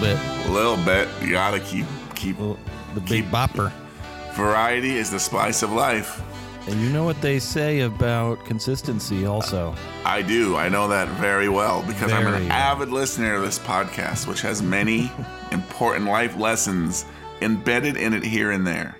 [0.00, 0.18] bit.
[0.46, 1.08] A little bit.
[1.22, 2.38] You gotta keep keep.
[2.38, 2.58] Well,
[2.94, 3.72] The big Keep- bopper.
[4.34, 6.22] Variety is the spice of life.
[6.68, 9.74] And you know what they say about consistency also.
[10.04, 10.56] I do.
[10.56, 12.52] I know that very well because I'm Very an well.
[12.52, 15.10] avid listener of this podcast, which has many
[15.52, 17.06] important life lessons
[17.40, 18.96] embedded in it here and there.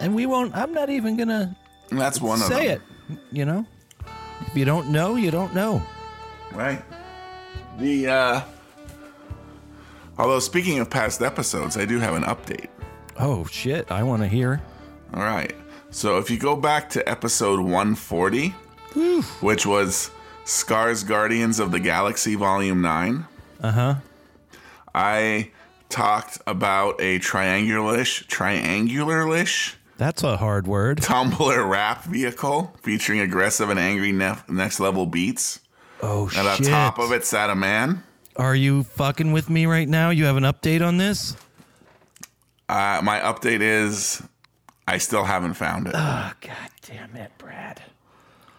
[0.00, 1.54] And we won't, I'm not even going to
[1.90, 2.82] that's one of say them.
[3.10, 3.18] it.
[3.30, 3.66] You know?
[4.46, 5.82] If you don't know, you don't know.
[6.52, 6.82] Right.
[7.78, 8.40] The uh
[10.20, 12.68] although speaking of past episodes, I do have an update.
[13.18, 13.90] Oh, shit.
[13.90, 14.60] I want to hear.
[15.14, 15.54] All right.
[15.90, 18.48] So if you go back to episode 140,
[19.40, 20.10] which was
[20.44, 23.26] Scars Guardians of the Galaxy Volume 9,
[23.62, 23.94] Uh huh.
[24.94, 25.50] I
[25.88, 31.02] talked about a triangular-ish, triangular-ish That's a hard word.
[31.02, 35.60] tumbler rap vehicle featuring aggressive and angry ne- next level beats.
[36.02, 36.38] Oh, shit.
[36.38, 38.02] And on top of it sat a man.
[38.40, 40.08] Are you fucking with me right now?
[40.08, 41.36] You have an update on this?
[42.70, 44.22] Uh, my update is
[44.88, 45.92] I still haven't found it.
[45.94, 47.82] Oh, god damn it, Brad.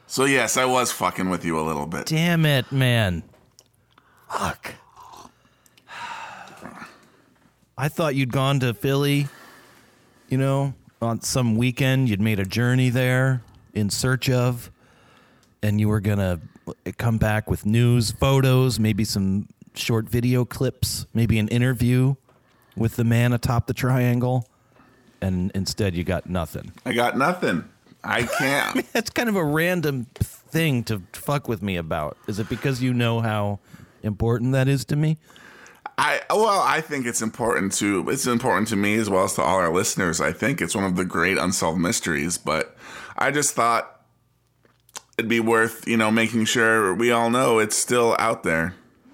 [0.06, 2.06] So yes, I was fucking with you a little bit.
[2.06, 3.24] Damn it, man.
[4.30, 4.76] Fuck.
[7.76, 9.30] I thought you'd gone to Philly,
[10.30, 12.08] you know, on some weekend.
[12.08, 13.42] You'd made a journey there
[13.74, 14.70] in search of,
[15.64, 16.40] and you were going to
[17.00, 22.16] come back with news, photos, maybe some short video clips, maybe an interview
[22.76, 24.48] with the man atop the triangle.
[25.22, 26.72] And instead, you got nothing.
[26.86, 27.66] I got nothing.
[28.04, 28.92] I can't.
[28.94, 32.18] That's kind of a random thing to fuck with me about.
[32.28, 33.60] Is it because you know how
[34.04, 35.18] important that is to me?
[35.98, 39.44] I well, I think it's important to it's important to me as well as to
[39.44, 40.20] all our listeners.
[40.20, 42.76] I think it's one of the great unsolved mysteries, but
[43.18, 44.02] I just thought
[45.18, 48.74] it'd be worth, you know, making sure we all know it's still out there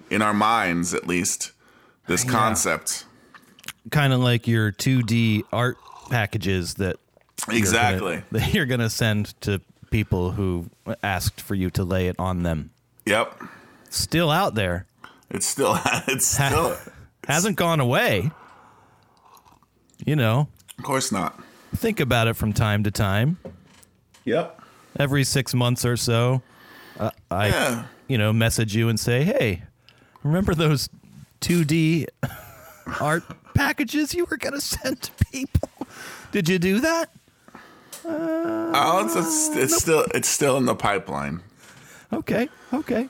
[0.10, 1.52] in our minds at least.
[2.08, 3.06] This concept.
[3.92, 5.78] Kind of like your 2D art
[6.10, 6.96] packages that
[7.48, 8.16] you're Exactly.
[8.16, 9.60] gonna- that you're going to send to
[9.92, 10.70] people who
[11.04, 12.72] asked for you to lay it on them.
[13.06, 13.42] Yep.
[13.90, 14.86] Still out there.
[15.30, 16.78] It's still it's still
[17.28, 18.32] Hasn't gone away.
[20.06, 20.48] You know,
[20.78, 21.38] Of course not.
[21.76, 23.38] think about it from time to time.
[24.26, 24.62] Yep.
[25.00, 26.42] Every 6 months or so,
[27.00, 27.84] uh, I Yeah.
[28.08, 29.64] you know, message you and say, "Hey,
[30.28, 30.90] remember those
[31.42, 32.08] 2D
[33.02, 33.24] art
[33.54, 35.70] packages you were going to send to people?
[36.32, 37.10] Did you do that?"
[38.06, 41.42] Oh, it's, it's, it's still it's still in the pipeline.
[42.14, 43.10] Okay, okay.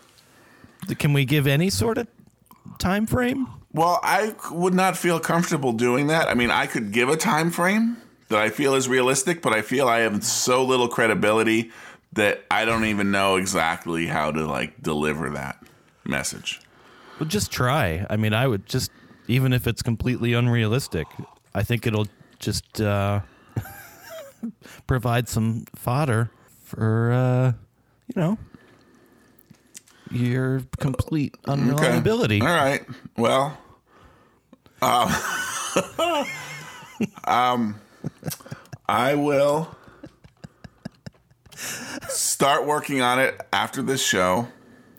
[0.97, 2.07] Can we give any sort of
[2.79, 3.47] time frame?
[3.73, 6.29] Well, I would not feel comfortable doing that.
[6.29, 7.97] I mean, I could give a time frame
[8.29, 11.71] that I feel is realistic, but I feel I have so little credibility
[12.13, 15.63] that I don't even know exactly how to like deliver that
[16.05, 16.61] message.
[17.19, 18.05] Well, just try.
[18.09, 18.91] I mean, I would just
[19.27, 21.07] even if it's completely unrealistic,
[21.53, 22.07] I think it'll
[22.39, 23.21] just uh,
[24.87, 26.29] provide some fodder
[26.63, 27.53] for uh,
[28.13, 28.37] you know
[30.11, 32.41] your complete unreliability.
[32.41, 32.85] All right.
[33.17, 33.57] Well,
[34.81, 35.11] um,
[37.25, 37.81] um,
[38.87, 39.75] I will
[42.07, 44.47] start working on it after this show.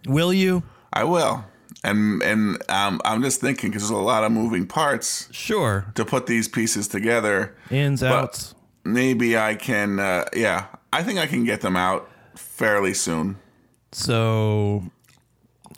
[0.06, 0.62] Will you?
[0.92, 1.44] I will.
[1.84, 5.86] And and um, I'm just thinking because there's a lot of moving parts Sure.
[5.94, 7.54] to put these pieces together.
[7.70, 8.54] Ins, outs.
[8.84, 10.00] maybe I can.
[10.00, 13.36] Uh, yeah, I think I can get them out fairly soon.
[13.92, 14.84] So,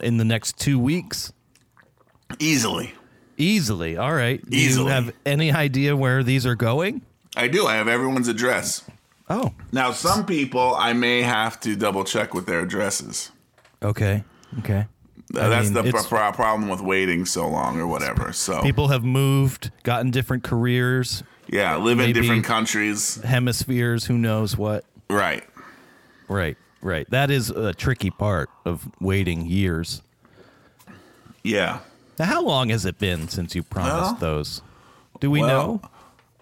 [0.00, 1.33] in the next two weeks,
[2.39, 2.94] Easily.
[3.37, 3.97] easily.
[3.97, 4.41] All right.
[4.49, 4.87] Do Easily.
[4.87, 7.03] you have any idea where these are going?
[7.37, 7.66] I do.
[7.66, 8.83] I have everyone's address.
[9.28, 13.31] Oh, Now, some people I may have to double check with their addresses.
[13.83, 14.25] okay.
[14.59, 14.87] Okay.
[15.36, 18.32] I That's mean, the pro- problem with waiting so long or whatever.
[18.32, 23.16] So, People have moved, gotten different careers, yeah, live in different countries.
[23.22, 24.84] hemispheres, who knows what.
[25.09, 25.44] Right.
[26.28, 27.09] Right, right.
[27.10, 30.03] That is a tricky part of waiting years.
[31.42, 31.80] Yeah.
[32.18, 34.62] Now, how long has it been since you promised Well, those?
[35.21, 35.80] Do we well,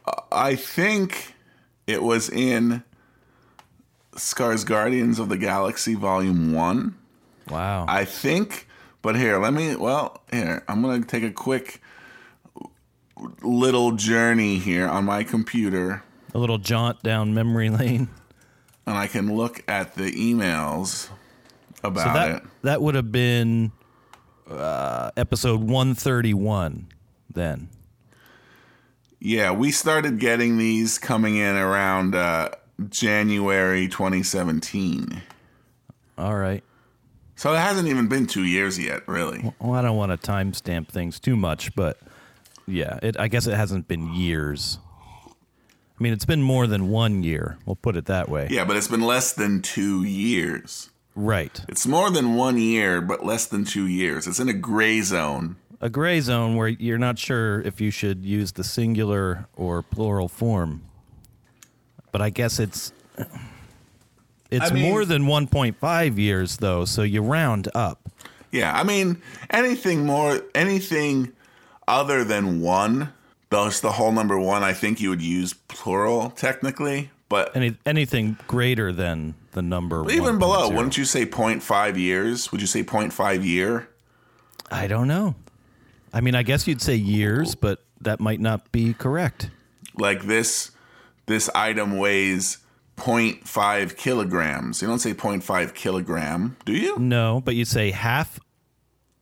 [0.07, 0.15] know?
[0.33, 1.35] I think
[1.87, 2.83] it was in
[4.17, 6.95] Scars Guardians of the Galaxy Volume 1.
[7.51, 7.87] Wow.
[7.89, 8.67] I think,
[9.03, 11.81] but here, let me, well, here, I'm going to take a quick
[13.43, 16.03] little journey here on my computer
[16.35, 18.09] a little jaunt down memory lane.
[18.87, 21.09] and I can look at the emails
[21.83, 22.43] about So that it.
[22.63, 23.73] that would have been
[24.49, 26.89] uh, episode 131
[27.33, 27.69] then.
[29.21, 32.51] Yeah, we started getting these coming in around uh,
[32.89, 35.23] January 2017.
[36.17, 36.63] All right.
[37.39, 39.55] So it hasn't even been two years yet, really.
[39.61, 41.97] Well, I don't want to timestamp things too much, but
[42.67, 44.81] yeah, it, I guess it hasn't been years.
[45.25, 47.57] I mean, it's been more than one year.
[47.65, 48.49] We'll put it that way.
[48.51, 50.91] Yeah, but it's been less than two years.
[51.15, 51.61] Right.
[51.69, 54.27] It's more than one year, but less than two years.
[54.27, 55.55] It's in a gray zone.
[55.81, 60.27] A gray zone where you're not sure if you should use the singular or plural
[60.27, 60.83] form.
[62.11, 62.93] But I guess it's
[64.51, 68.01] it's I mean- more than 1.5 years though, so you round up.
[68.51, 71.33] Yeah, I mean, anything more, anything
[71.87, 73.13] other than one,
[73.51, 77.11] thus the whole number one, I think you would use plural technically.
[77.29, 80.75] But Any anything greater than the number even below, 1.0.
[80.77, 82.51] wouldn't you say 0.5 years?
[82.51, 83.89] Would you say 0.5 year?
[84.71, 85.35] I don't know.
[86.15, 89.51] I mean, I guess you'd say years, but that might not be correct.
[89.95, 90.71] Like this,
[91.27, 92.59] this item weighs
[92.99, 94.83] 0.5 kilograms.
[94.83, 96.99] You don't say 0.5 kilogram, do you?
[96.99, 98.39] No, but you'd say half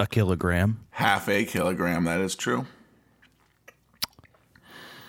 [0.00, 0.80] a kilogram.
[0.90, 2.04] Half a kilogram.
[2.04, 2.66] That is true.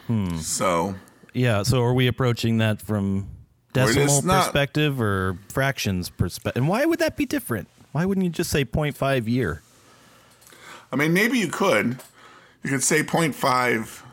[0.07, 0.37] Hmm.
[0.37, 0.95] So
[1.33, 3.27] Yeah, so are we approaching that from
[3.73, 6.61] decimal not- perspective or fractions perspective?
[6.61, 7.67] And why would that be different?
[7.91, 9.61] Why wouldn't you just say 0.5 year?
[10.91, 11.97] I mean, maybe you could.
[12.63, 14.03] You could say 0.5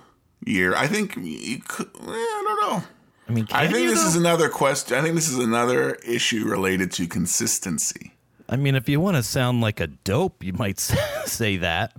[0.44, 0.74] year.
[0.74, 1.86] I think you could.
[1.94, 2.84] eh, I don't know.
[3.28, 4.08] I mean, I think this though?
[4.08, 4.98] is another question.
[4.98, 8.12] I think this is another issue related to consistency.
[8.48, 10.78] I mean, if you want to sound like a dope, you might
[11.24, 11.94] say that.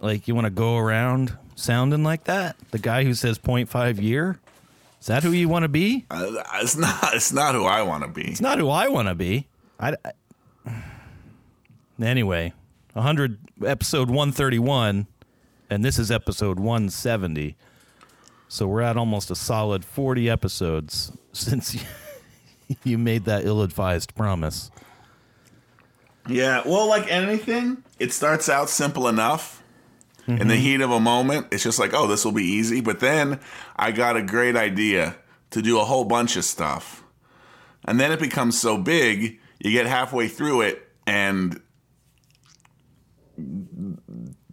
[0.00, 2.56] Like you want to go around sounding like that?
[2.72, 4.38] The guy who says 0.5 year?
[5.00, 6.04] Is that who you want to be?
[6.10, 7.14] Uh, it's not.
[7.14, 8.24] It's not who I want to be.
[8.28, 9.46] It's not who I want to be.
[9.78, 10.72] I, I-
[12.02, 12.52] anyway,
[12.94, 15.06] 100 episode 131
[15.70, 17.56] and this is episode 170.
[18.48, 21.80] So we're at almost a solid 40 episodes since you,
[22.84, 24.70] you made that ill-advised promise.
[26.28, 26.62] Yeah.
[26.66, 29.62] Well, like anything, it starts out simple enough.
[30.26, 30.62] In the mm-hmm.
[30.62, 32.82] heat of a moment, it's just like, oh, this will be easy.
[32.82, 33.40] But then
[33.76, 35.16] I got a great idea
[35.50, 37.02] to do a whole bunch of stuff.
[37.86, 41.62] And then it becomes so big, you get halfway through it, and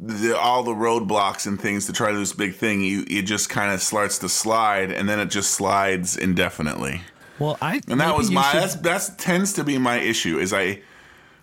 [0.06, 3.24] the, all the roadblocks and things to try to do this big thing, you it
[3.24, 7.02] just kind of starts to slide, and then it just slides indefinitely.
[7.40, 10.54] Well, I And that was my should- that's that's tends to be my issue is
[10.54, 10.82] I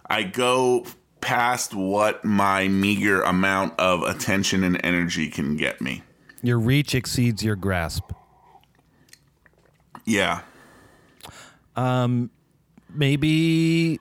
[0.08, 0.86] I go
[1.20, 6.02] past what my meager amount of attention and energy can get me.
[6.42, 8.10] your reach exceeds your grasp.
[10.04, 10.40] Yeah.
[11.76, 12.30] Um,
[12.92, 14.00] maybe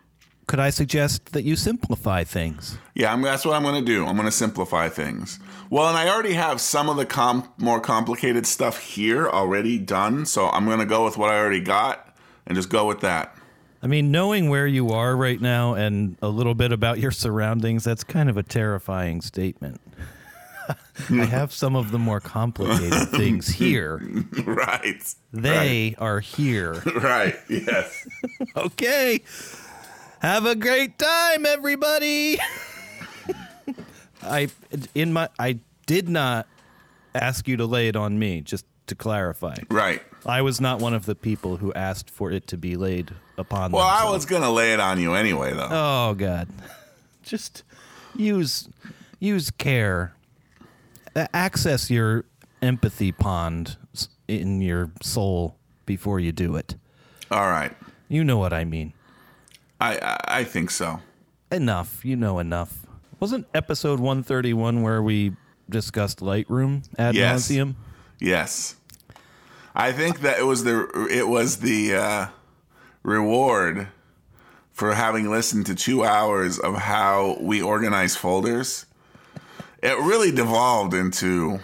[0.52, 2.78] could I suggest that you simplify things?
[2.94, 4.06] Yeah, I'm, that's what I'm going to do.
[4.06, 5.40] I'm going to simplify things.
[5.70, 10.26] Well, and I already have some of the com- more complicated stuff here already done,
[10.26, 12.14] so I'm going to go with what I already got
[12.46, 13.34] and just go with that.
[13.82, 17.86] I mean, knowing where you are right now and a little bit about your surroundings,
[17.86, 19.80] that's kind of a terrifying statement.
[21.10, 24.02] I have some of the more complicated things here.
[24.46, 25.02] right.
[25.32, 26.84] They are here.
[26.96, 27.36] Right.
[27.48, 28.06] Yes.
[28.58, 29.22] Okay.
[30.22, 32.38] Have a great time, everybody.
[34.24, 34.50] I
[34.94, 35.58] in my I
[35.88, 36.48] did not
[37.16, 39.56] ask you to lay it on me, just to clarify.
[39.70, 40.04] right.
[40.24, 43.72] I was not one of the people who asked for it to be laid upon
[43.72, 43.78] me.
[43.78, 45.70] Well, I was going to lay it on you anyway, though.
[45.72, 46.48] Oh God,
[47.24, 47.64] just
[48.16, 48.70] use
[49.20, 50.14] use care.
[51.16, 52.26] Access your
[52.62, 53.78] empathy pond
[54.28, 55.56] in your soul
[55.88, 56.76] before you do it.
[57.32, 57.74] All right.
[58.08, 58.94] You know what I mean.
[59.82, 61.00] I, I think so.
[61.52, 62.06] Enough.
[62.06, 62.86] You know enough.
[63.20, 65.36] Wasn't episode one thirty one where we
[65.70, 67.48] discussed Lightroom ad Yes.
[67.48, 67.76] nauseum?
[68.20, 68.76] Yes.
[69.76, 72.28] I think that it was the it was the uh,
[73.04, 73.88] reward
[74.72, 78.86] for having listened to two hours of how we organize folders.
[79.84, 81.60] It really devolved into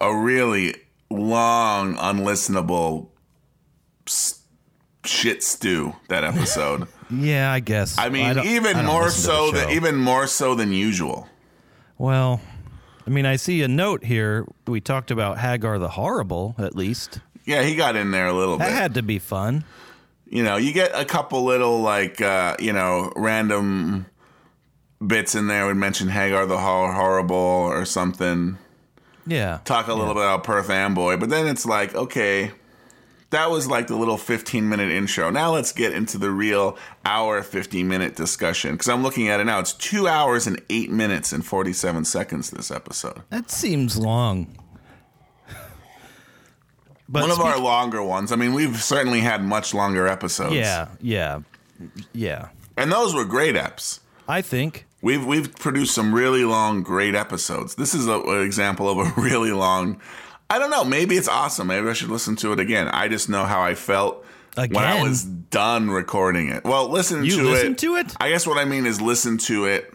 [0.00, 0.74] a really
[1.10, 3.08] long, unlistenable
[4.06, 4.39] s-
[5.04, 5.94] shit stew.
[6.08, 6.86] That episode.
[7.12, 7.98] Yeah, I guess.
[7.98, 11.26] I mean, I even don't more so than even more so than usual.
[11.98, 12.40] Well,
[13.04, 14.46] I mean, I see a note here.
[14.68, 17.18] We talked about Hagar the Horrible, at least.
[17.44, 18.70] Yeah, he got in there a little That bit.
[18.74, 19.64] That had to be fun.
[20.28, 24.06] you know, you get a couple little like uh, you know random
[25.04, 25.66] bits in there.
[25.66, 28.56] Would mention Hagar the Horrible or something.
[29.26, 29.58] Yeah.
[29.64, 32.52] Talk a little bit about Perth Amboy, but then it's like, okay,
[33.30, 35.30] that was like the little fifteen minute intro.
[35.30, 39.44] Now let's get into the real hour fifty minute discussion because I'm looking at it
[39.44, 39.60] now.
[39.60, 42.50] It's two hours and eight minutes and forty seven seconds.
[42.50, 44.56] This episode, That seems long.
[47.08, 48.32] But one of our longer ones.
[48.32, 50.54] I mean, we've certainly had much longer episodes.
[50.54, 51.40] Yeah, yeah,
[52.12, 52.48] yeah.
[52.76, 54.00] And those were great eps.
[54.28, 54.86] I think.
[55.02, 57.74] We've we've produced some really long, great episodes.
[57.74, 60.00] This is a, an example of a really long.
[60.50, 60.84] I don't know.
[60.84, 61.68] Maybe it's awesome.
[61.68, 62.88] Maybe I should listen to it again.
[62.88, 64.24] I just know how I felt
[64.56, 66.64] when I was done recording it.
[66.64, 67.78] Well, listen You to listened it.
[67.78, 68.14] to it?
[68.20, 69.92] I guess what I mean is listen to it,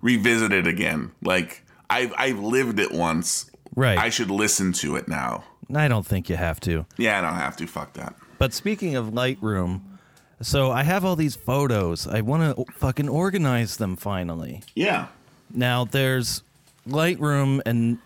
[0.00, 1.12] revisit it again.
[1.22, 3.50] Like I've I've lived it once.
[3.76, 3.98] Right.
[3.98, 5.44] I should listen to it now.
[5.74, 6.86] I don't think you have to.
[6.96, 7.66] Yeah, I don't have to.
[7.66, 8.14] Fuck that.
[8.38, 9.80] But speaking of Lightroom,
[10.40, 12.06] so I have all these photos.
[12.06, 14.62] I want to fucking organize them finally.
[14.74, 15.08] Yeah.
[15.50, 16.42] Now there's
[16.88, 17.98] Lightroom, and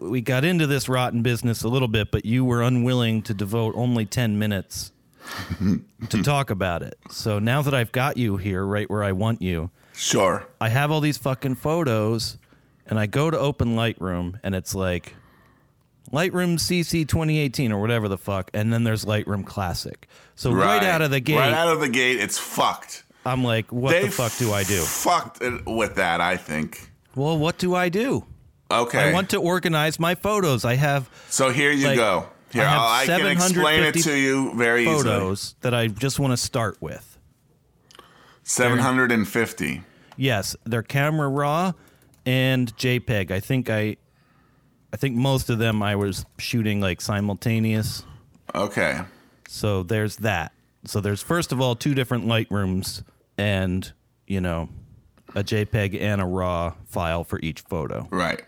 [0.00, 3.74] we got into this rotten business a little bit, but you were unwilling to devote
[3.76, 4.92] only 10 minutes
[6.10, 6.98] to talk about it.
[7.10, 10.46] So now that I've got you here, right where I want you, Sure.
[10.60, 12.36] I have all these fucking photos,
[12.86, 15.14] and I go to open Lightroom, and it's like
[16.12, 20.08] Lightroom CC 2018 or whatever the fuck, and then there's Lightroom Classic.
[20.34, 23.04] So right, out of the gate, Right out of the gate, it's fucked.
[23.24, 24.80] I'm like, what They the fuck do I do?
[24.82, 26.20] Fucked with that.
[26.20, 26.90] I think.
[27.14, 28.26] Well, what do I do?
[28.82, 29.10] Okay.
[29.10, 30.64] I want to organize my photos.
[30.64, 32.28] I have So here you like, go.
[32.52, 35.02] Here, I I'll- can explain it to you very easily.
[35.02, 37.18] photos that I just want to start with.
[38.44, 39.82] 750.
[40.16, 41.72] Yes, they're camera raw
[42.24, 43.30] and JPEG.
[43.30, 43.96] I think I
[44.92, 48.04] I think most of them I was shooting like simultaneous.
[48.54, 49.00] Okay.
[49.48, 50.52] So there's that.
[50.84, 53.02] So there's first of all two different Lightrooms
[53.36, 53.90] and,
[54.26, 54.68] you know,
[55.34, 58.06] a JPEG and a raw file for each photo.
[58.10, 58.44] Right.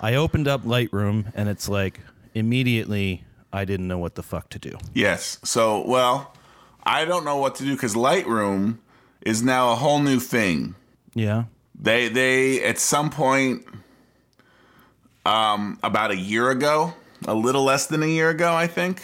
[0.00, 2.00] I opened up Lightroom and it's like
[2.34, 4.76] immediately I didn't know what the fuck to do.
[4.94, 5.38] Yes.
[5.44, 6.34] So, well,
[6.84, 8.78] I don't know what to do because Lightroom
[9.20, 10.74] is now a whole new thing.
[11.14, 11.44] Yeah.
[11.78, 13.66] They they at some point
[15.26, 16.94] um about a year ago,
[17.26, 19.02] a little less than a year ago, I think.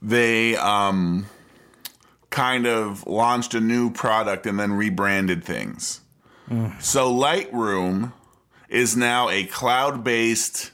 [0.00, 1.26] They um
[2.30, 6.02] kind of launched a new product and then rebranded things.
[6.78, 8.12] So Lightroom
[8.76, 10.70] is now a cloud-based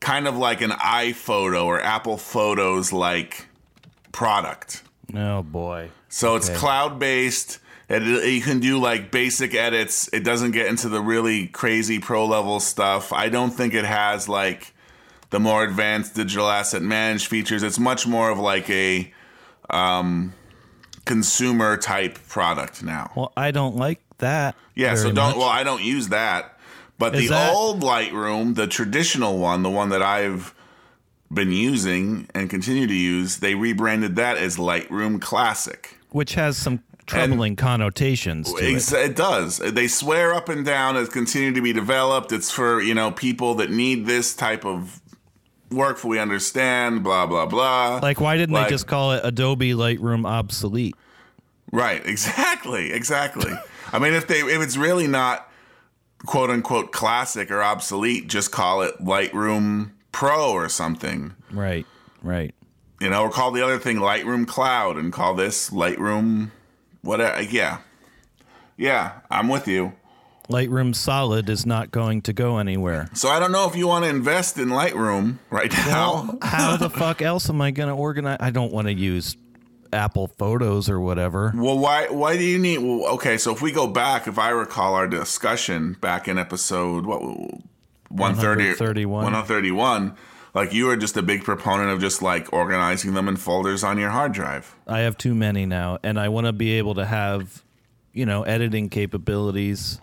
[0.00, 3.46] kind of like an iPhoto or Apple Photos like
[4.12, 4.82] product.
[5.14, 5.90] Oh boy.
[6.08, 7.58] So it's cloud based.
[7.88, 10.08] It, you can do like basic edits.
[10.12, 13.12] It doesn't get into the really crazy pro level stuff.
[13.12, 14.72] I don't think it has like
[15.30, 17.62] the more advanced digital asset managed features.
[17.62, 19.12] It's much more of like a
[19.70, 20.34] um,
[21.04, 23.10] consumer type product now.
[23.16, 24.54] Well, I don't like that.
[24.74, 25.30] Yeah, so don't.
[25.30, 25.36] much.
[25.36, 26.57] Well, I don't use that.
[26.98, 30.54] But Is the that- old Lightroom, the traditional one, the one that I've
[31.32, 35.94] been using and continue to use, they rebranded that as Lightroom Classic.
[36.10, 39.10] which has some troubling connotations to Ex- it.
[39.10, 39.58] It does.
[39.58, 42.32] They swear up and down it's continued to be developed.
[42.32, 45.00] It's for, you know, people that need this type of
[45.70, 48.00] work for we understand, blah, blah, blah.
[48.02, 50.94] Like, why didn't Like- they just call it Adobe Lightroom obsolete?
[51.70, 53.52] Right, exactly, exactly.
[53.92, 55.47] I mean, if they if it's really not
[56.26, 61.34] quote unquote classic or obsolete, just call it Lightroom Pro or something.
[61.50, 61.86] Right,
[62.22, 62.54] right.
[63.00, 66.50] You know, or call the other thing Lightroom Cloud and call this Lightroom
[67.02, 67.42] whatever.
[67.42, 67.78] Yeah.
[68.76, 69.94] Yeah, I'm with you.
[70.48, 73.10] Lightroom Solid is not going to go anywhere.
[73.12, 76.38] So I don't know if you want to invest in Lightroom right now.
[76.40, 78.38] How the fuck else am I going to organize?
[78.40, 79.36] I don't want to use
[79.92, 81.52] Apple Photos or whatever.
[81.54, 82.78] Well, why why do you need?
[82.78, 87.06] Well, okay, so if we go back, if I recall our discussion back in episode
[87.06, 87.20] what
[88.10, 89.32] one thirty 131.
[89.32, 90.16] one thirty one,
[90.54, 93.98] like you were just a big proponent of just like organizing them in folders on
[93.98, 94.74] your hard drive.
[94.86, 97.62] I have too many now, and I want to be able to have,
[98.12, 100.00] you know, editing capabilities.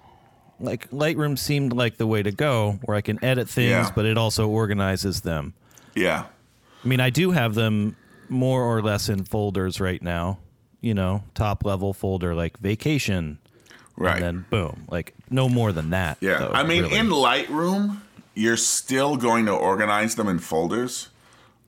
[0.60, 3.92] Like Lightroom seemed like the way to go, where I can edit things, Yeah.
[3.94, 5.54] but it also organizes them.
[5.96, 6.26] Yeah,
[6.84, 7.96] I mean, I do have them
[8.30, 10.40] more or less in folders right now.
[10.82, 13.40] You know, top level folder like vacation,
[13.98, 14.16] right.
[14.16, 16.18] and then boom, like no more than that.
[16.22, 16.98] yeah, though, I mean, really.
[16.98, 18.02] in Lightroom,
[18.36, 21.10] you're still going to organize them in folders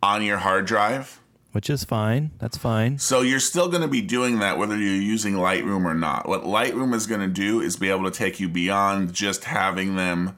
[0.03, 1.19] on your hard drive.
[1.51, 2.29] which is fine.
[2.37, 2.99] That's fine.
[2.99, 6.27] So you're still going to be doing that whether you're using Lightroom or not.
[6.27, 9.95] What Lightroom is going to do is be able to take you beyond just having
[9.95, 10.37] them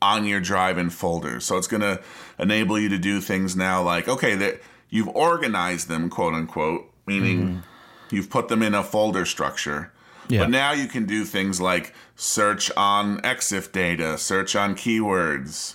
[0.00, 1.44] on your drive in folders.
[1.44, 2.00] So it's going to
[2.38, 7.62] enable you to do things now like okay, that you've organized them, quote unquote, meaning
[8.10, 9.92] you've put them in a folder structure.
[10.28, 10.40] Yeah.
[10.40, 15.74] But now you can do things like search on EXIF data, search on keywords,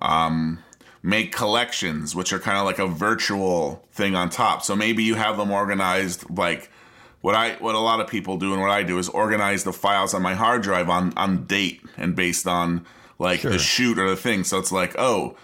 [0.00, 0.58] um,
[1.04, 4.62] make collections, which are kind of like a virtual thing on top.
[4.62, 6.68] So maybe you have them organized like
[7.20, 9.72] what I what a lot of people do and what I do is organize the
[9.72, 12.84] files on my hard drive on on date and based on
[13.20, 13.52] like Sure.
[13.52, 14.42] the shoot or the thing.
[14.42, 15.36] So it's like, oh,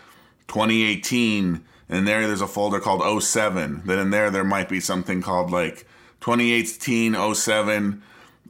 [0.49, 3.83] 2018 and there there's a folder called 07.
[3.85, 5.87] Then in there there might be something called like
[6.21, 8.03] 2018 07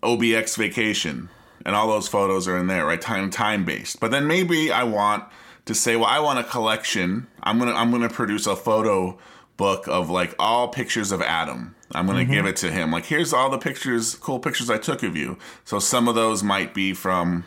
[0.03, 1.29] OBX vacation.
[1.65, 3.01] And all those photos are in there, right?
[3.01, 4.01] Time time based.
[4.01, 5.25] But then maybe I want
[5.67, 7.27] to say, well, I want a collection.
[7.43, 9.19] I'm gonna I'm gonna produce a photo
[9.57, 11.75] book of like all pictures of Adam.
[11.93, 12.33] I'm gonna mm-hmm.
[12.33, 12.91] give it to him.
[12.91, 15.39] Like here's all the pictures, cool pictures I took of you.
[15.65, 17.45] So some of those might be from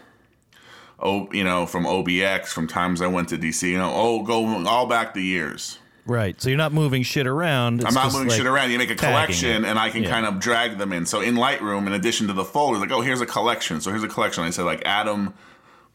[1.01, 3.67] oh, you know, from OBX, from times I went to DC.
[3.69, 5.79] You know, oh, go all back the years.
[6.05, 6.39] Right.
[6.41, 7.81] So you're not moving shit around.
[7.81, 8.72] It's I'm not moving like shit around.
[8.72, 9.70] You make a collection, it.
[9.70, 10.10] and I can Yeah.
[10.10, 11.05] kind of drag them in.
[11.05, 13.81] So in Lightroom, in addition to the folder, like, oh, here's a collection.
[13.81, 14.43] So here's a collection.
[14.43, 15.34] I said like Adam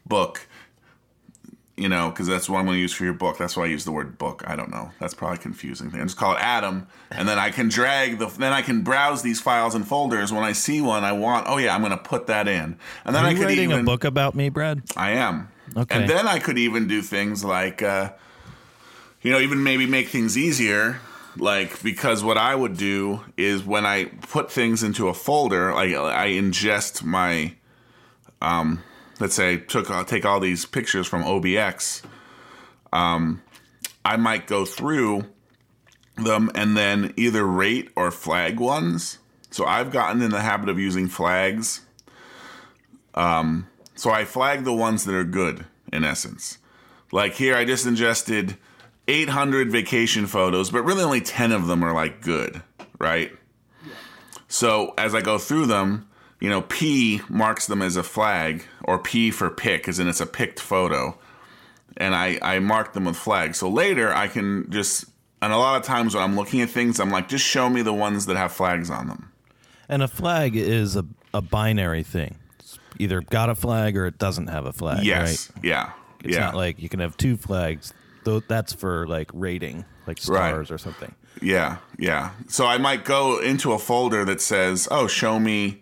[0.05, 0.47] book.
[1.79, 3.37] You know, because that's what I'm going to use for your book.
[3.37, 4.43] That's why I use the word book.
[4.47, 4.89] I don't know.
[4.99, 6.01] That's probably confusing thing.
[6.01, 8.25] I just call it Adam, and then I can drag the.
[8.25, 10.33] Then I can browse these files and folders.
[10.33, 13.15] When I see one I want, oh yeah, I'm going to put that in, and
[13.15, 13.81] then Are I could writing even.
[13.81, 14.81] a book about me, Brad?
[14.97, 15.49] I am.
[15.75, 15.95] Okay.
[15.95, 18.09] And then I could even do things like, uh,
[19.27, 21.01] you know, even maybe make things easier.
[21.35, 25.93] Like, because what I would do is when I put things into a folder, like
[25.93, 27.53] I ingest my,
[28.41, 28.81] um,
[29.19, 32.03] let's say, I took I'll take all these pictures from OBX.
[32.93, 33.41] Um,
[34.05, 35.25] I might go through
[36.15, 39.17] them and then either rate or flag ones.
[39.51, 41.81] So I've gotten in the habit of using flags.
[43.13, 46.59] Um, So I flag the ones that are good, in essence.
[47.11, 48.57] Like here, I just ingested
[49.07, 52.61] 800 vacation photos, but really only 10 of them are like good,
[52.99, 53.31] right?
[54.47, 56.07] So as I go through them,
[56.39, 60.21] you know, P marks them as a flag, or P for pick, as in it's
[60.21, 61.17] a picked photo.
[61.97, 63.57] And I, I mark them with flags.
[63.57, 65.05] So later I can just,
[65.41, 67.81] and a lot of times when I'm looking at things, I'm like, just show me
[67.81, 69.31] the ones that have flags on them.
[69.89, 72.37] And a flag is a, a binary thing.
[72.59, 75.03] It's either got a flag or it doesn't have a flag.
[75.03, 75.51] Yes.
[75.55, 75.65] Right?
[75.65, 75.91] Yeah.
[76.23, 76.41] It's yeah.
[76.41, 77.93] not like you can have two flags.
[78.27, 80.49] Though that's for like rating, like Right.
[80.49, 81.15] stars or something.
[81.41, 82.31] Yeah, yeah.
[82.49, 85.81] So I might go into a folder that says, "Oh, show me."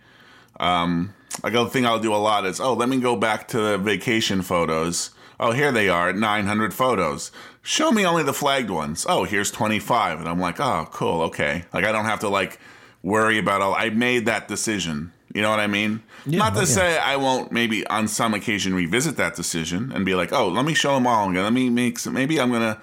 [0.59, 3.57] Um, like a thing I'll do a lot is, "Oh, let me go back to
[3.57, 7.31] the vacation photos." Oh, here they are, 900 photos.
[7.63, 9.07] Show me only the flagged ones.
[9.09, 12.59] Oh, here's 25, and I'm like, "Oh, cool, okay." Like I don't have to like
[13.01, 13.73] worry about all.
[13.73, 15.11] I made that decision.
[15.35, 16.01] You know what I mean?
[16.25, 16.65] Yeah, Not to yeah.
[16.65, 20.63] say I won't maybe on some occasion revisit that decision and be like, "Oh, let
[20.65, 21.43] me show them all again.
[21.43, 22.81] Let me make some." Maybe I'm gonna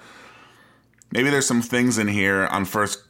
[1.11, 3.01] maybe there's some things in here on first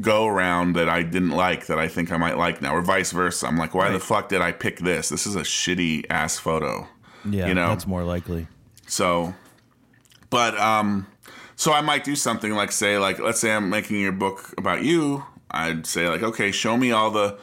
[0.00, 3.12] go around that I didn't like that I think I might like now, or vice
[3.12, 3.46] versa.
[3.46, 5.08] I'm like, why the fuck did I pick this?
[5.10, 6.86] This is a shitty ass photo.
[7.28, 7.68] Yeah, You know?
[7.68, 8.46] that's more likely.
[8.86, 9.34] So,
[10.30, 11.06] but um,
[11.56, 14.82] so I might do something like say like let's say I'm making your book about
[14.82, 15.24] you.
[15.50, 17.38] I'd say like, okay, show me all the.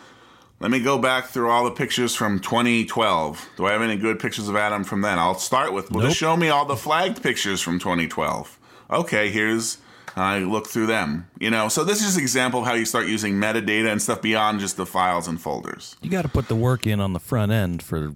[0.64, 3.50] Let me go back through all the pictures from 2012.
[3.58, 5.20] Do I have any good pictures of Adam from then?
[5.20, 6.12] I'll start with, well, Nope.
[6.12, 8.58] just show me all the flagged pictures from 2012.
[8.90, 9.80] Okay, here's,
[10.16, 11.28] I look through them.
[11.38, 14.02] You know, so this is just an example of how you start using metadata and
[14.02, 15.98] stuff beyond just the files and folders.
[16.02, 18.14] You got to put the work in on the front end for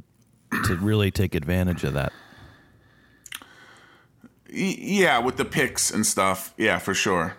[0.68, 2.14] to really take advantage of that.
[4.50, 6.54] Yeah, with the pics and stuff.
[6.56, 7.36] Yeah, for sure.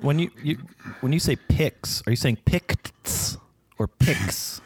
[0.00, 0.56] When you, you
[1.02, 3.36] when you say pics, are you saying picts
[3.78, 4.60] or pics?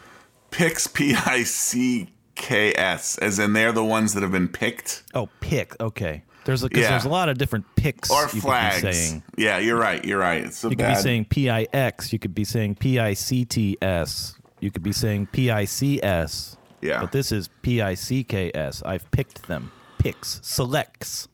[0.50, 5.02] Pics, P I C K S, as in they're the ones that have been picked.
[5.14, 5.78] oh, pic.
[5.80, 6.22] Okay.
[6.44, 6.90] There's because Yeah.
[6.90, 8.82] there's a lot of different pics Or you could flags.
[8.82, 9.22] be saying.
[9.36, 10.02] Yeah, you're right.
[10.04, 10.42] You're right.
[10.44, 10.96] It's a You could bad.
[10.96, 12.12] be saying P I X.
[12.12, 14.34] You could be saying P I C T S.
[14.58, 16.56] You could be saying P I C S.
[16.80, 17.00] Yeah.
[17.02, 18.82] But this is P I C K S.
[18.84, 19.70] I've picked them.
[19.98, 20.40] Picks.
[20.42, 21.28] Selects.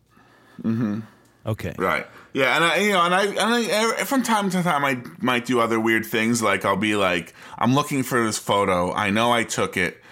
[0.62, 1.00] Mm-hmm.
[1.46, 1.74] Okay.
[1.78, 2.06] Right.
[2.36, 5.46] Yeah, and I, you know, and I, and I, from time to time, I might
[5.46, 6.42] do other weird things.
[6.42, 8.92] Like I'll be like, I'm looking for this photo.
[8.92, 10.02] I know I took it.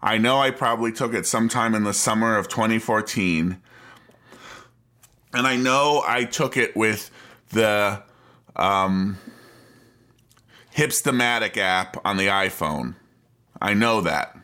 [0.00, 3.60] I know I probably took it sometime in the summer of 2014,
[5.34, 7.10] and I know I took it with
[7.50, 8.02] the
[8.56, 9.18] um,
[10.74, 12.94] Hipstamatic app on the iPhone.
[13.60, 14.34] I know that.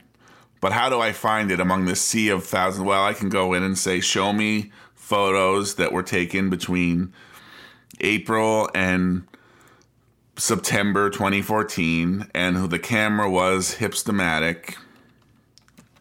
[0.60, 2.84] But how do I find it among the sea of thousands?
[2.84, 7.14] Well, I can go in and say, show me photos that were taken between
[8.00, 9.26] April and
[10.36, 14.76] September 2014 and who the camera was Hipstamatic.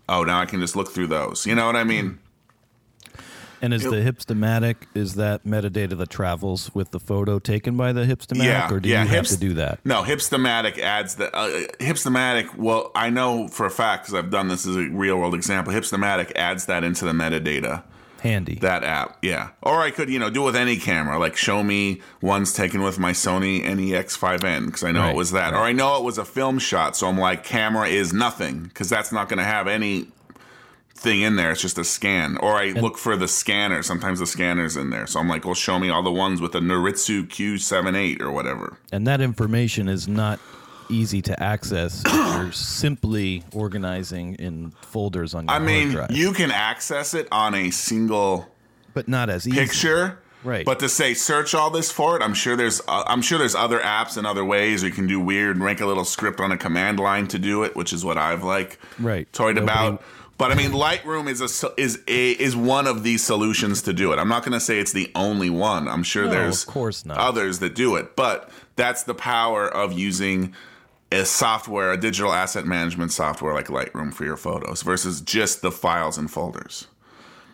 [0.07, 1.45] Oh, now I can just look through those.
[1.45, 2.19] You know what I mean?
[3.61, 8.05] And is the hipstamatic is that metadata that travels with the photo taken by the
[8.05, 9.79] hipstamatic, Yeah, or do yeah, you have to do that?
[9.83, 12.55] No, Hipstamatic adds the uh, Hipstamatic.
[12.55, 15.73] Well, I know for a fact because I've done this as a real world example.
[15.73, 17.83] Hipstamatic adds that into the metadata.
[18.19, 18.55] Handy.
[18.55, 19.49] That app, yeah.
[19.61, 21.17] Or I could, you know, do it with any camera.
[21.19, 25.15] Like show me ones taken with my Sony E NEX5N because I know Right, it
[25.15, 25.53] was that.
[25.53, 28.89] Or I know it was a film shot, so I'm like, camera is nothing because
[28.89, 30.07] that's not going to have any
[30.95, 31.51] thing in there.
[31.51, 32.35] It's just a scan.
[32.37, 33.81] Or I look for the scanner.
[33.83, 36.51] Sometimes the scanner's in there, so I'm like, well, show me all the ones with
[36.51, 38.77] the Noritsu Q78 or whatever.
[38.91, 40.39] and that information is not
[40.89, 46.11] easy to access you're simply organizing in folders on your I hard mean, drive.
[46.11, 48.47] you can access it on a single
[48.93, 49.57] but not as easy.
[49.57, 50.19] picture.
[50.43, 50.65] Right.
[50.65, 53.55] But to say search all this for it, I'm sure there's uh, I'm sure there's
[53.55, 56.51] other apps and other ways you can do weird and rank a little script on
[56.53, 59.31] a command line to do it, which is what I've like Right.
[59.33, 60.03] toyed Nobody- about.
[60.37, 64.13] But I mean, Lightroom is a is a is one of these solutions to do
[64.13, 64.19] it.
[64.19, 65.89] I'm not going to say it's the only one.
[65.89, 67.17] I'm sure No, there's of course not.
[67.17, 70.55] others that do it, but that's the power of using
[71.11, 75.71] a software, a digital asset management software like Lightroom for your photos versus just the
[75.71, 76.87] files and folders.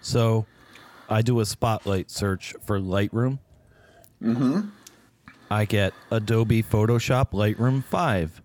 [0.02, 0.46] So
[1.10, 3.40] I do a spotlight search for Lightroom.
[4.22, 4.70] Mm-hmm.
[5.50, 8.42] I get Adobe Photoshop Lightroom 5,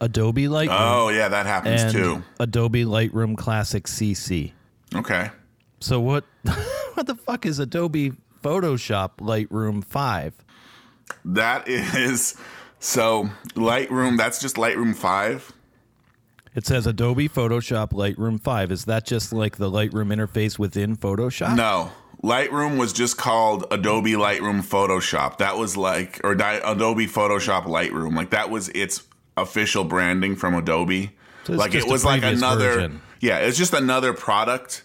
[0.00, 2.22] Adobe Lightroom, Oh yeah, that happens and too.
[2.38, 4.52] Adobe Lightroom Classic CC.
[4.94, 5.30] Okay.
[5.80, 6.24] So what
[6.94, 10.34] what the fuck is Adobe Photoshop Lightroom 5?
[11.24, 12.36] That is
[12.82, 14.16] so Lightroom.
[14.18, 15.52] That's just Lightroom five.
[16.54, 18.72] It says Adobe Photoshop Lightroom 5.
[18.72, 21.56] Is that just like the Lightroom interface within Photoshop?
[21.56, 21.90] No,
[22.22, 25.38] Lightroom was just called Adobe Lightroom Photoshop.
[25.38, 28.14] That was like or Di- Adobe Photoshop Lightroom.
[28.14, 29.02] Like that was its
[29.36, 31.12] official branding from Adobe.
[31.44, 32.74] So like it was like another.
[32.74, 33.00] version.
[33.20, 34.82] Yeah, it's just another product.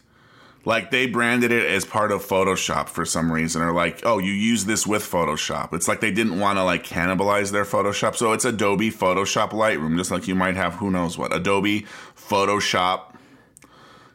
[0.65, 4.33] Like they branded it as part of Photoshop for some reason, or like, oh, you
[4.33, 5.73] use this with Photoshop.
[5.73, 9.97] It's like they didn't want to like cannibalize their Photoshop, so it's Adobe Photoshop Lightroom,
[9.97, 11.85] just like you might have who knows what Adobe
[12.17, 13.13] Photoshop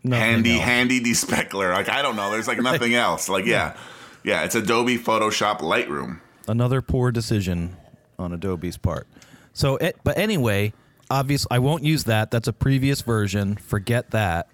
[0.05, 0.63] Nothing handy else.
[0.63, 1.73] handy despeckler.
[1.73, 3.29] Like I don't know, there's like nothing else.
[3.29, 3.77] Like yeah,
[4.25, 6.21] yeah, it's Adobe Photoshop Lightroom.
[6.49, 7.77] Another poor decision
[8.19, 9.07] on Adobe's part.
[9.53, 10.73] So, it, but anyway,
[11.11, 12.31] obviously, I won't use that.
[12.31, 13.57] That's a previous version.
[13.57, 14.49] Forget that.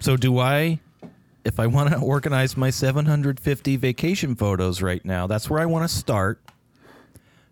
[0.00, 0.80] So, do I,
[1.44, 5.88] if I want to organize my 750 vacation photos right now, that's where I want
[5.88, 6.40] to start.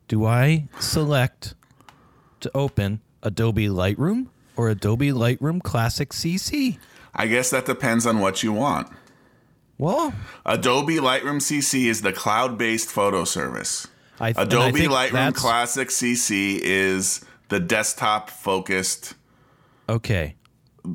[0.08, 1.54] Do I select
[2.40, 4.26] to open Adobe Lightroom
[4.56, 6.78] or Adobe Lightroom Classic CC?
[7.14, 8.88] I guess that depends on what you want.
[9.78, 10.12] Well,
[10.44, 13.86] Adobe Lightroom CC is the cloud-based photo service.
[14.18, 19.14] I Adobe Lightroom that's- Classic CC is the desktop-focused
[19.88, 20.34] Okay.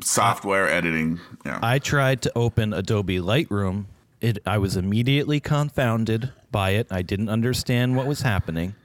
[0.03, 1.19] Software editing.
[1.45, 1.59] Yeah.
[1.61, 3.85] I tried to open Adobe Lightroom.
[4.21, 6.87] It I was immediately confounded by it.
[6.89, 8.75] I didn't understand what was happening.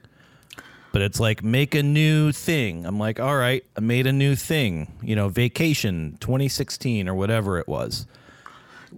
[0.92, 2.84] But it's like make a new thing.
[2.84, 4.92] I'm like, "All right, I made a new thing.
[5.02, 8.06] You know, vacation 2016 or whatever it was."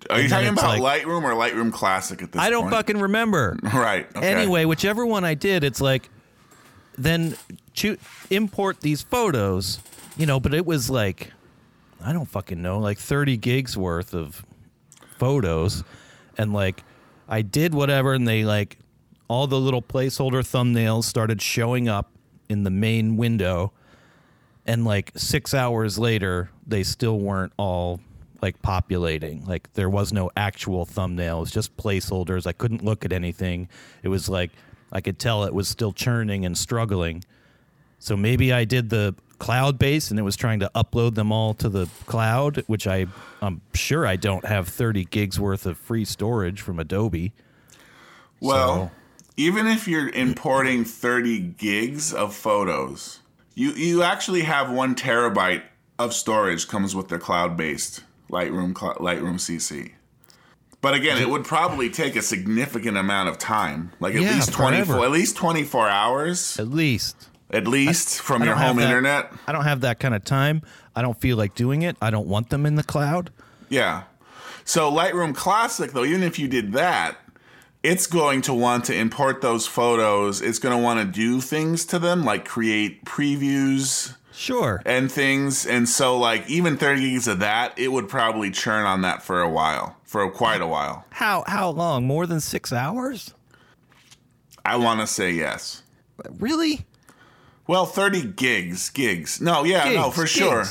[0.09, 2.75] Are you and talking about like- Lightroom or Lightroom Classic at this I don't point?
[2.75, 3.59] fucking remember.
[3.75, 4.07] Right.
[4.17, 4.27] Okay.
[4.33, 6.09] Anyway, whichever one I did, it's like
[6.97, 7.37] then
[7.75, 7.99] choo-
[8.31, 9.79] import these photos,
[10.17, 11.31] you know, but it was like
[12.05, 14.45] I don't fucking know, like 30 gigs worth of
[15.17, 15.85] photos.
[16.37, 16.83] And like
[17.29, 18.79] I did whatever and they like
[19.29, 22.11] all the little placeholder thumbnails started showing up
[22.49, 23.73] in the main window.
[24.67, 28.01] And like 6 hours later they still weren't all
[28.41, 29.45] like populating.
[29.45, 31.39] Like there was no actual thumbnail.
[31.39, 32.47] It was just placeholders.
[32.47, 33.69] I couldn't look at anything.
[34.03, 34.51] It was like
[34.95, 37.25] i could tell it was still churning and struggling.
[37.99, 41.53] So maybe i did the cloud base and it was trying to upload them all
[41.53, 43.05] to the cloud which i
[43.41, 47.33] i'm sure i don't have 30 gigs worth of free storage from adobe.
[48.41, 48.93] Well,
[49.37, 53.21] even if you're importing 30 gigs of photos,
[53.55, 55.63] you you actually have one terabyte
[55.99, 59.93] of storage comes with the cloud-based Lightroom Lightroom CC.
[60.81, 64.53] But again, it would probably take a significant amount of time, like at Yeah, least
[64.53, 66.59] 24 at least 24 hours.
[66.61, 69.33] At least at least from I your home that- internet.
[69.47, 70.63] I don't have that kind of time.
[70.97, 71.97] I don't feel like doing it.
[72.03, 73.31] I don't want them in the cloud.
[73.69, 74.05] Yeah.
[74.65, 77.17] So Lightroom Classic, though, even if you did that,
[77.83, 80.41] it's going to want to import those photos.
[80.41, 84.81] It's going to want to do things to them, like create previews Sure.
[84.87, 85.67] and things.
[85.67, 89.41] And so, like, even 30 gigs of that, it would probably churn on that for
[89.43, 91.05] a while, for quite a while.
[91.11, 92.07] How how long?
[92.07, 93.35] More than six hours?
[94.65, 95.83] I want to say yes.
[96.39, 96.87] Really?
[97.73, 99.41] Well, 30 gigs, gigs.
[99.41, 100.65] No, yeah, no, Gigs, for sure.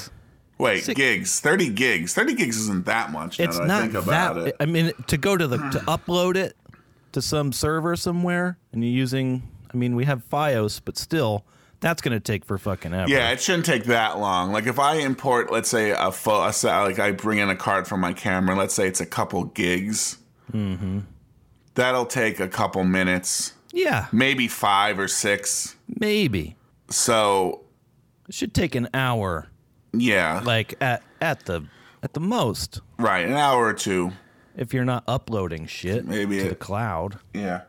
[0.60, 2.14] Wait, Six- gigs, 30 gigs.
[2.14, 4.48] 30 gigs isn't that much now It's that I not think about that.
[4.50, 4.56] it.
[4.60, 6.56] I mean, to go to the to upload it
[7.14, 9.50] to some server somewhere, and you're using.
[9.74, 11.44] I mean, we have FiOS, but still,
[11.80, 13.10] that's going to take for fucking ever.
[13.10, 14.52] Yeah, it shouldn't take that long.
[14.52, 16.52] Like if I import, let's say a photo,
[16.84, 18.56] like I bring in a card from my camera.
[18.56, 20.20] Let's say it's a couple gigs.
[20.54, 21.00] Mm-hmm.
[21.74, 25.76] That'll take a couple minutes, Yeah, maybe five or six.
[26.00, 26.56] maybe
[26.92, 27.64] So
[28.28, 29.48] it should take an hour,
[29.94, 31.66] yeah, like at at the
[32.04, 34.12] at the most, right, an hour or two.
[34.56, 37.20] if you're not uploading shit Maybe to the cloud.
[37.34, 37.62] Yeah,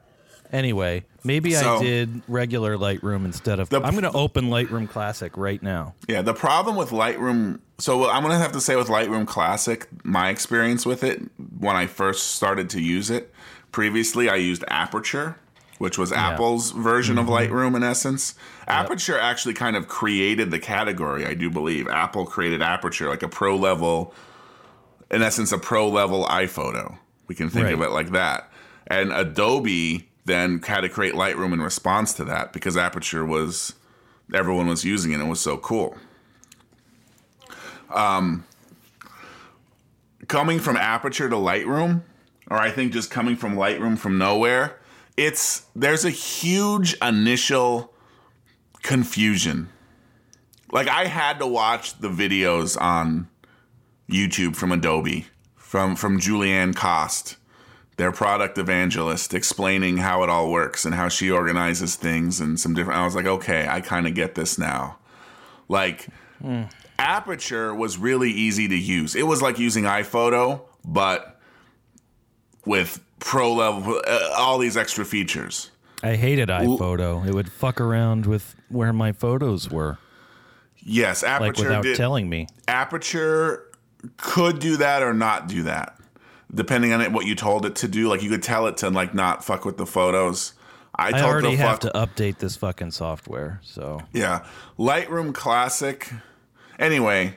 [0.52, 3.68] Anyway, Maybe So- I did regular Lightroom instead of.
[3.68, 5.94] The- I'm going to open Lightroom Classic right now.
[6.08, 7.60] Yeah, the problem with Lightroom.
[7.78, 11.20] So I'm gonna have to say with Lightroom Classic, my experience with it
[11.58, 13.32] when I first started to use it.
[13.72, 15.36] Previously, I used Aperture,
[15.78, 17.52] which was Apple's version of mm-hmm.
[17.52, 18.34] Lightroom in essence.
[18.66, 21.88] Aperture actually kind of created the category, I do believe.
[21.88, 24.14] Apple created Aperture, like a pro level,
[25.10, 26.98] in essence, a pro level iPhoto.
[27.26, 28.50] We can think of it like that.
[28.86, 33.74] And Adobe then had to create Lightroom in response to that because Aperture was
[34.34, 35.96] everyone was using it and it was so cool.
[37.90, 38.44] Um,
[40.28, 42.02] coming from Aperture to Lightroom,
[42.50, 44.78] or I think just coming from Lightroom from nowhere,
[45.16, 47.92] it's there's a huge initial
[48.82, 49.68] confusion.
[50.70, 53.28] Like I had to watch the videos on
[54.10, 57.36] YouTube from Adobe, from from Julieanne Kost,
[57.96, 62.74] their product evangelist, explaining how it all works and how she organizes things and some
[62.74, 63.00] different.
[63.00, 64.98] I was like, okay, I kind of get this now.
[65.68, 66.08] Like
[66.98, 69.14] Aperture was really easy to use.
[69.14, 71.40] It was like using iPhoto, but
[72.64, 75.71] with pro level, uh, all these extra features.
[76.02, 77.26] I hated iPhoto.
[77.26, 79.98] It would fuck around with where my photos were,
[80.84, 81.96] Yes, Aperture like without did.
[81.96, 82.48] telling me.
[82.66, 83.70] Aperture
[84.16, 85.96] could do that or not do that,
[86.52, 88.08] depending on it, what you told it to do.
[88.08, 90.54] Like you could tell it to like not fuck with the photos.
[90.94, 91.80] I, I already have fuck.
[91.80, 94.44] to update this fucking software, so Yeah,
[94.78, 96.10] Lightroom Classic.
[96.78, 97.36] Anyway,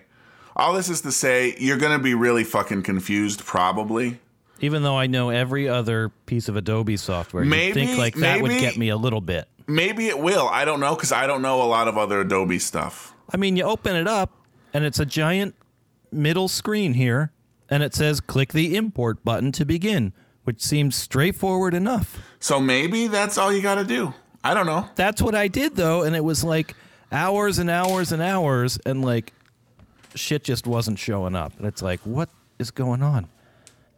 [0.56, 4.20] all this is to say, you're gonna be really fucking confused, probably.
[4.60, 8.42] Even though I know every other piece of Adobe software, you Maybe- think like that
[8.42, 9.48] would get me a little bit.
[9.68, 10.48] Maybe it will.
[10.48, 13.14] I don't know because I don't know a lot of other Adobe stuff.
[13.34, 14.32] I mean, you open it up
[14.74, 15.56] and it's a giant
[16.12, 17.32] middle screen here,
[17.70, 20.14] and it says click the import button to begin,
[20.44, 22.22] which seems straightforward enough.
[22.40, 24.14] So maybe that's all you got to do.
[24.44, 24.88] I don't know.
[24.96, 26.76] That's what I did though, and it was like
[27.12, 29.34] hours and hours and hours, and like
[30.14, 31.58] shit just wasn't showing up.
[31.58, 33.28] And it's like, what is going on?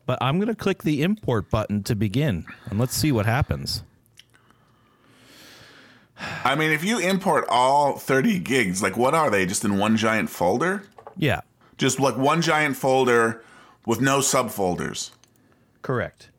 [0.07, 3.83] But I'm gonna click the import button to begin, and let's see what happens.
[6.43, 9.45] I mean, if you import all 30 gigs, like what are they?
[9.45, 10.83] Just in one giant folder?
[11.15, 11.41] Yeah,
[11.77, 13.43] Just like one giant folder
[13.85, 15.11] with no subfolders.
[15.83, 16.29] correct.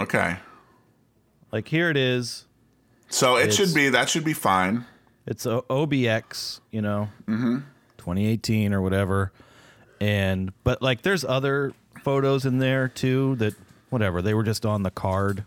[0.00, 0.36] Okay.
[1.50, 2.46] Like here it is.
[3.08, 4.86] So it It's- should be, that should be fine.
[5.26, 7.58] It's a OBX, you know, mm-hmm.
[7.98, 9.32] 2018 or whatever.
[10.00, 11.72] And but like there's other
[12.02, 13.54] photos in there too that
[13.90, 15.44] whatever they were just on the card.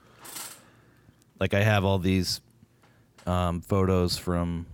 [1.40, 2.42] Like I have all these
[3.26, 4.66] um, photos from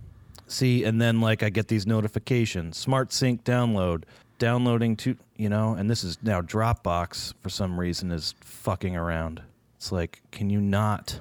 [0.46, 4.04] see, and then like I get these notifications: Smart Sync download,
[4.38, 9.42] downloading to you know, and this is now Dropbox for some reason is fucking around.
[9.76, 11.20] It's like, can you not?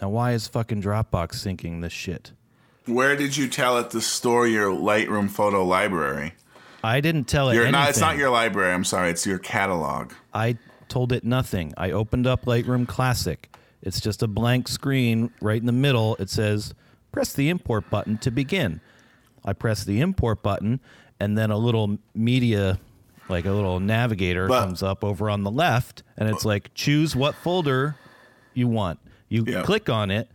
[0.00, 2.32] Now, why is fucking Dropbox syncing this shit?
[2.86, 6.32] Where did you tell it to store your Lightroom photo library?
[6.82, 7.72] I didn't tell it Your, anything.
[7.80, 8.72] not, it's not your library.
[8.72, 9.10] I'm sorry.
[9.10, 10.12] It's your catalog.
[10.32, 10.56] I
[10.88, 11.74] told it nothing.
[11.76, 13.54] I opened up Lightroom Classic.
[13.82, 16.16] It's just a blank screen right in the middle.
[16.16, 16.74] It says,
[17.12, 18.80] press the import button to begin.
[19.44, 20.80] I press the import button,
[21.20, 22.78] and then a little media,
[23.28, 27.14] like a little navigator, But- comes up over on the left, and it's like, choose
[27.16, 27.96] what folder
[28.54, 28.98] you want.
[29.28, 29.62] You Yeah.
[29.62, 30.28] click on it,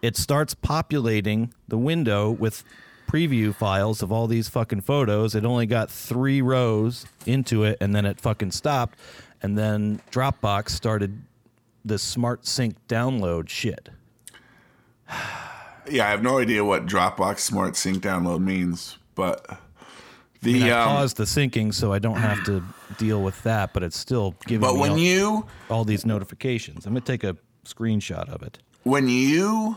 [0.00, 2.64] it starts populating the window with
[3.12, 5.34] preview files of all these fucking photos.
[5.34, 8.98] It only got three rows into it, and then it fucking stopped.
[9.42, 11.22] And then Dropbox started
[11.84, 13.90] this smart sync download shit.
[15.90, 19.60] Yeah, I have no idea what Dropbox Smart Sync download means, but
[20.40, 22.62] the I um, paused the syncing so I don't have to
[22.98, 26.86] deal with that, but it's still giving but me when all, you all these notifications.
[26.86, 28.58] I'm gonna take a screenshot of it.
[28.84, 29.76] when you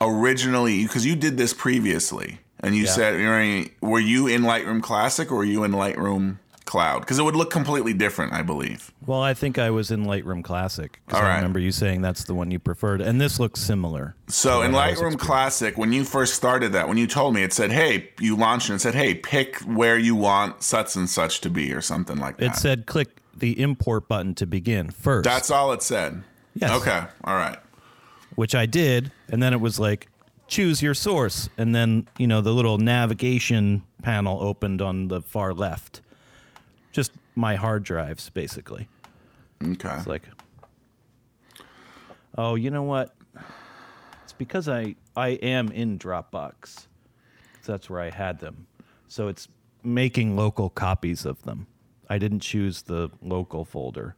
[0.00, 2.90] originally because you did this previously and you Yeah.
[2.90, 7.34] said were you in Lightroom Classic or were you in Lightroom Cloud because it would
[7.34, 8.92] look completely different, I believe.
[9.06, 11.36] Well, I think I was in Lightroom Classic because I right.
[11.36, 14.14] remember you saying that's the one you preferred, and this looks similar.
[14.26, 15.18] So in what I was Lightroom.
[15.18, 18.68] Classic, when you first started that, when you told me, it said, "Hey," you launched
[18.68, 22.18] and it said, "Hey, pick where you want such and such to be," or something
[22.18, 22.44] like that.
[22.44, 25.24] It said click the import button to begin first.
[25.24, 26.22] That's all it said.
[26.54, 26.70] Yes.
[26.82, 27.02] Okay.
[27.24, 27.56] All right.
[28.38, 30.06] Which I did, and then it was like
[30.46, 35.52] choose your source, and then you know the little navigation panel opened on the far
[35.52, 36.02] left.
[36.92, 38.86] Just my hard drives, basically.
[39.60, 39.92] Okay.
[39.92, 40.22] It's like,
[42.36, 43.12] oh, you know what?
[44.22, 46.86] It's because I I am in Dropbox.
[47.64, 48.68] That's where I had them,
[49.08, 49.48] so it's
[49.82, 51.66] making local copies of them.
[52.08, 54.14] I didn't choose the local folder.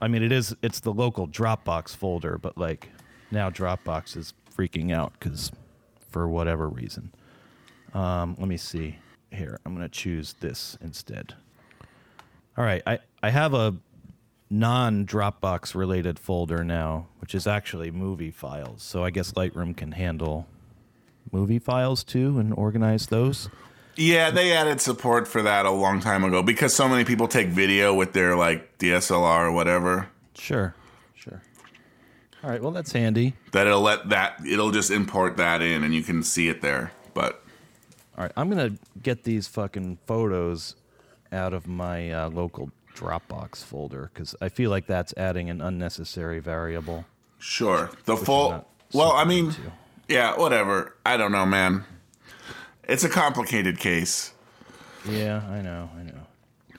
[0.00, 0.56] I mean, it is.
[0.60, 2.88] It's the local Dropbox folder, but like
[3.32, 5.50] now Dropbox is freaking out because
[6.10, 7.12] for whatever reason.
[7.94, 8.98] Um, let me see
[9.30, 9.58] here.
[9.64, 11.34] I'm gonna choose this instead.
[12.56, 13.76] All right, I I have a
[14.50, 18.82] non Dropbox related folder now, which is actually movie files.
[18.82, 20.46] So I guess Lightroom can handle
[21.30, 23.48] movie files too and organize those.
[23.96, 27.48] Yeah, they added support for that a long time ago because so many people take
[27.48, 30.74] video with their like DSLR or whatever Sure,
[31.14, 31.42] sure.
[32.44, 33.34] All right, well that's handy.
[33.52, 36.90] that it'll let that it'll just import that in and you can see it there.
[37.14, 37.42] But
[38.18, 40.74] All right, I'm gonna get these fucking photos
[41.30, 46.40] out of my uh, local Dropbox folder because I feel like that's adding an unnecessary
[46.40, 47.04] variable.
[47.38, 48.66] sure, the full.
[48.92, 49.72] Well, I mean, into.
[50.08, 50.96] yeah, whatever.
[51.06, 51.84] I don't know, man.
[52.84, 54.32] It's a complicated case.
[55.08, 56.78] Yeah, I know, I know.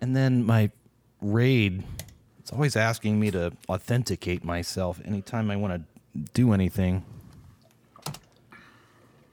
[0.00, 0.70] And then my
[1.22, 1.82] raid,
[2.40, 5.74] it's always asking me to authenticate myself anytime I want
[6.14, 7.04] to do anything,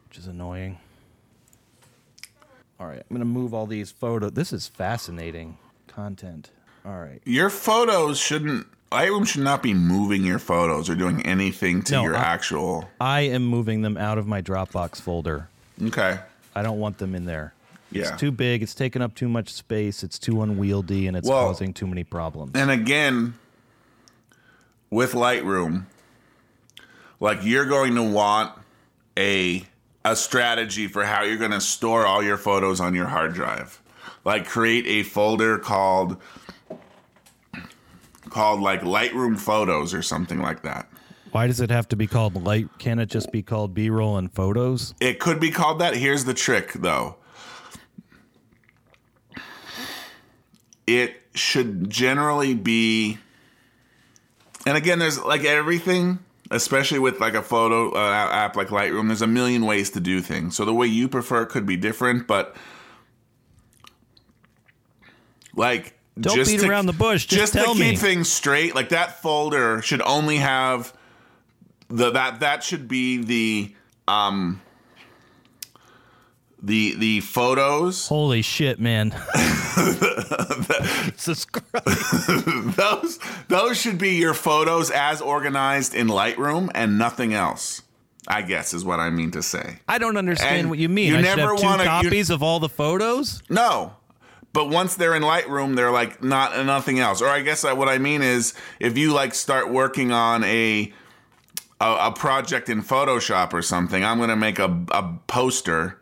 [0.08, 0.78] which is annoying.
[2.80, 4.32] All right, I'm going to move all these photos.
[4.32, 6.52] This is fascinating content.
[6.86, 7.21] All right.
[7.25, 8.65] Your photos shouldn't.
[8.89, 12.89] Lightroom should not be moving your photos or doing anything to No, your I- actual.
[13.02, 15.49] I am moving them out of my Dropbox folder.
[15.84, 16.19] Okay.
[16.56, 17.54] I don't want them in there.
[17.91, 18.10] Yeah.
[18.10, 18.62] It's too big.
[18.62, 20.04] It's taking up too much space.
[20.04, 22.52] It's too unwieldy, and it's Well- causing too many problems.
[22.56, 23.34] And again,
[24.89, 25.86] with Lightroom,
[27.19, 28.54] like you're going to want
[29.17, 29.65] a
[30.06, 33.82] a strategy for how you're going to store all your photos on your hard drive.
[34.23, 36.17] Like create a folder called
[38.30, 40.88] called like Lightroom Photos or something like that.
[41.32, 42.69] Why does it have to be called light?
[42.80, 44.95] Can't it just be called B-roll and photos?
[44.99, 45.95] It could be called that.
[45.95, 47.17] Here's the trick though.
[50.97, 53.17] It should generally be
[54.65, 56.19] and again there's like everything
[56.52, 60.19] especially with like a photo uh, app like Lightroom there's a million ways to do
[60.21, 60.56] things.
[60.56, 62.56] So the way you prefer could be different, but
[65.56, 67.25] like Don't just beat to- around the bush.
[67.25, 67.95] Just to tell keep me.
[67.95, 70.93] things straight, like that folder should only have
[71.89, 73.75] the that that should be the
[74.08, 74.62] um
[76.61, 79.11] the the photos Holy shit, man!
[81.11, 82.45] Jesus Christ.
[82.75, 87.81] those those should be your photos as organized in Lightroom and nothing else.
[88.27, 89.79] I guess is what I mean to say.
[89.87, 91.07] I don't understand And what you mean.
[91.09, 93.41] you I should never have two wanna- you- copies of all the photos.
[93.49, 93.93] No.
[94.51, 97.21] But once they're in Lightroom, they're like not nothing else.
[97.21, 100.91] Or I guess that what I mean is if you like start working on a
[101.81, 105.98] a, a project in Photoshop or something, I'm going to make a, a poster.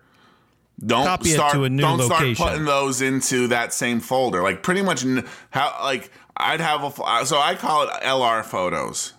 [0.86, 2.36] Don't Copy start to a new don't location.
[2.36, 4.44] start putting those into that same folder.
[4.44, 5.04] Like pretty much
[5.50, 9.14] how like I'd have a so I call it LR photos.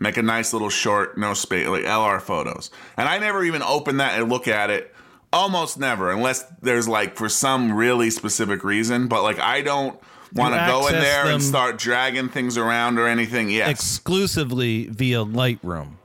[0.00, 2.70] Make a nice little short, no space, like LR photos.
[2.96, 4.94] And I never even open that and look at it.
[5.32, 9.08] Almost never, unless there's like for some really specific reason.
[9.08, 10.00] But like I don't
[10.32, 13.50] want to go in there and start dragging things around or anything.
[13.50, 15.97] Yes, Exclusively via Lightroom.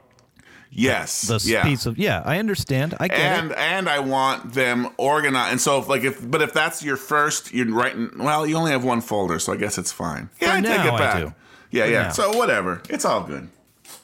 [0.74, 1.64] Yes, The yeah.
[1.64, 2.96] piece of yeah, I understand.
[3.00, 3.58] I get and it.
[3.58, 5.52] and I want them organized.
[5.52, 8.12] And so, if, like, if but if that's your first, you're writing.
[8.18, 10.30] Well, you only have one folder, so I guess it's fine.
[10.42, 11.18] Yeah, I take now, it I back.
[11.24, 11.34] do.
[11.72, 12.02] Yeah, For yeah.
[12.04, 12.10] now.
[12.12, 13.50] So whatever, it's all good.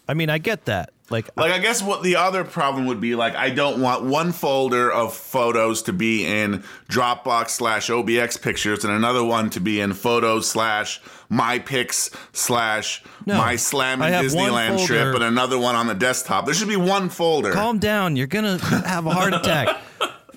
[0.08, 0.92] I mean, I get that.
[1.12, 4.32] Like, Like, I guess what the other problem would be, like, I don't want one
[4.32, 9.80] folder of photos to be in Dropbox slash OBX pictures and another one to be
[9.80, 11.00] in photos slash
[11.30, 16.46] my pics slash No, my slam in Disneyland trip and another one on the desktop.
[16.46, 17.52] There should be one folder.
[17.52, 18.16] calm down.
[18.16, 19.78] You're gonna have a heart attack.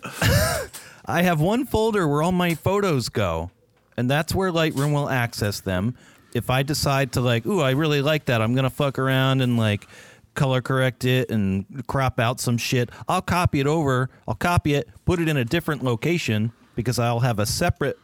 [1.05, 3.51] I have one folder where all my photos go,
[3.97, 5.97] and that's where Lightroom will access them.
[6.35, 9.57] If I decide to like, ooh, I really like that, I'm gonna fuck around and
[9.57, 9.87] like
[10.35, 12.91] color correct it and crop out some shit.
[13.09, 14.09] I'll copy it over.
[14.27, 17.99] I'll copy it, put it in a different location because I'll have a separate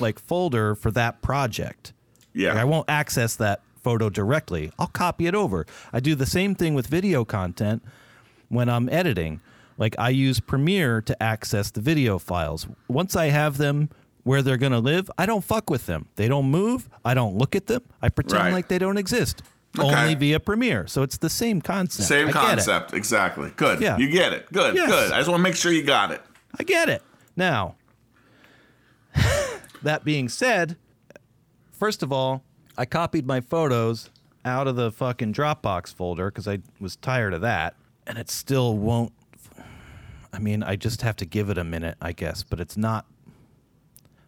[0.00, 1.92] like folder for that project.
[2.34, 2.50] Yeah.
[2.50, 4.72] Like, I won't access that photo directly.
[4.78, 5.66] I'll copy it over.
[5.92, 7.82] I do the same thing with video content
[8.48, 9.40] when I'm editing.
[9.78, 12.66] Like I use Premiere to access the video files.
[12.88, 13.88] Once I have them
[14.22, 16.06] where they're going to live, I don't fuck with them.
[16.14, 16.88] They don't move.
[17.04, 17.82] I don't look at them.
[18.00, 18.52] I pretend Right.
[18.52, 19.42] like they don't exist.
[19.76, 19.88] Okay.
[19.88, 20.86] Only via Premiere.
[20.86, 22.06] So it's the same concept.
[22.06, 23.50] Same I concept, exactly.
[23.56, 23.80] Good.
[23.80, 23.96] Yeah.
[23.96, 24.52] You get it.
[24.52, 24.76] Good.
[24.76, 24.88] Yes.
[24.88, 25.10] Good.
[25.12, 26.20] I just want to make sure you got it.
[26.60, 27.02] I get it.
[27.34, 27.74] Now,
[29.82, 30.76] that being said,
[31.82, 32.44] first of all,
[32.78, 34.08] I copied my photos
[34.44, 37.74] out of the fucking Dropbox folder because I was tired of that,
[38.06, 39.12] and it still won't.
[40.32, 43.04] I mean, I just have to give it a minute, I guess, but it's not.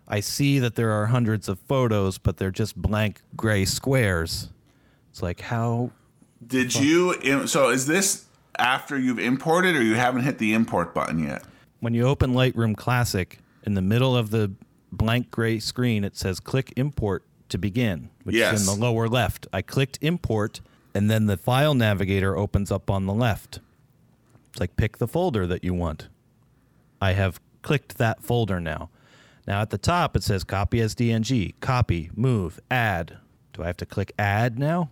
[0.08, 4.48] I see that there are hundreds of photos, but they're just blank gray squares.
[5.12, 5.92] It's like how
[6.44, 7.46] Did you?
[7.46, 8.24] So is this
[8.58, 11.44] after you've imported, or you haven't hit the import button yet?
[11.78, 14.50] when you open Lightroom Classic, in the middle of the
[14.90, 19.46] blank gray screen, it says click import to begin, which is in the lower left.
[19.52, 20.60] I clicked import,
[20.94, 23.60] and then the file navigator opens up on the left.
[24.50, 26.08] It's like pick the folder that you want.
[27.00, 28.90] I have clicked that folder now.
[29.46, 33.18] Now at the top, it says copy as DNG, copy, move, add.
[33.52, 34.90] Do I have to click add now?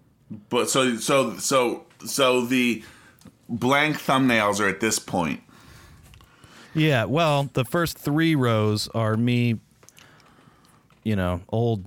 [0.48, 2.82] But so so so so the
[3.48, 5.40] blank thumbnails are at this point.
[6.74, 9.60] Yeah, well, the first three rows are me,
[11.04, 11.84] you know, old,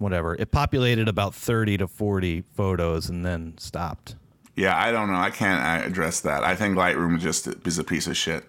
[0.00, 0.34] whatever.
[0.34, 4.16] It populated about 30 to 40 photos and then stopped.
[4.56, 5.18] Yeah, I don't know.
[5.18, 6.42] I can't uh, address that.
[6.42, 8.44] I think Lightroom just is a piece of shit.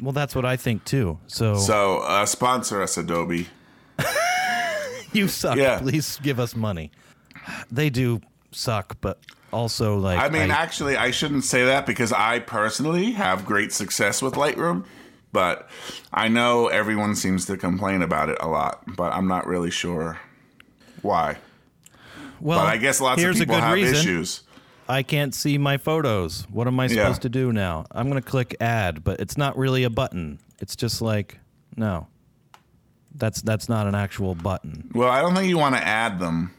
[0.00, 1.18] Well, that's what I think too.
[1.26, 3.48] So, So uh, sponsor us, Adobe.
[5.12, 5.56] you suck.
[5.56, 5.78] Yeah.
[5.78, 6.90] Please give us money.
[7.70, 8.20] They do
[8.50, 9.18] suck, but
[9.52, 14.22] also, like, I mean, actually, I shouldn't say that because I personally have great success
[14.22, 14.84] with Lightroom,
[15.32, 15.68] but
[16.12, 20.20] I know everyone seems to complain about it a lot, but I'm not really sure
[21.02, 21.36] why.
[22.40, 23.94] well, But I guess lots of people have reason.
[23.96, 24.42] issues.
[24.88, 26.46] I can't see my photos.
[26.50, 27.04] What am I Yeah.
[27.04, 27.86] supposed to do now?
[27.92, 30.38] I'm going to click add, but it's not really a button.
[30.60, 31.38] It's just like,
[31.76, 32.08] no.
[33.14, 34.90] That's that's not an actual button.
[34.94, 36.52] Well, I don't think you want to add them.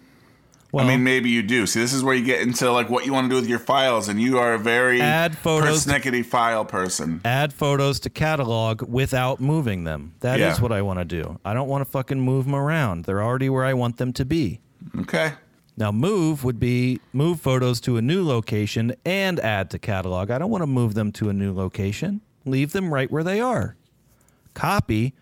[0.74, 1.68] Well, I mean, maybe you do.
[1.68, 3.60] See, this is where you get into like what you want to do with your
[3.60, 7.22] files, and you are a very Add photos- persnickety file person.
[7.24, 10.14] add photos to catalog without moving them.
[10.22, 10.62] That is Yeah.
[10.64, 11.40] what I want to do.
[11.46, 13.06] I don't want to fucking move them around.
[13.06, 14.62] They're already where I want them to be.
[15.02, 15.34] Okay.
[15.78, 20.32] Now, move would be move photos to a new location and add to catalog.
[20.32, 22.22] I don't want to move them to a new location.
[22.46, 23.76] Leave them right where they are.
[24.56, 25.14] Copy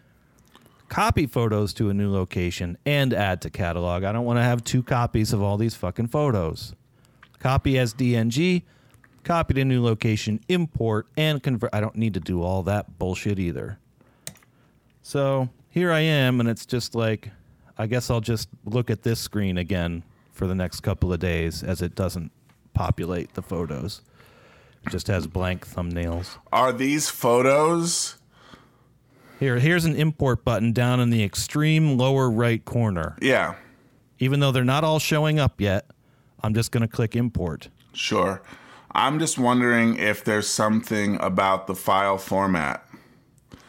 [0.92, 4.04] copy photos to a new location and add to catalog.
[4.04, 6.76] I don't want to have two copies of all these fucking photos.
[7.40, 8.64] Copy as DNG,
[9.24, 11.74] copy to new location, import and convert.
[11.74, 13.80] I don't need to do all that bullshit either.
[15.02, 17.32] So here I am, and it's just like,
[17.78, 21.64] I guess I'll just look at this screen again for the next couple of days
[21.64, 22.34] as it doesn't
[22.74, 24.02] populate the photos.
[24.86, 26.38] It just has blank thumbnails.
[26.52, 28.18] Are these photos?
[29.42, 33.18] Here, here's an import button down in the extreme lower right corner.
[33.20, 33.56] Yeah,
[34.20, 35.88] Even though they're not all showing up yet,
[36.44, 37.70] I'm just going to click import.
[37.94, 38.44] sure.
[38.94, 42.86] I'm just wondering if there's something about the file format.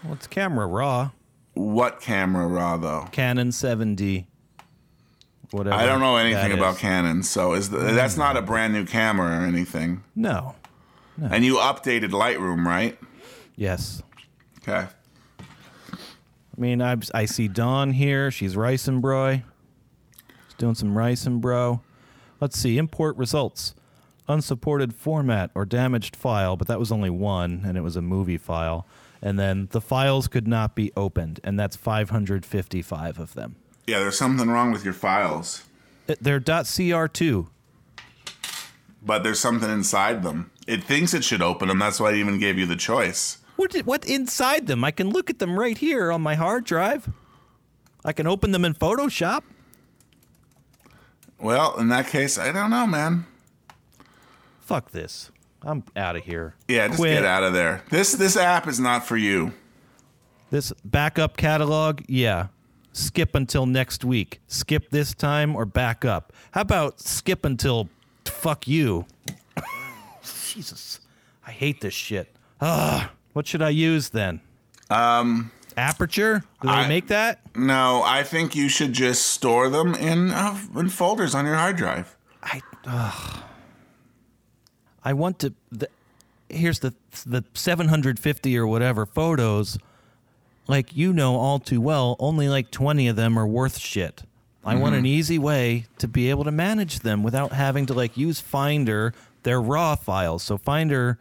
[0.05, 1.13] Well, it's camera raw,
[1.55, 3.09] What camera raw though?
[3.11, 4.27] Canon 7D.
[5.53, 5.75] Whatever.
[5.75, 8.47] I don't know anything about Canon, so is the, that's not a mm.
[8.47, 10.03] brand new camera or anything.
[10.15, 10.55] No.
[11.19, 12.99] And you updated Lightroom, right?
[13.57, 14.03] Yes.
[14.59, 14.89] Okay.
[16.57, 18.31] I mean, I, I see Dawn here.
[18.31, 19.37] She's ricing bro.
[19.37, 21.81] She's doing some ricing bro.
[22.41, 22.79] Let's see.
[22.79, 23.75] Import results.
[24.29, 28.39] Unsupported format or damaged file, but that was only one, and it was a movie
[28.39, 28.87] file.
[29.21, 33.57] And then the files could not be opened, and that's 555 of them.
[33.87, 35.65] Yeah, there's something wrong with your files,
[36.07, 37.49] They're .cr2.
[39.05, 40.51] but there's something inside them.
[40.69, 41.81] It thinks it should open them.
[41.81, 43.39] That's why it even gave you the choice.
[43.57, 44.85] What, did- what inside them?
[44.85, 47.09] I can look at them right here on my hard drive.
[48.05, 49.43] I can open them in Photoshop.
[51.39, 53.27] Well, in that case, I don't know, man.
[54.61, 55.31] Fuck this.
[55.63, 56.55] I'm out of here.
[56.69, 57.15] Yeah, just Quit.
[57.19, 57.83] get out of there.
[57.91, 59.53] This this app is not for you.
[60.51, 62.49] This backup catalog, yeah.
[62.93, 64.41] Skip until next week.
[64.49, 66.33] Skip this time or back up.
[66.51, 67.89] How about skip until
[68.25, 69.07] fuck you?
[70.47, 71.01] Jesus.
[71.47, 72.35] I hate this shit.
[72.61, 74.41] Ah, what should I use then?
[74.91, 76.45] Um, aperture?
[76.61, 77.41] Do they I- make that?
[77.55, 81.77] No, I think you should just store them in uh, in folders on your hard
[81.77, 82.17] drive.
[82.43, 82.61] I.
[85.05, 85.89] I want to the,
[86.49, 86.95] here's the
[87.27, 89.79] the 750 or whatever photos
[90.69, 94.23] like you know all too well only like 20 of them are worth shit.
[94.65, 98.17] I want an easy way to be able to manage them without having to like
[98.17, 99.13] use Finder
[99.43, 100.45] their raw files.
[100.45, 101.19] So Finder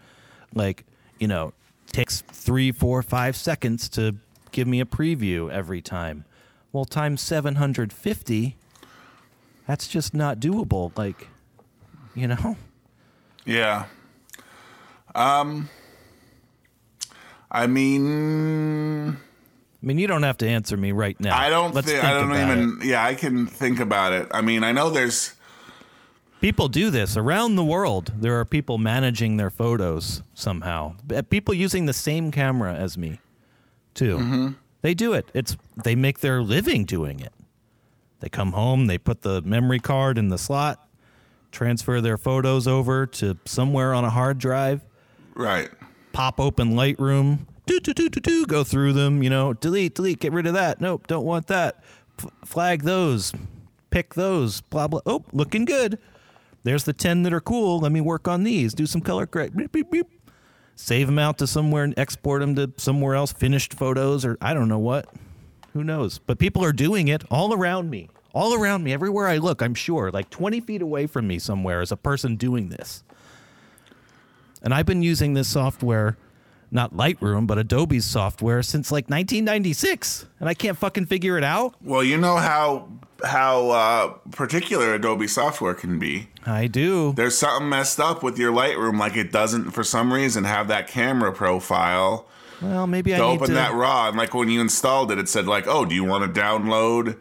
[0.54, 0.86] like,
[1.20, 1.52] you know,
[1.92, 4.16] takes three, four, five seconds to
[4.52, 6.26] give me a preview every time.
[6.72, 8.56] Well, times 750,
[9.68, 10.98] that's just not doable.
[10.98, 11.28] Like,
[12.16, 12.58] you know?
[13.46, 13.86] Yeah.
[15.14, 15.70] Um.
[17.54, 21.38] I mean, I mean, you don't have to answer me right now.
[21.38, 22.80] I don't Let's think think I don't even.
[22.84, 24.28] Yeah, I can think about it.
[24.32, 25.34] I mean, I know there's.
[26.42, 28.12] People do this around the world.
[28.20, 30.96] There are people managing their photos somehow.
[31.30, 33.20] People using the same camera as me,
[33.94, 34.18] too.
[34.18, 34.48] Mm-hmm.
[34.82, 35.30] They do it.
[35.36, 37.32] It's they make their living doing it.
[38.22, 40.88] They come home, they put the memory card in the slot,
[41.52, 44.82] transfer their photos over to somewhere on a hard drive,
[45.36, 45.70] Right.
[46.12, 49.22] pop open Lightroom, do do do do do, go through them.
[49.24, 50.82] You know, delete, delete, get rid of that.
[50.82, 51.84] Nope, don't want that.
[52.20, 53.32] F- flag those,
[53.92, 54.62] pick those.
[54.62, 55.02] Blah blah.
[55.06, 56.00] Oh, looking good.
[56.64, 57.80] There's the ten that are cool.
[57.80, 58.74] Let me work on these.
[58.74, 59.56] Do some color correct.
[59.56, 60.08] Beep, beep, beep.
[60.76, 63.34] Save them out to somewhere and export them to somewhere else.
[63.34, 65.08] Finished photos or I don't know what.
[65.74, 66.20] Who knows?
[66.20, 68.10] But people are doing it all around me.
[68.34, 71.82] All around me, everywhere I look, I'm sure, like 20 feet away from me somewhere
[71.82, 73.04] is a person doing this.
[74.62, 76.18] And I've been using this software,
[76.72, 81.76] not Lightroom, but Adobe's software since like 1996, and I can't fucking figure it out.
[81.84, 82.88] Well, you know how
[83.24, 86.28] how uh, particular Adobe software can be.
[86.46, 87.14] I do.
[87.14, 90.88] There's something messed up with your Lightroom, like it doesn't for some reason have that
[90.88, 92.28] camera profile
[92.62, 93.54] Well, maybe I to open to.
[93.54, 94.08] that raw.
[94.08, 97.18] And like when you installed it, it said like, "Oh, do you want to download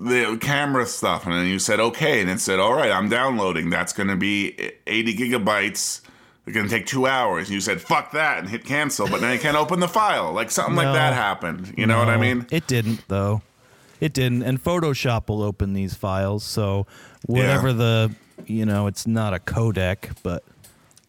[0.00, 3.70] the camera stuff?" And then you said, "Okay," and it said, "All right, I'm downloading.
[3.70, 4.54] That's going to be
[4.86, 6.00] 80 gigabytes."
[6.46, 7.46] It's going to take two hours.
[7.48, 9.06] And you said, "Fuck that," and hit cancel.
[9.08, 10.32] But now you can't open the file.
[10.32, 10.82] Like something No.
[10.84, 11.74] like that happened.
[11.76, 12.46] You know what I mean?
[12.50, 13.42] It didn't though.
[14.00, 14.42] It didn't.
[14.42, 16.42] And Photoshop will open these files.
[16.42, 16.86] So
[17.26, 17.74] whatever Yeah.
[17.74, 18.14] the
[18.46, 20.42] you know, it's not a codec, but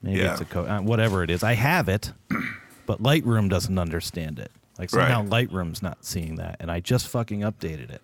[0.04, 0.34] maybe Yeah.
[0.34, 0.68] it's a code.
[0.70, 2.12] Uh, whatever it is, I have it,
[2.86, 4.52] but Lightroom doesn't understand it.
[4.78, 8.02] Like somehow Lightroom's not seeing that, and I just fucking updated it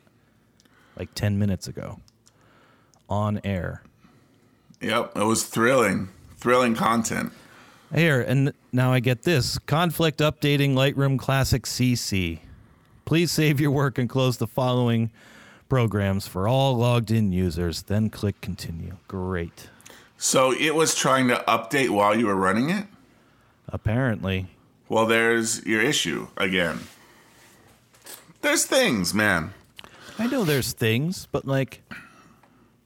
[0.97, 1.99] like ten minutes ago
[3.09, 3.81] on air.
[4.79, 7.33] Yep, it was thrilling, thrilling content.
[7.93, 12.39] Here, and now I get this conflict updating Lightroom Classic CC.
[13.05, 15.09] Please save your work and close the following
[15.69, 18.97] programs for all logged in users, then click continue.
[19.07, 19.69] Great.
[20.17, 22.87] So it was trying to update while you were running it.
[23.69, 24.47] Apparently.
[24.89, 26.79] Well, there's your issue again.
[28.41, 29.53] There's things, man.
[30.19, 31.83] I know there's things, but like,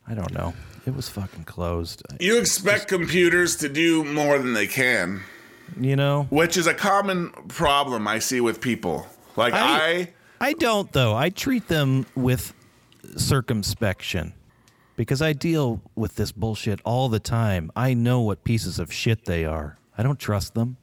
[0.07, 0.53] I don't know.
[0.85, 2.01] It was fucking closed.
[2.19, 5.21] You expect computers to do more than they can,
[5.79, 6.27] You know?
[6.31, 9.05] which is a common problem I see with people.
[9.35, 9.59] Like I-
[9.91, 11.15] I, I don't though.
[11.15, 12.53] I treat them with
[13.15, 14.33] circumspection
[14.95, 17.71] because I deal with this bullshit all the time.
[17.75, 19.77] I know what pieces of shit they are.
[19.97, 20.77] I don't trust them.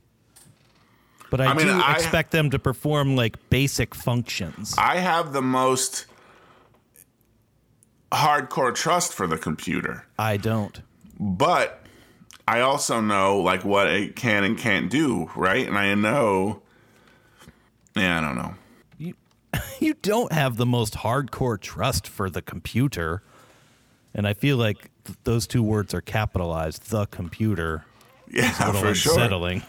[1.30, 4.74] But I, I mean, do I- expect them to perform like basic functions.
[4.78, 6.06] I have the most
[8.12, 10.06] hardcore trust for the computer.
[10.18, 10.80] I don't.
[11.18, 11.82] But
[12.46, 15.66] I also know like what it can and can't do, right?
[15.66, 16.62] And I know
[17.94, 18.54] Yeah, I don't know.
[18.96, 19.14] You,
[19.80, 23.22] you don't have the most hardcore trust for the computer.
[24.14, 26.90] And I feel like th- those two words are capitalized.
[26.90, 27.84] The computer.
[28.30, 29.62] Yeah, a little for sure.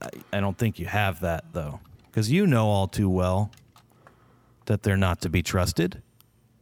[0.00, 3.50] I, I don't think you have that though, because you know all too well
[4.66, 6.02] that they're not to be trusted.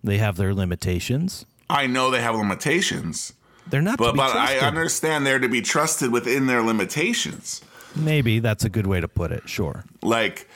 [0.03, 1.45] They have their limitations.
[1.71, 3.35] I know they have limitations,
[3.69, 7.61] They're not to but but I understand they're to be trusted within their limitations.
[7.95, 9.49] Maybe that's a good way to put it.
[9.49, 9.85] Sure.
[10.03, 10.49] Like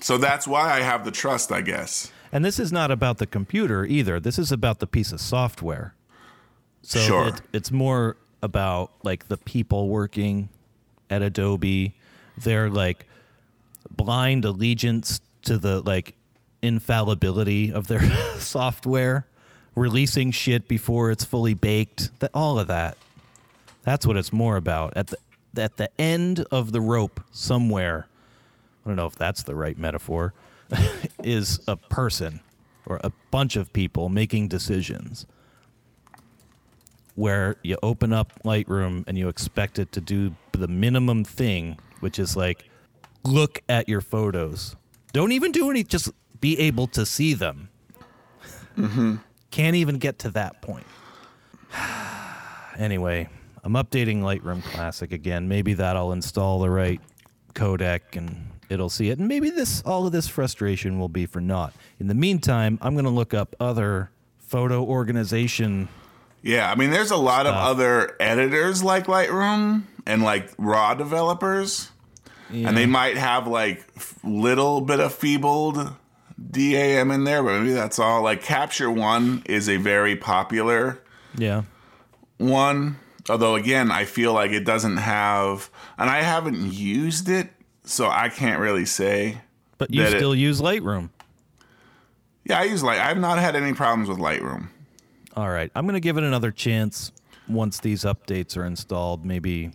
[0.00, 2.10] so that's why I have the trust, I guess.
[2.32, 4.20] And this is not about the computer either.
[4.20, 5.94] This is about the piece of software.
[6.82, 7.28] So Sure.
[7.28, 10.48] it, it's more about like the people working
[11.10, 11.94] at Adobe,
[12.38, 13.06] their like
[13.90, 16.14] blind allegiance to the like
[16.62, 18.02] infallibility of their
[18.38, 19.26] software,
[19.74, 22.18] releasing shit before it's fully baked.
[22.20, 22.96] That all of that.
[23.82, 24.96] That's what it's more about.
[24.96, 25.18] At the
[25.56, 28.06] at the end of the rope somewhere,
[28.84, 30.32] I don't know if that's the right metaphor,
[31.24, 32.40] is a person
[32.86, 35.26] or a bunch of people making decisions
[37.14, 42.18] where you open up Lightroom and you expect it to do the minimum thing, which
[42.18, 42.64] is like
[43.24, 44.76] look at your photos.
[45.12, 47.68] Don't even do any, just be able to see them.
[48.76, 49.16] Mm-hmm.
[49.50, 50.86] Can't even get to that point.
[52.78, 53.28] anyway,
[53.62, 55.48] I'm updating Lightroom Classic again.
[55.48, 57.00] Maybe that'll install the right
[57.54, 59.18] codec and it'll see it.
[59.18, 61.74] And maybe this all of this frustration will be for naught.
[61.98, 65.88] In the meantime, I'm going to look up other photo organization
[66.42, 71.90] Yeah, I mean there's a lot of other editors like Lightroom and like raw developers.
[72.52, 75.92] And they might have like f- little bit of feebled
[76.50, 78.22] DAM in there, but maybe that's all.
[78.22, 80.98] Like Capture One is a very popular
[81.36, 81.62] Yeah.
[82.38, 82.96] one.
[83.28, 87.50] Although again, I feel like it doesn't have, and I haven't used it,
[87.84, 89.42] so I can't really say.
[89.78, 91.10] But you That it- still use Lightroom.
[92.44, 92.98] Yeah, I use Light.
[92.98, 94.68] I've not had any problems with Lightroom.
[95.36, 95.70] All right.
[95.74, 97.12] I'm going to give it another chance
[97.48, 99.24] once these updates are installed.
[99.24, 99.70] Maybe,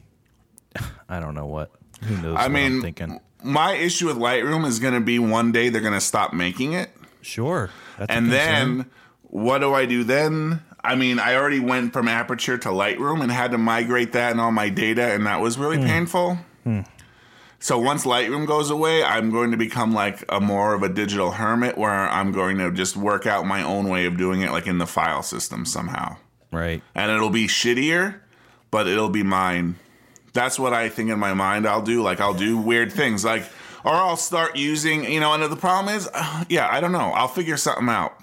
[1.10, 1.72] I don't know what.
[2.04, 2.36] Who knows?
[2.38, 3.20] I what mean, I'm thinking.
[3.46, 6.74] My issue with Lightroom is going to be one day they're going to stop making
[6.74, 6.90] it.
[7.22, 7.70] Sure.
[7.98, 8.90] That's And then
[9.24, 10.62] what do I do then?
[10.84, 14.40] I mean, I already went from Aperture to Lightroom and had to migrate that and
[14.40, 15.86] all my data, and that was really hmm.
[15.86, 16.38] painful.
[16.64, 16.82] Hmm.
[17.60, 21.32] So once Lightroom goes away, I'm going to become like a more of a digital
[21.32, 24.68] hermit where I'm going to just work out my own way of doing it, like
[24.68, 26.18] in the file system somehow.
[26.52, 26.84] right.
[26.94, 28.20] And it'll be shittier,
[28.70, 29.78] but it'll be mine.
[30.36, 32.04] That's what I think in my mind I'll do.
[32.04, 33.26] Like, I'll do weird things.
[33.26, 33.44] Like,
[33.84, 37.12] or I'll start using, you know, and the problem is, uh, yeah, I don't know.
[37.14, 38.20] I'll figure something out.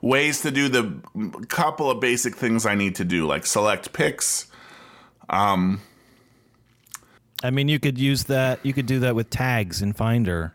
[0.00, 1.00] Ways to do the
[1.48, 4.46] couple of basic things I need to do, like select pics.
[7.42, 8.60] I mean, you could use that.
[8.62, 10.54] You could do that with tags in Finder.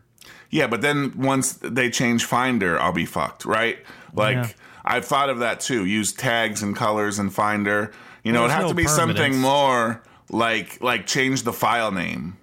[0.49, 3.77] Yeah, but then once they change Finder, I'll be fucked, right?
[4.13, 4.49] Like, Yeah.
[4.87, 5.85] I've thought of that too.
[5.85, 7.91] Use tags and colors in Finder.
[8.23, 11.91] You know, There's it'd have no to be something more like like change the file
[11.91, 12.37] name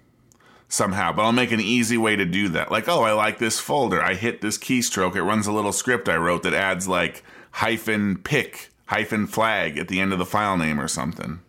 [0.69, 1.13] somehow.
[1.13, 2.71] But I'll make an easy way to do that.
[2.71, 4.03] Like, oh, I like this folder.
[4.03, 5.17] I hit this keystroke.
[5.17, 7.23] It runs a little script I wrote that adds like
[7.53, 11.41] hyphen pick hyphen flag at the end of the file name or something.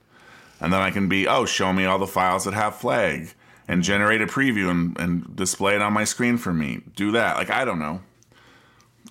[0.60, 3.34] And then I can be, oh, show me all the files that have flag
[3.68, 6.82] and generate a preview and, and display it on my screen for me.
[6.96, 7.36] Do that.
[7.36, 8.02] Like, I don't know.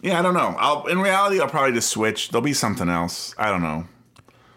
[0.01, 0.57] Yeah, I don't know.
[0.59, 2.31] I'll in reality I'll probably just switch.
[2.31, 3.35] There'll be something else.
[3.39, 3.87] I don't know.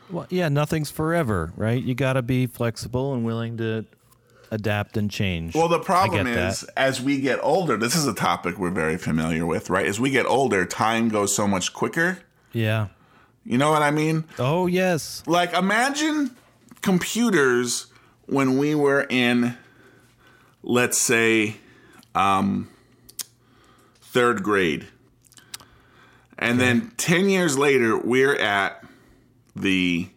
[0.10, 1.82] Well, yeah, nothing's forever, right?
[1.82, 3.86] You got to be flexible and willing to
[4.52, 5.56] adapt and change.
[5.56, 6.70] Well, the problem is that.
[6.78, 9.86] as we get older, this is a topic we're very familiar with, right?
[9.88, 12.20] As we get older, time goes so much quicker.
[12.54, 12.88] yeah.
[13.48, 14.24] You know what I mean?
[14.40, 15.22] Oh yes.
[15.28, 16.36] Like imagine
[16.82, 17.86] computers
[18.26, 19.56] when we were in
[20.64, 21.58] let's say
[22.16, 22.70] um
[24.02, 24.88] third grade.
[26.40, 28.84] And then 10 years later we're at
[29.56, 30.10] the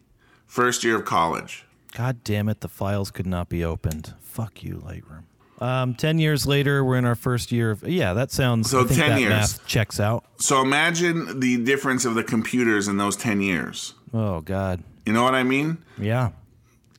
[0.46, 1.64] first year of college.
[1.94, 2.60] God damn it!
[2.60, 4.14] The files could not be opened.
[4.20, 5.24] Fuck you, Lightroom.
[5.60, 7.82] Um, ten years later, we're in our first year of.
[7.86, 8.70] Yeah, that sounds.
[8.70, 9.30] So I think 10 that years.
[9.30, 10.24] math checks out.
[10.38, 13.94] So imagine the difference of the computers in those 10 years.
[14.14, 14.82] Oh God.
[15.04, 15.78] You know what I mean?
[15.98, 16.30] Yeah.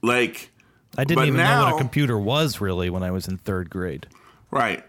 [0.02, 0.52] Like
[0.98, 4.08] I didn't even know what a computer was really when I was in third grade.
[4.52, 4.84] Right.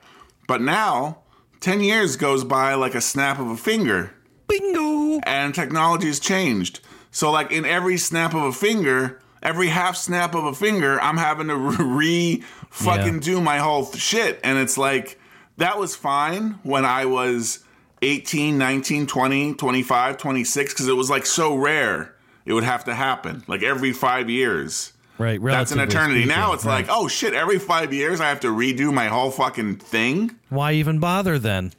[0.49, 1.19] But now,
[1.61, 4.13] 10 years goes by like a snap of a finger,
[4.49, 5.21] Bingo.
[5.25, 6.81] and technology has changed.
[7.11, 11.17] So, like, in every snap of a finger, every half snap of a finger, I'm
[11.17, 13.21] having to re fucking Yeah.
[13.21, 14.41] do my whole th- shit.
[14.45, 15.19] And it's like,
[15.57, 17.65] that was fine when I was
[18.03, 22.15] 18, 19, 20, 25, 26, because it was like so rare
[22.47, 24.93] it would have to happen, like every five years.
[25.19, 25.39] Right.
[25.43, 26.21] That's an eternity.
[26.23, 26.87] speaking, Now it's right.
[26.87, 30.35] like, oh shit, every five years I have to redo my whole fucking thing.
[30.49, 31.73] why even bother then?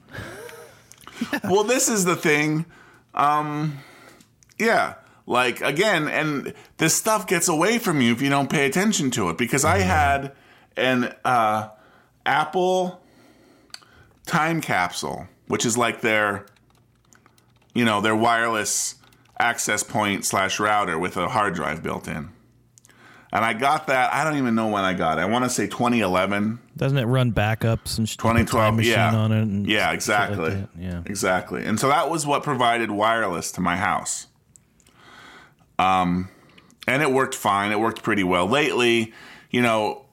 [1.44, 2.66] well, this is the thing.
[3.16, 3.80] Um,
[4.60, 4.94] yeah,
[5.26, 9.30] like again, and this stuff gets away from you if you don't pay attention to
[9.30, 9.38] it.
[9.38, 10.34] Because I had
[10.76, 11.70] an uh,
[12.26, 13.02] Apple
[14.26, 16.46] time capsule, which is like their,
[17.74, 18.96] you know, their wireless
[19.40, 22.30] access point slash router with a hard drive built in.
[23.34, 24.14] And I got that.
[24.14, 25.22] I don't even know when I got it.
[25.22, 26.60] I want to say 2011.
[26.76, 29.42] Doesn't it run backups and sh- 2012 machine yeah on it?
[29.44, 31.02] And yeah shit like exactly yeah.
[31.06, 34.28] exactly and so that was what provided wireless to my house
[35.82, 36.30] um
[36.88, 39.14] and it worked fine it worked pretty well lately
[39.50, 40.06] you know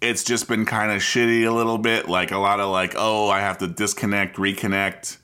[0.00, 3.28] it's just been kind of shitty a little bit like a lot of like oh
[3.28, 5.16] i have to disconnect reconnect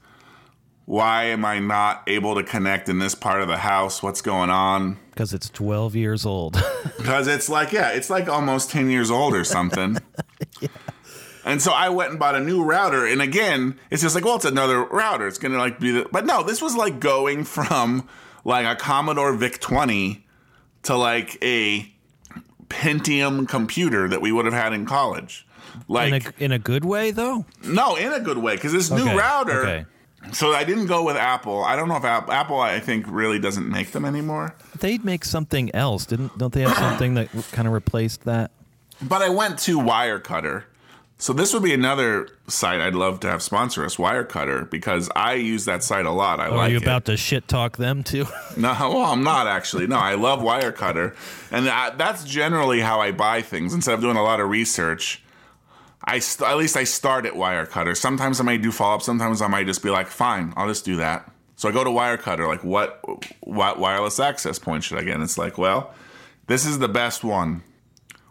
[0.86, 4.50] why am i not able to connect in this part of the house what's going
[4.50, 6.54] on Because it's 12 years old.
[6.96, 9.98] because it's like, yeah, it's like almost 10 years old or something.
[11.44, 13.04] And so I went and bought a new router.
[13.04, 15.26] And again, it's just like, well, it's another router.
[15.26, 16.08] It's going to like be the.
[16.10, 18.08] But no, this was like going from
[18.44, 20.24] like a Commodore VIC 20
[20.84, 21.92] to like a
[22.68, 25.46] Pentium computer that we would have had in college.
[25.88, 27.46] Like, in, a, in a good way, though?
[27.64, 28.56] no, in a good way.
[28.56, 29.60] Because this new router.
[29.60, 29.84] okay.
[30.32, 31.64] So I didn't go with Apple.
[31.64, 34.54] I don't know if App- Apple, I think, really doesn't make them anymore.
[34.78, 36.38] They'd make something else, didn't?
[36.38, 38.52] Don't they have something that kind of replaced that?
[39.00, 40.64] But I went to Wirecutter.
[41.22, 45.34] So this would be another site I'd love to have sponsor us, Wirecutter, because I
[45.34, 46.40] use that site a lot.
[46.40, 46.82] I Or like are you it.
[46.82, 48.26] about to shit talk them too?
[48.56, 49.86] No, well, I'm not actually.
[49.86, 51.14] No, I love Wirecutter,
[51.52, 53.72] and I, that's generally how I buy things.
[53.72, 55.22] Instead of doing a lot of research,
[56.02, 57.96] I st- at least I start at Wirecutter.
[57.96, 59.02] Sometimes I might do follow up.
[59.02, 61.30] Sometimes I might just be like, fine, I'll just do that.
[61.54, 63.00] So I go to Wirecutter, like, what,
[63.42, 65.14] what wireless access point should I get?
[65.14, 65.94] And it's like, well,
[66.48, 67.62] this is the best one,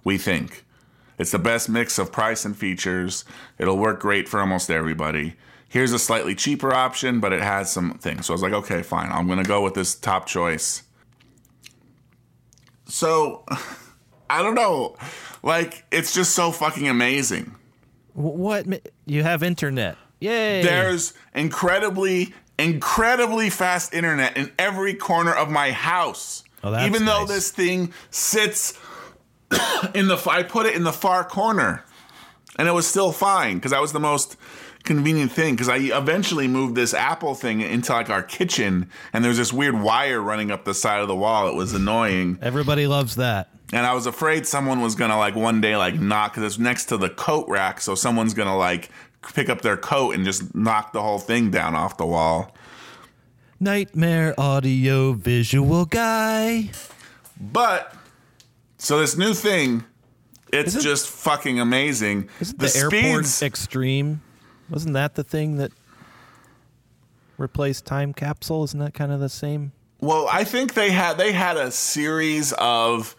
[0.03, 0.65] we think.
[1.21, 3.25] It's the best mix of price and features.
[3.59, 5.35] It'll work great for almost everybody.
[5.69, 8.25] Here's a slightly cheaper option, but it has some things.
[8.25, 9.11] So I was like, okay, fine.
[9.11, 10.81] I'm going to go with this top choice.
[12.87, 13.45] So
[14.31, 14.95] I don't know.
[15.43, 17.55] like it's just so fucking amazing.
[18.13, 18.65] What?
[19.05, 19.97] You have internet.
[20.19, 20.63] Yay.
[20.63, 26.43] There's incredibly, incredibly fast internet in every corner of my house.
[26.63, 27.29] Oh, that's Even though nice.
[27.29, 28.73] this thing sits
[29.93, 31.83] in the, I put it in the far corner,
[32.57, 34.35] and it was still fine because that was the most
[34.83, 35.53] convenient thing.
[35.55, 39.79] Because I eventually moved this Apple thing into like our kitchen, and there's this weird
[39.79, 41.47] wire running up the side of the wall.
[41.47, 42.39] It was annoying.
[42.41, 43.49] Everybody loves that.
[43.73, 46.85] and I was afraid someone was gonna like one day like knock because it's next
[46.85, 48.89] to the coat rack, so someone's gonna like
[49.33, 52.55] pick up their coat and just knock the whole thing down off the wall.
[53.59, 56.71] Nightmare audio visual guy.
[57.39, 57.93] But
[58.81, 59.83] so this new thing,
[60.51, 62.29] it's Isn't- just fucking amazing.
[62.39, 64.21] Isn't the, airport extreme?
[64.69, 65.71] Wasn't that the thing that
[67.37, 68.63] replaced time capsule?
[68.63, 69.71] Isn't that kind of the same?
[69.99, 73.15] well, I think they had they had a series of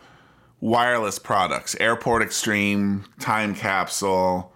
[0.61, 4.53] wireless products: Airport Extreme, Time Capsule.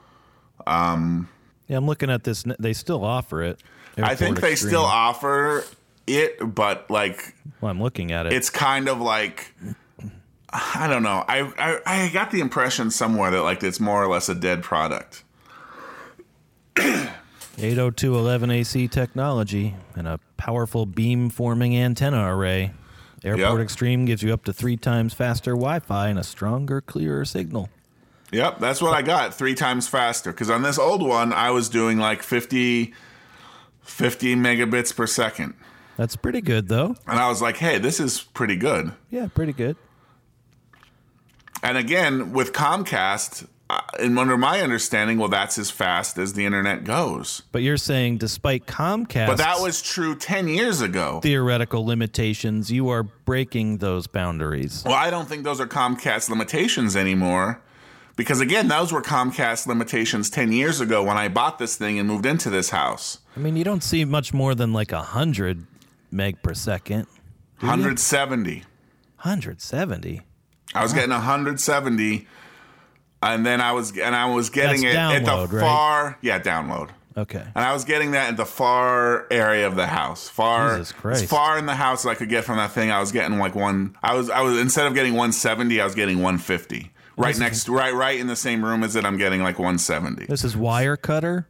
[0.66, 1.28] Um,
[1.68, 2.44] yeah, I'm looking at this.
[2.58, 3.60] They still offer it.
[3.96, 5.64] I think Airport they still offer
[6.06, 8.32] it, but like Well, I'm looking at it.
[8.32, 9.54] it's kind of like
[10.58, 11.22] I don't know.
[11.28, 14.62] I, I I got the impression somewhere that like it's more or less a dead
[14.62, 15.22] product.
[16.76, 22.72] 802.11 AC technology and a powerful beam forming antenna array.
[23.24, 23.60] Airport Yep.
[23.60, 27.70] Extreme gives you up to three times faster Wi Fi and a stronger, clearer signal.
[28.32, 29.34] Yep, that's what I got.
[29.34, 30.32] Three times faster.
[30.32, 32.92] Because on this old one, I was doing like 50,
[33.82, 35.54] 50 megabits per second.
[35.96, 36.94] That's pretty good, though.
[37.06, 38.92] And I was like, hey, this is pretty good.
[39.10, 39.76] Yeah, pretty good.
[41.66, 46.46] And again, with Comcast, uh, and under my understanding, well, that's as fast as the
[46.46, 47.42] internet goes.
[47.50, 51.18] But you're saying, despite Comcast, But that was true 10 years ago.
[51.20, 54.84] theoretical limitations, you are breaking those boundaries.
[54.86, 57.60] Well, I don't think those are Comcast limitations anymore.
[58.14, 62.08] Because again, those were Comcast limitations 10 years ago when I bought this thing and
[62.08, 63.18] moved into this house.
[63.36, 65.66] I mean, you don't see much more than like a hundred
[66.12, 67.08] meg per second.
[67.58, 68.62] 170.
[69.18, 70.22] 170.
[70.74, 71.00] I was uh-huh.
[71.00, 72.26] getting 170
[73.22, 75.60] and then I was and I was getting That's it at download, the right?
[75.60, 76.90] far yeah, download.
[77.16, 77.42] Okay.
[77.54, 80.28] And I was getting that in the far area of the house.
[80.28, 81.22] Far Jesus Christ.
[81.22, 82.90] as far in the house as I could get from that thing.
[82.90, 85.94] I was getting like one I was I was instead of getting 170, I was
[85.94, 86.92] getting 150.
[87.18, 90.26] Right next right right in the same room as it, I'm getting like 170.
[90.26, 91.46] This is Wirecutter.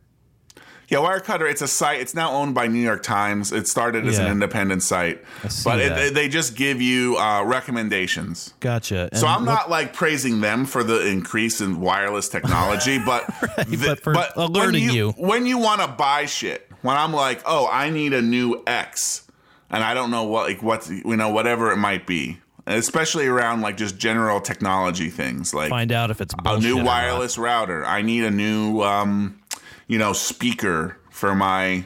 [0.89, 1.51] Yeah, Wirecutter.
[1.51, 2.01] It's a site.
[2.01, 3.51] It's now owned by New York Times.
[3.51, 5.25] It started as an independent site,
[5.65, 8.55] but it, they just give you uh, recommendations.
[8.61, 9.09] Gotcha.
[9.15, 13.27] So I'm what- not like praising them for the increase in wireless technology, but
[13.67, 15.11] the- but for when alerting you.
[15.13, 16.63] when you want to buy shit.
[16.83, 19.27] When I'm like, oh, I need a new X,
[19.71, 23.61] and I don't know what like what you know whatever it might be, especially around
[23.61, 27.85] like just general technology things like find out if it's a new wireless router.
[27.85, 29.41] I need a new, um,
[29.87, 31.85] you know, speaker for my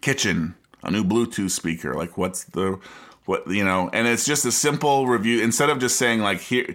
[0.00, 0.54] kitchen.
[0.82, 1.94] A new Bluetooth speaker.
[1.94, 2.78] Like, what's the,
[3.26, 3.90] what you know?
[3.92, 5.42] And it's just a simple review.
[5.42, 6.74] Instead of just saying like here,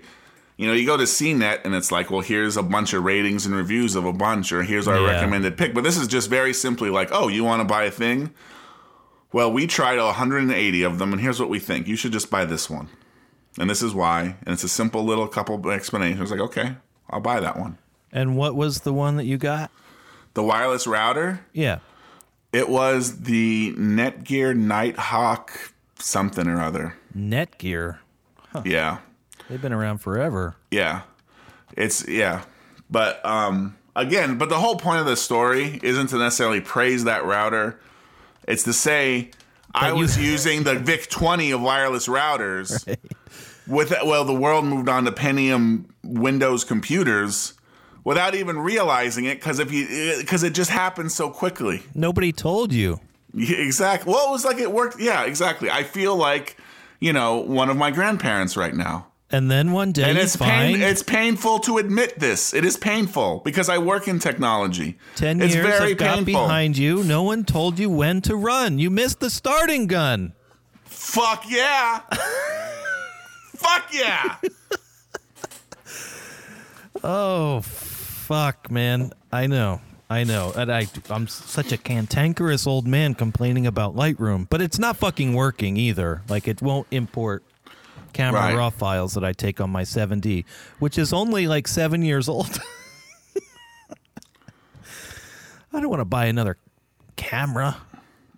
[0.58, 3.46] you know, you go to CNET and it's like, well, here's a bunch of ratings
[3.48, 5.12] and reviews of a bunch, or here's our Yeah.
[5.12, 5.74] recommended pick.
[5.74, 8.32] But this is just very simply like, oh, you want to buy a thing?
[9.34, 11.88] Well, we tried 180 of them, and here's what we think.
[11.88, 12.88] You should just buy this one.
[13.60, 14.36] And this is why.
[14.46, 16.30] And it's a simple little couple of explanations.
[16.32, 16.76] Like, okay,
[17.10, 17.78] I'll buy that one.
[18.14, 19.72] And what was the one that you got?
[20.36, 21.80] The wireless router, Yeah.
[22.54, 26.96] it was the Netgear Nighthawk something or other.
[27.18, 27.98] Netgear.
[28.64, 29.00] Yeah.
[29.50, 30.56] They've been around forever.
[30.72, 31.02] Yeah.
[31.76, 32.44] It's yeah.
[32.90, 37.26] But um again, but the whole point of the story isn't to necessarily praise that
[37.26, 37.80] router.
[38.48, 39.32] It's to say
[39.74, 42.86] I you- was using the VIC 20 of wireless routers.
[43.68, 47.55] With well, the world moved on to Pentium Windows computers
[48.06, 51.84] without even realizing it because if you eh, because it just happened so quickly.
[51.94, 53.02] Nobody told you.
[53.34, 54.14] Yeah, exactly.
[54.14, 55.02] Well, it was like it worked.
[55.02, 55.70] Yeah, exactly.
[55.70, 56.56] I feel like
[57.02, 59.08] you know one of my grandparents right now.
[59.32, 62.54] And then one day And it's pain, it's painful to admit this.
[62.54, 65.00] It is painful because I work in technology.
[65.16, 67.04] 10 it's years very have got behind you.
[67.04, 68.78] No one told you when to run.
[68.78, 70.34] You missed the starting gun.
[70.84, 72.02] Fuck yeah.
[73.56, 74.38] Fuck yeah.
[77.04, 77.62] Oh,
[78.26, 79.12] fuck, man.
[79.32, 79.82] I know.
[80.10, 80.52] I know.
[80.56, 85.34] And I, I'm such a cantankerous old man complaining about Lightroom, but it's not fucking
[85.34, 86.22] working either.
[86.30, 87.44] Like, it won't import
[88.14, 88.56] camera Right.
[88.56, 90.46] raw files that I take on my 7D,
[90.80, 92.60] which is only like seven years old.
[95.74, 96.58] I don't want to buy another
[97.18, 97.78] camera,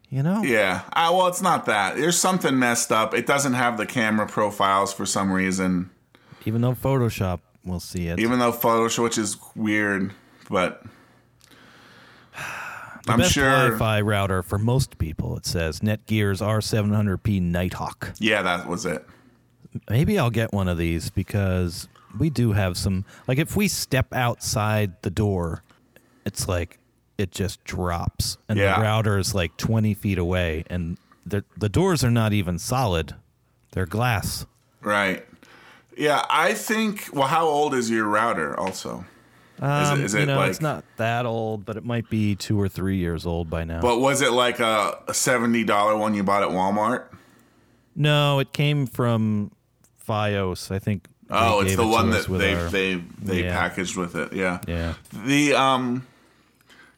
[0.09, 0.41] you know?
[0.43, 0.81] Yeah.
[0.93, 1.95] Uh, well, it's not that.
[1.95, 3.13] There's something messed up.
[3.13, 5.91] It doesn't have the camera profiles for some reason.
[6.45, 8.20] Even though Photoshop we'll see it.
[8.20, 10.13] Even though photo switch is weird,
[10.49, 10.84] but
[13.05, 13.49] the I'm best sure.
[13.49, 15.38] Wi-Fi router for most people.
[15.38, 18.13] It says Netgear's R700p Nighthawk.
[18.20, 19.05] Yeah, that was it.
[19.89, 21.88] Maybe I'll get one of these because
[22.18, 23.05] we do have some.
[23.28, 25.63] Like if we step outside the door,
[26.26, 26.80] it's like
[27.18, 28.76] it just drops, and Yeah.
[28.76, 33.15] the router is like 20 feet away, and the the doors are not even solid;
[33.72, 34.45] they're glass.
[34.82, 35.26] Right.
[35.97, 37.09] Yeah, I think.
[37.13, 38.57] Well, how old is your router?
[38.59, 39.05] Also,
[39.59, 42.59] Um, is you it know, like- it's not that old, but it might be two
[42.59, 43.81] or three years old by now.
[43.81, 47.05] but was it like a, a seventy dollar one you bought at Walmart?
[47.95, 49.51] no, it came from
[50.07, 50.69] FiOS.
[50.71, 51.07] I think.
[51.29, 53.57] Oh, it's the it one that they our- they they Yeah.
[53.57, 54.31] packaged with it.
[54.33, 54.59] Yeah.
[54.67, 54.93] Yeah.
[55.25, 56.05] The um,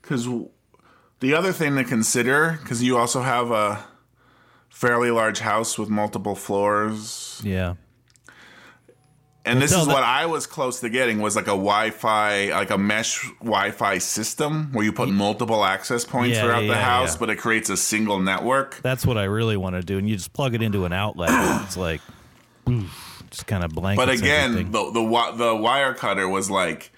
[0.02, 0.28] because
[1.22, 3.86] the other thing to consider, because you also have a
[4.70, 7.74] fairly large house with multiple floors, Yeah.
[9.50, 12.78] And this is what I was close to getting was like a Wi-Fi, like a
[12.78, 17.20] mesh Wi-Fi system where you put multiple access points Yeah, throughout yeah, the house, yeah.
[17.20, 18.80] but it creates a single network.
[18.82, 19.98] That's what I really want to do.
[19.98, 21.30] And you just plug it into an outlet.
[21.64, 22.02] it's like,
[22.70, 23.98] oof, just kind of blank.
[23.98, 26.92] But again, the the the wire cutter was like,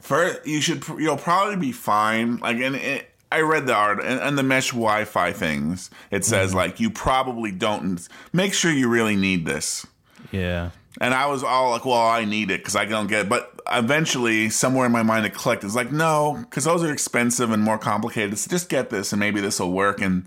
[0.00, 2.38] first you should you'll probably be fine.
[2.38, 5.90] Like, and it, I read the art and, and the mesh Wi-Fi things.
[6.10, 6.58] It says mm-hmm.
[6.58, 9.86] like you probably don't make sure you really need this.
[10.32, 10.70] yeah.
[11.00, 13.28] And I was all like, well, I need it because I don't get it.
[13.30, 15.64] But eventually, somewhere in my mind, it clicked.
[15.64, 18.36] It's like, no, because those are expensive and more complicated.
[18.38, 20.02] So just get this and maybe this will work.
[20.02, 20.26] And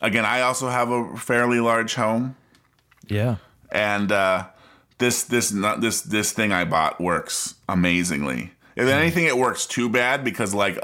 [0.00, 2.34] again, I also have a fairly large home
[3.06, 3.36] Yeah.
[3.70, 4.46] and uh,
[4.98, 8.52] this this not this this thing I bought works amazingly.
[8.76, 10.78] If anything, it works too bad because like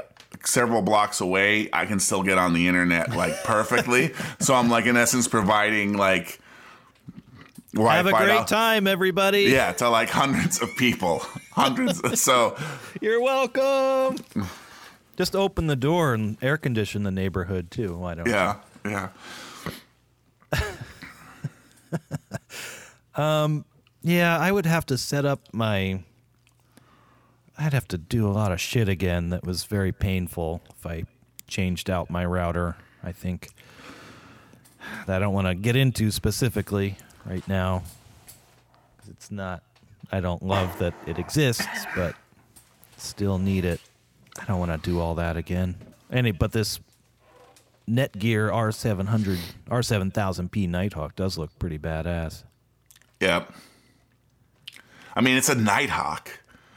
[0.45, 4.13] several blocks away, I can still get on the internet like perfectly.
[4.39, 6.39] so I'm like in essence providing like
[7.73, 9.43] Wi-Fi Have a great time, everybody.
[9.43, 11.19] Yeah, to like hundreds of people,
[11.51, 12.21] hundreds.
[12.21, 12.57] so
[13.01, 14.17] You're welcome.
[15.17, 17.95] Just open the door and air condition the neighborhood too.
[17.95, 18.27] Why don't?
[18.27, 18.55] yeah,
[18.85, 19.09] yeah.
[23.15, 23.65] um,
[24.01, 26.03] Yeah, I would have to set up my.
[27.57, 31.03] I'd have to do a lot of shit again that was very painful if I
[31.47, 32.77] changed out my router.
[33.03, 33.49] I think
[35.05, 36.97] that I don't want to get into specifically
[37.29, 37.83] right now
[39.09, 39.63] it's not.
[40.11, 41.65] I don't love that it exists,
[41.95, 42.15] but
[42.97, 43.79] still need it.
[44.39, 45.75] I don't want to do all that again.
[46.11, 46.79] Any, but this
[47.87, 52.43] Netgear R700 R7000P Nighthawk does look pretty badass.
[53.19, 53.51] Yep.
[55.15, 56.29] I mean, it's a Nighthawk.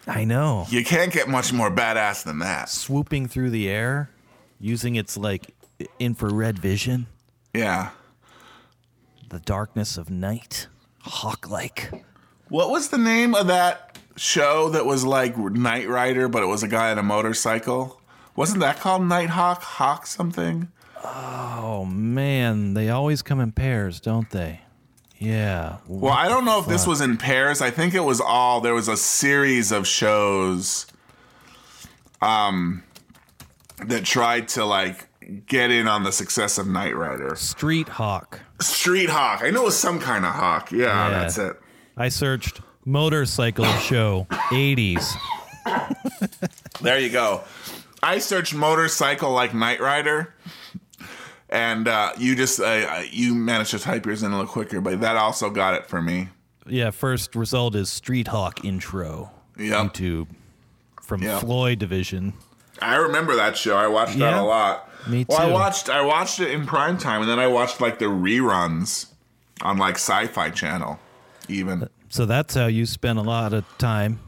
[0.07, 0.67] I know.
[0.69, 2.69] You can't get much more badass than that.
[2.69, 4.11] swooping through the air
[4.59, 5.55] using its like
[5.99, 7.07] infrared vision,
[7.55, 7.91] Yeah.
[9.33, 10.69] The darkness of night,
[11.01, 11.91] hawk like.
[12.51, 16.63] What was the name of that show that was like Knight Rider, but it was
[16.63, 17.99] a guy on a motorcycle?
[18.37, 19.63] Wasn't that called Nighthawk?
[19.63, 20.69] Hawk something?
[21.03, 24.61] Oh man, they always come in pairs, don't they?
[25.19, 25.79] Yeah.
[25.87, 27.63] Well, I don't know if this was in pairs.
[27.63, 30.87] I think it was all there was a series of shows
[32.21, 32.83] um
[33.87, 35.09] that tried to like
[35.47, 37.35] get in on the success of Knight Rider.
[37.37, 38.41] Street Hawk.
[38.61, 39.43] Street Hawk.
[39.43, 40.71] I know it was some kind of hawk.
[40.73, 41.11] Yeah, Yeah.
[41.11, 41.61] that's it.
[41.97, 45.15] I searched motorcycle show 80s.
[46.81, 47.43] There you go.
[48.03, 50.35] I searched motorcycle like Knight Rider,
[51.49, 55.01] and uh, you just uh, you managed to type yours in a little quicker, but
[55.01, 56.29] that also got it for me.
[56.67, 59.31] Yeah, first result is Street Hawk intro.
[59.59, 59.95] Yep.
[59.95, 60.27] YouTube
[61.01, 61.41] from Yep.
[61.43, 62.33] Floyd Division.
[62.81, 63.77] I remember that show.
[63.77, 64.89] I watched that a lot.
[65.09, 65.53] Me Well, I too.
[65.53, 69.07] watched I watched it in prime time, and then I watched like the reruns
[69.63, 70.99] on like Sci-Fi Channel,
[71.49, 71.89] even.
[72.09, 74.21] So that's how you spend a lot of time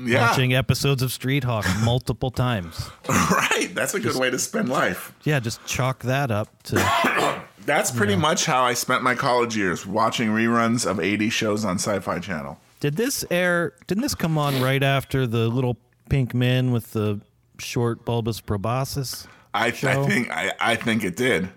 [0.00, 2.88] Yeah, watching episodes of Street Hawk multiple times.
[3.08, 3.70] right.
[3.74, 5.12] That's a good way to spend life.
[5.24, 6.76] Yeah, just chalk that up to
[7.64, 11.76] That's pretty much how I spent my college years watching reruns of 80 shows on
[11.76, 12.58] Sci-Fi Channel.
[12.80, 13.74] Did this air?
[13.86, 15.76] Didn't this come on right after the little
[16.08, 17.20] pink man with the
[17.58, 19.28] short bulbous proboscis?
[19.54, 20.06] I, I Show?
[20.06, 21.48] think I, I think it did.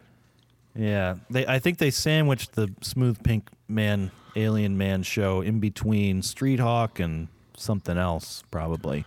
[0.75, 1.45] Yeah, they.
[1.47, 6.99] I think they sandwiched the smooth pink man, alien man show in between Street Hawk
[6.99, 9.05] and something else, probably,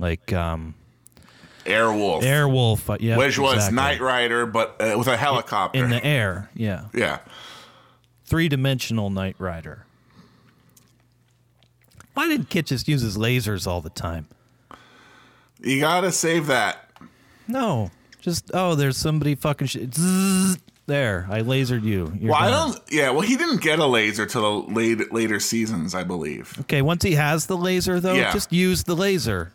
[0.00, 0.74] like um,
[1.64, 2.22] Airwolf.
[2.22, 2.90] Airwolf.
[2.92, 3.76] uh, Yeah, which was exactly.
[3.76, 5.82] Knight Rider, but uh, with a helicopter.
[5.84, 6.50] in the air.
[6.54, 7.20] Yeah, yeah,
[8.24, 9.84] three dimensional Knight Rider.
[12.14, 14.26] Why did KITT just use his lasers all the time?
[15.60, 16.90] you gotta save that.
[17.46, 17.90] No,
[18.20, 22.12] just oh, there's somebody fucking sh- zzz, There, I lasered you.
[22.18, 22.80] You're Well, I don't.
[22.90, 26.54] Yeah, well, he didn't get a laser till the late, later seasons, I believe.
[26.60, 28.32] Okay, once he has the laser, though, Yeah.
[28.32, 29.52] just use the laser.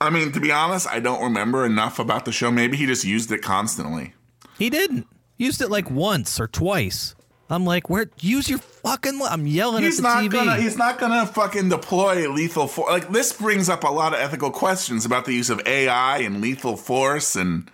[0.00, 2.50] I mean, to be honest, I don't remember enough about the show.
[2.50, 4.12] Maybe he just used it constantly.
[4.58, 5.06] He didn't.
[5.38, 7.14] Used it like once or twice.
[7.50, 8.06] I'm like, where?
[8.20, 9.18] Use your fucking.
[9.18, 10.30] li-" I'm yelling He's at the not TV.
[10.32, 10.56] gonna.
[10.60, 12.90] He's not gonna fucking deploy lethal force.
[12.90, 16.40] Like this brings up a lot of ethical questions about the use of AI and
[16.40, 17.70] lethal force and.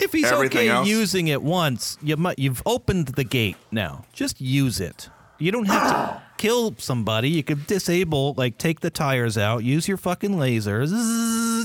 [0.00, 0.88] if he's okay else.
[0.88, 3.56] using it once, you might, you've opened the gate.
[3.70, 5.08] Now, just use it.
[5.38, 7.30] You don't have to kill somebody.
[7.30, 9.62] You could disable, like, take the tires out.
[9.64, 10.90] Use your fucking lasers.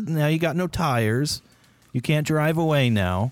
[0.08, 1.42] Now you got no tires.
[1.94, 3.32] You can't drive away now.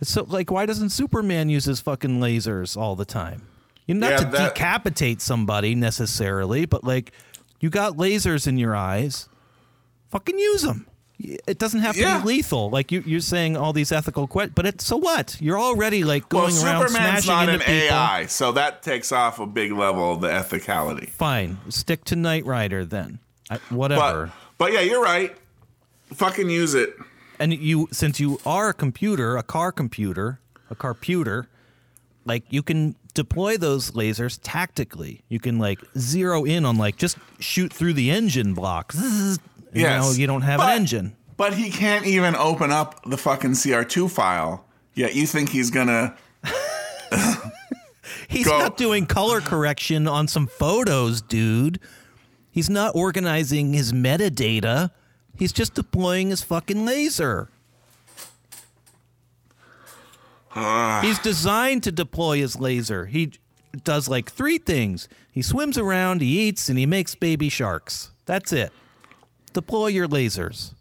[0.00, 3.42] It's so like, why doesn't Superman use his fucking lasers all the time?
[3.86, 7.12] You not Yeah, to that- decapitate somebody necessarily, but like,
[7.60, 9.28] you got lasers in your eyes.
[10.10, 10.86] Fucking use them.
[11.18, 12.18] It doesn't have to Yeah.
[12.18, 12.70] be lethal.
[12.70, 15.36] Like you, you're saying all these ethical questions, but it, so what?
[15.40, 17.96] You're already like Well, going around Superman's smashing not into an people.
[17.96, 21.08] AI, so that takes off a big level of the ethicality.
[21.10, 23.20] Fine, stick to Knight Rider then.
[23.48, 24.32] I, But whatever.
[24.58, 25.36] but yeah, you're right.
[26.12, 26.94] Fucking use it.
[27.38, 31.48] And you, since you are a computer, a car computer, a carputer,
[32.24, 35.22] like you can deploy those lasers tactically.
[35.28, 38.92] You can like zero in on like just shoot through the engine block.
[38.92, 39.38] Zzz,
[39.72, 40.02] you Yes.
[40.02, 41.16] know, you don't have But- an engine.
[41.36, 44.64] But he can't even open up the fucking CR2 file.
[44.94, 46.14] Yet you think he's gonna
[48.28, 48.58] He's Go.
[48.58, 51.78] not doing color correction on some photos, dude.
[52.50, 54.90] He's not organizing his metadata.
[55.36, 57.48] He's just deploying his fucking laser.
[60.54, 61.00] Ah.
[61.02, 63.06] He's designed to deploy his laser.
[63.06, 63.32] He
[63.82, 65.08] does like three things.
[65.30, 68.12] He swims around, he eats, and he makes baby sharks.
[68.26, 68.72] That's it.
[69.52, 70.74] Deploy your lasers.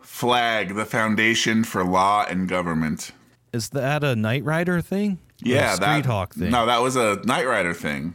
[0.00, 3.10] flag the foundation for law and government.
[3.52, 5.18] Is that a Knight Rider thing?
[5.44, 6.50] Or a Yeah, Street that Hawk thing.
[6.50, 8.14] No, that was a Knight Rider thing.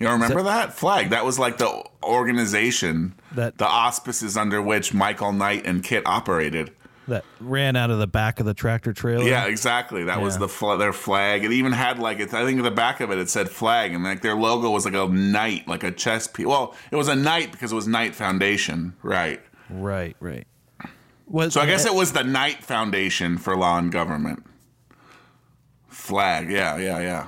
[0.00, 0.72] You don't remember that?
[0.72, 1.10] Flag.
[1.10, 6.70] That was like the organization, That- the auspices under which Michael Knight and KITT operated.
[7.06, 9.24] That ran out of the back of the tractor trailer.
[9.24, 10.04] Yeah, exactly.
[10.04, 11.44] That was the fl- their flag.
[11.44, 13.92] It even had like it, I think at the back of it it said flag,
[13.92, 16.46] and like their logo was like a knight, like a chess piece.
[16.46, 19.40] Well, it was a knight because it was Knight Foundation, right?
[19.68, 20.46] Right, right.
[21.26, 24.44] Was, So I guess eh it was the Knight Foundation for Law and Government.
[25.88, 26.48] Flag.
[26.50, 27.26] Yeah, yeah, yeah.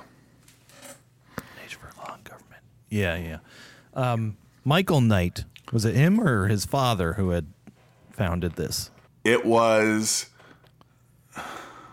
[1.65, 2.63] Age for law and government.
[2.93, 3.39] Yeah, yeah.
[3.95, 7.47] Um, Michael Knight was it him or his father who had
[8.13, 8.91] founded this,
[9.25, 10.27] It was.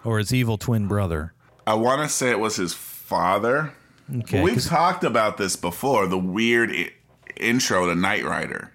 [0.04, 1.34] or his evil twin brother?
[1.66, 3.74] I want to say it was his father.
[4.14, 6.08] Okay, We've 'cause- talked about this before.
[6.08, 6.92] The weird I-
[7.38, 8.74] intro to Knight Rider.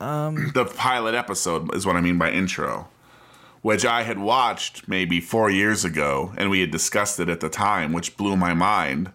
[0.00, 2.88] Um, the pilot episode is what I mean by intro,
[3.62, 7.48] which I had watched maybe four years ago, and we had discussed it at the
[7.48, 9.12] time, which blew my mind.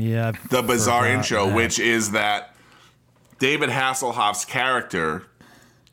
[0.00, 1.54] Yeah, The bizarre intro, that.
[1.54, 2.54] which is that
[3.38, 5.24] David Hasselhoff's character,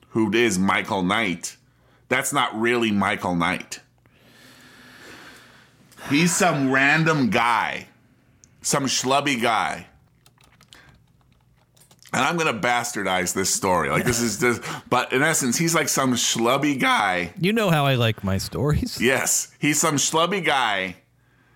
[0.10, 1.58] who is Michael Knight,
[2.10, 3.82] that's not really Michael Knight.
[6.10, 7.88] He's some random guy,
[8.62, 9.88] some schlubby guy.
[12.14, 13.90] And I'm gonna bastardize this story.
[13.90, 17.34] Like this is this, but in essence, he's like some schlubby guy.
[17.40, 19.00] you know how I like my stories.
[19.02, 20.96] Yes, he's some schlubby guy.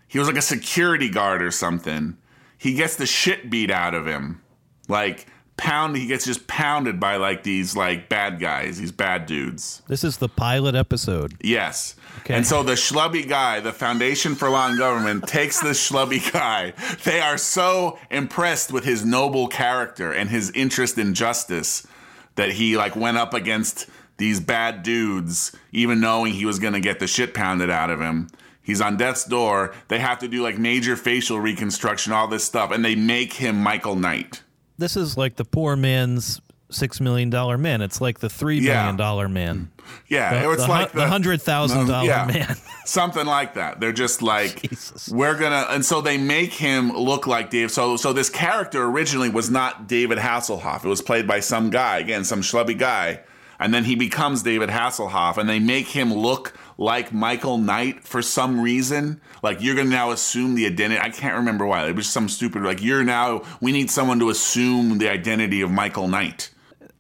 [0.08, 2.18] He was like a security guard or something.
[2.62, 4.40] He gets the shit beat out of him.
[4.88, 5.26] Like
[5.58, 9.82] pound he gets just pounded by like these like bad guys, these bad dudes.
[9.88, 11.34] This is the pilot episode.
[11.42, 11.96] Yes.
[12.20, 12.36] Okay.
[12.36, 16.74] And so the schlubby guy, the Foundation for Law and Government, takes this schlubby guy.
[17.04, 21.88] They are so impressed with his noble character and his interest in justice
[22.36, 23.88] that he like went up against
[24.18, 28.30] these bad dudes, even knowing he was gonna get the shit pounded out of him.
[28.72, 29.74] He's on death's door.
[29.90, 33.58] They have to do like major facial reconstruction, all this stuff, and they make him
[33.62, 34.44] Michael Knight.
[34.78, 37.82] This is like the poor man's six million dollar man.
[37.82, 38.76] It's like the three Yeah.
[38.80, 39.70] million dollar man.
[40.08, 42.26] Yeah, The, it's the like hu- the hundred thousand dollar yeah.
[42.34, 42.56] man.
[42.86, 43.82] something like that.
[43.82, 45.10] They're just like Jesus.
[45.10, 47.72] we're gonna, and so they make him look like Dave.
[47.72, 50.86] So, so this character originally was not David Hasselhoff.
[50.86, 53.20] It was played by some guy again, some schlubby guy,
[53.60, 58.24] and then he becomes David Hasselhoff, and they make him look like Michael Knight for
[58.24, 59.22] some reason.
[59.44, 61.00] Like you're gonna now assume the identity.
[61.00, 61.88] I can't remember why.
[61.88, 62.64] It was some stupid.
[62.64, 63.44] Like you're now.
[63.62, 66.50] We need someone to assume the identity of Michael Knight,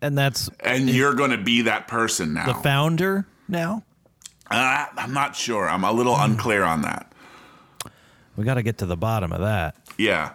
[0.01, 2.45] and that's and you're gonna be that person now.
[2.45, 3.83] the founder now.
[4.51, 5.67] Uh, I'm not sure.
[5.67, 7.11] I'm a little unclear on that.
[8.35, 9.75] We got to get to the bottom of that.
[9.97, 10.31] Yeah,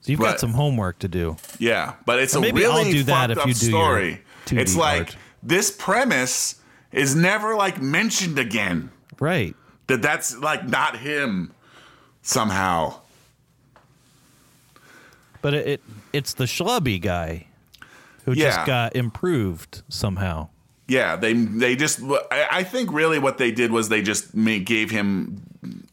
[0.00, 1.36] So you've But- got some homework to do.
[1.58, 4.20] yeah, but it's a maybe I'll really do that if up you do story.
[4.46, 6.56] 2D It's like this premise
[6.94, 8.90] is never like mentioned again.
[9.20, 9.54] Right.
[9.88, 11.52] That that's like not him
[12.22, 13.00] somehow.
[15.42, 15.80] But it, it
[16.12, 17.46] it's the schlubby guy
[18.24, 18.44] who Yeah.
[18.56, 20.48] just got improved somehow.
[20.86, 22.00] Yeah, they they just.
[22.30, 25.40] I think really what they did was they just gave him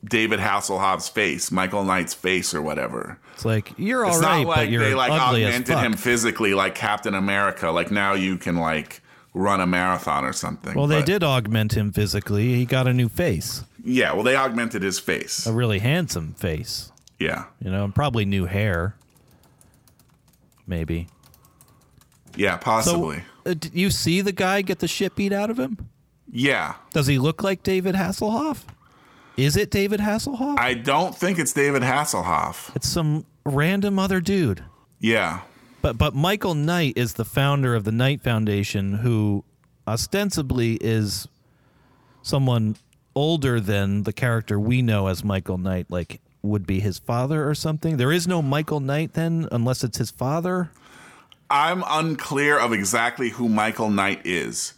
[0.03, 3.17] David Hasselhoff's face, Michael Knight's face, or whatever.
[3.33, 5.93] It's like you're all It's right, not like but you're they like ugly augmented him
[5.93, 7.71] physically, like Captain America.
[7.71, 9.00] Like now you can like
[9.33, 10.73] run a marathon or something.
[10.75, 12.53] well, they did augment him physically.
[12.55, 15.45] He got a new face, Yeah, well, they augmented his face.
[15.47, 18.95] a really handsome face, Yeah, you know, and probably new hair.
[20.67, 21.07] Maybe.
[22.35, 23.23] yeah, So, possibly.
[23.45, 25.89] uh, did you see the guy get the shit beat out of him?
[26.31, 28.63] yeah, Does he look like David Hasselhoff?
[29.37, 30.59] Is it David Hasselhoff?
[30.59, 32.73] I don't think it's David Hasselhoff.
[32.75, 34.63] it's some random other dude.
[34.99, 35.41] Yeah,
[35.81, 39.43] But but Michael Knight is the founder of the Knight Foundation, who
[39.87, 41.27] ostensibly is
[42.21, 42.75] someone
[43.15, 47.55] older than the character we know as Michael Knight, like would be his father or
[47.55, 47.97] something.
[47.97, 50.71] There is no Michael Knight then, unless it's his father.
[51.49, 54.73] I'm unclear of exactly who Michael Knight is.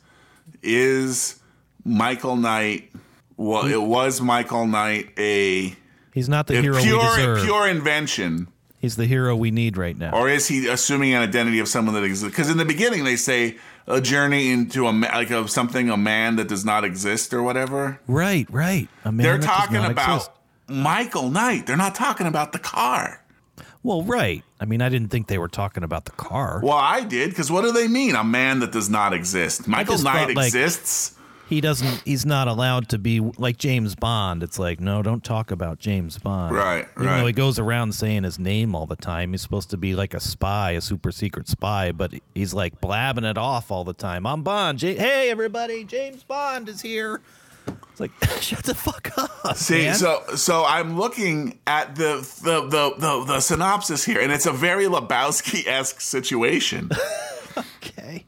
[0.61, 1.39] Is
[1.85, 2.91] Michael Knight?
[3.37, 5.75] Well, it was Michael Knight a,
[6.13, 7.43] He's not the hero we pure deserve.
[7.43, 8.47] pure invention,
[8.83, 10.11] He's the hero we need right now.
[10.11, 12.35] or is he assuming an identity of someone that exists?
[12.35, 13.55] Because in the beginning they say
[13.87, 18.01] a journey into a like of something a man that does not exist or whatever.
[18.07, 18.89] right, right.
[19.05, 20.31] A man They're talking about exist.
[20.67, 21.65] Michael Knight.
[21.65, 23.23] They're not talking about the car.
[23.83, 24.43] Well, right.
[24.59, 26.59] I mean, I didn't think they were talking about the car.
[26.61, 28.15] Well, I did because what do they mean?
[28.15, 29.65] A man that does not exist.
[29.65, 31.15] Michael Knight thought, like- exists.
[31.53, 34.43] He doesn't he's not allowed to be like James Bond.
[34.43, 36.55] It's like, no, don't talk about James Bond.
[36.55, 37.19] Right, Even right.
[37.19, 39.31] though he goes around saying his name all the time.
[39.31, 43.23] He's supposed to be like a spy, a super secret spy, but he's like blabbing
[43.23, 44.25] it off all the time.
[44.25, 44.79] I'm Bond.
[44.79, 47.21] J- hey everybody, James Bond is here.
[47.91, 49.55] It's like shut the fuck up.
[49.55, 49.95] See, man.
[49.95, 54.51] so so I'm looking at the the the the, the synopsis here, and it's a
[54.51, 56.89] very Lebowski esque situation.
[57.57, 58.25] okay.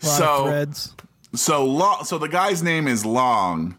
[0.00, 0.94] So threads.
[1.36, 2.04] So long.
[2.04, 3.78] So the guy's name is Long,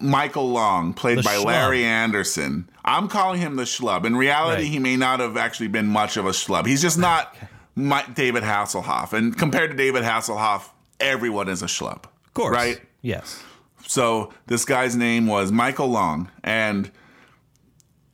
[0.00, 1.44] Michael Long, played The by schlub.
[1.46, 2.68] Larry Anderson.
[2.84, 4.04] I'm calling him the schlub.
[4.04, 4.70] In reality, Right.
[4.72, 6.66] he may not have actually been much of a schlub.
[6.66, 7.36] He's just not
[7.74, 9.12] my, David Hasselhoff.
[9.12, 10.62] And compared to David Hasselhoff,
[11.00, 12.04] everyone is a schlub.
[12.04, 12.54] Of course.
[12.54, 12.80] right?
[13.02, 13.42] Yes.
[13.86, 16.90] So this guy's name was Michael Long, and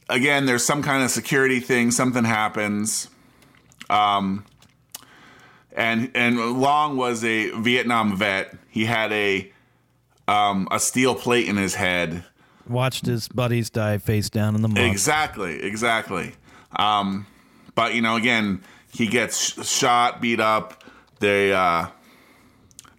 [0.09, 1.91] again, there's some kind of security thing.
[1.91, 3.09] Something happens,
[3.91, 4.45] um,
[5.75, 8.55] and and Long was a Vietnam vet.
[8.69, 9.53] He had a
[10.29, 12.25] um, a steel plate in his head.
[12.67, 14.79] Watched his buddies die face down in the mud.
[14.79, 16.33] Exactly, exactly.
[16.77, 17.27] Um,
[17.75, 20.83] but you know, again, he gets sh- shot, beat up.
[21.21, 21.89] They uh,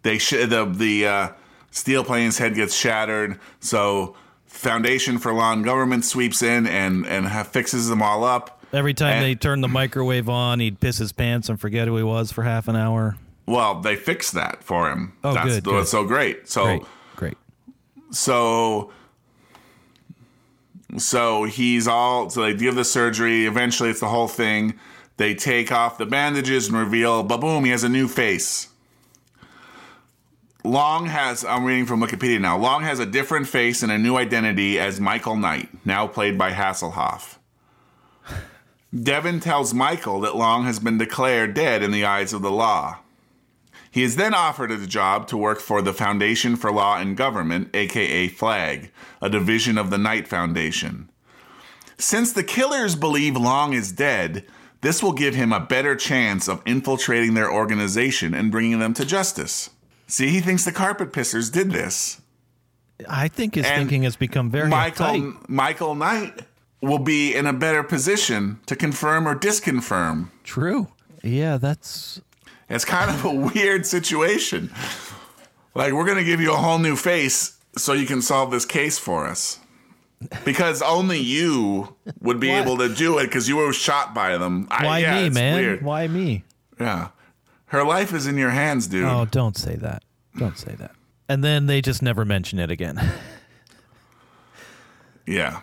[0.04, 1.30] they sh- the the uh,
[1.72, 3.40] steel plane's head gets shattered.
[3.60, 4.16] So
[4.46, 8.55] Foundation for Law and Government sweeps in and and ha- fixes them all up.
[8.74, 11.96] Every time And- they turned the microwave on, he'd piss his pants and forget who
[11.98, 13.16] he was for half an hour.
[13.46, 15.14] Well, they fixed that for him.
[15.24, 15.88] Oh, That's good, good.
[15.88, 16.50] so great.
[16.50, 16.82] So Great.
[17.16, 17.38] Great.
[18.12, 18.92] so
[20.98, 24.74] so he's all so they give the surgery eventually it's the whole thing
[25.18, 28.70] they take off the bandages and reveal boom he has a new face
[30.64, 34.16] long has i'm reading from wikipedia now long has a different face and a new
[34.16, 37.35] identity as michael knight now played by hasselhoff
[38.94, 43.00] devon tells michael that long has been declared dead in the eyes of the law
[43.96, 47.74] he is then offered a job to work for the Foundation for Law and Government,
[47.74, 48.92] aka FLAG,
[49.22, 51.10] a division of the Knight Foundation.
[51.98, 54.44] Since the killers believe Long is dead,
[54.82, 59.06] this will give him a better chance of infiltrating their organization and bringing them to
[59.06, 59.70] justice.
[60.08, 62.20] See, he thinks the carpet pissers did this.
[63.08, 65.50] I think his And thinking has become very Michael uptight.
[65.50, 66.42] Michael Knight
[66.86, 70.30] will be in a better position to confirm or disconfirm.
[70.44, 70.88] True.
[71.24, 72.22] Yeah, that's
[72.70, 74.72] It's kind of a weird situation.
[75.74, 78.66] Like, we're going to give you a whole new face so you can solve this
[78.66, 79.60] case for us.
[80.46, 84.68] Because only you would be able to do it because you were shot by them.
[84.72, 85.56] I- why yeah, me, man.
[85.60, 85.82] Weird.
[85.84, 86.44] Why me?
[86.80, 87.10] Yeah.
[87.68, 89.04] Her life is in your hands, dude.
[89.04, 90.04] Oh, don't say that.
[90.38, 90.92] Don't say that.
[91.28, 93.02] And then they just never mention it again.
[95.28, 95.62] Yeah.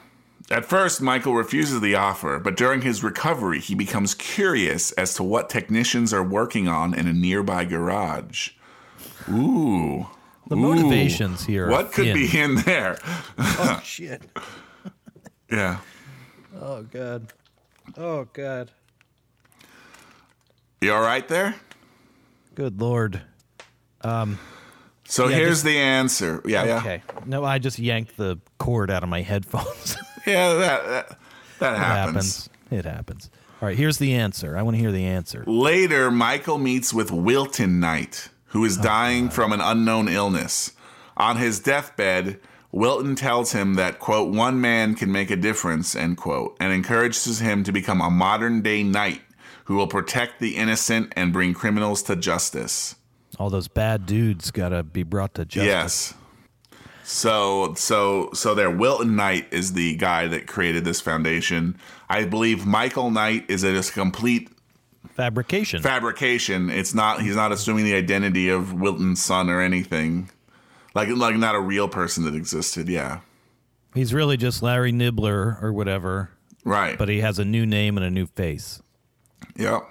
[0.53, 5.23] At first, Michael refuses the offer, but during his recovery, he becomes curious as to
[5.23, 8.51] what technicians are working on in a nearby garage.
[9.31, 10.07] Ooh.
[10.49, 10.61] The Ooh.
[10.61, 11.71] motivations here.
[11.71, 12.15] What could thin.
[12.17, 12.99] be in there?
[13.39, 14.23] Oh shit.
[15.51, 15.79] Yeah.
[16.61, 17.33] Oh god.
[17.97, 18.71] Oh god.
[20.83, 21.55] You all right there?
[22.55, 23.23] Good lord.
[24.03, 24.39] Um,
[25.05, 26.43] so Yeah, here's just- the answer.
[26.45, 26.77] Yeah, yeah.
[26.79, 27.03] Okay.
[27.25, 29.97] No, I just yanked the cord out of my headphones.
[30.27, 31.19] Yeah, that, that,
[31.61, 32.47] that it happens.
[32.47, 32.49] happens.
[32.71, 33.31] It happens.
[33.61, 34.57] All right, here's the answer.
[34.57, 35.45] I want to hear the answer.
[35.47, 40.73] Later, Michael meets with Wilton Knight, who is Oh, dying from an unknown illness.
[41.17, 42.41] On his deathbed,
[42.73, 47.39] Wilton tells him that, quote, one man can make a difference, end quote, and encourages
[47.39, 49.21] him to become a modern day knight
[49.67, 52.97] who will protect the innocent and bring criminals to justice.
[53.39, 55.67] All those bad dudes got to be brought to justice.
[55.67, 56.15] Yes.
[57.05, 61.77] So so so there Wilton Knight is the guy that created this foundation.
[62.09, 64.49] I believe Michael Knight is a just complete
[65.15, 65.83] Fabrication.
[65.83, 66.71] fabrication.
[66.71, 70.31] It's not he's not assuming the identity of Wilton's son or anything.
[70.95, 73.21] Like like not a real person that existed, yeah.
[73.95, 76.31] He's really just Larry Nibbler or whatever,
[76.65, 76.97] Right.
[76.97, 78.81] but he has a new name and a new face.
[79.57, 79.83] Yep.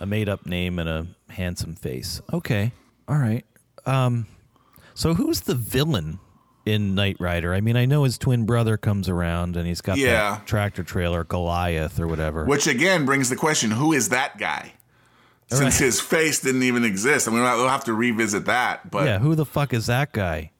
[0.00, 2.20] A made up name and a handsome face.
[2.32, 2.72] Okay.
[3.08, 3.44] All right.
[3.86, 4.26] Um
[5.00, 6.18] so who's the villain
[6.66, 7.54] in Knight Rider?
[7.54, 10.32] I mean, I know his twin brother comes around and he's got Yeah.
[10.36, 12.44] that tractor trailer Goliath or whatever.
[12.44, 14.72] Which again brings the question, who is that guy?
[15.48, 15.86] Since Right.
[15.86, 17.26] his face didn't even exist.
[17.26, 20.50] I mean we'll have to revisit that, but yeah, who the fuck is that guy?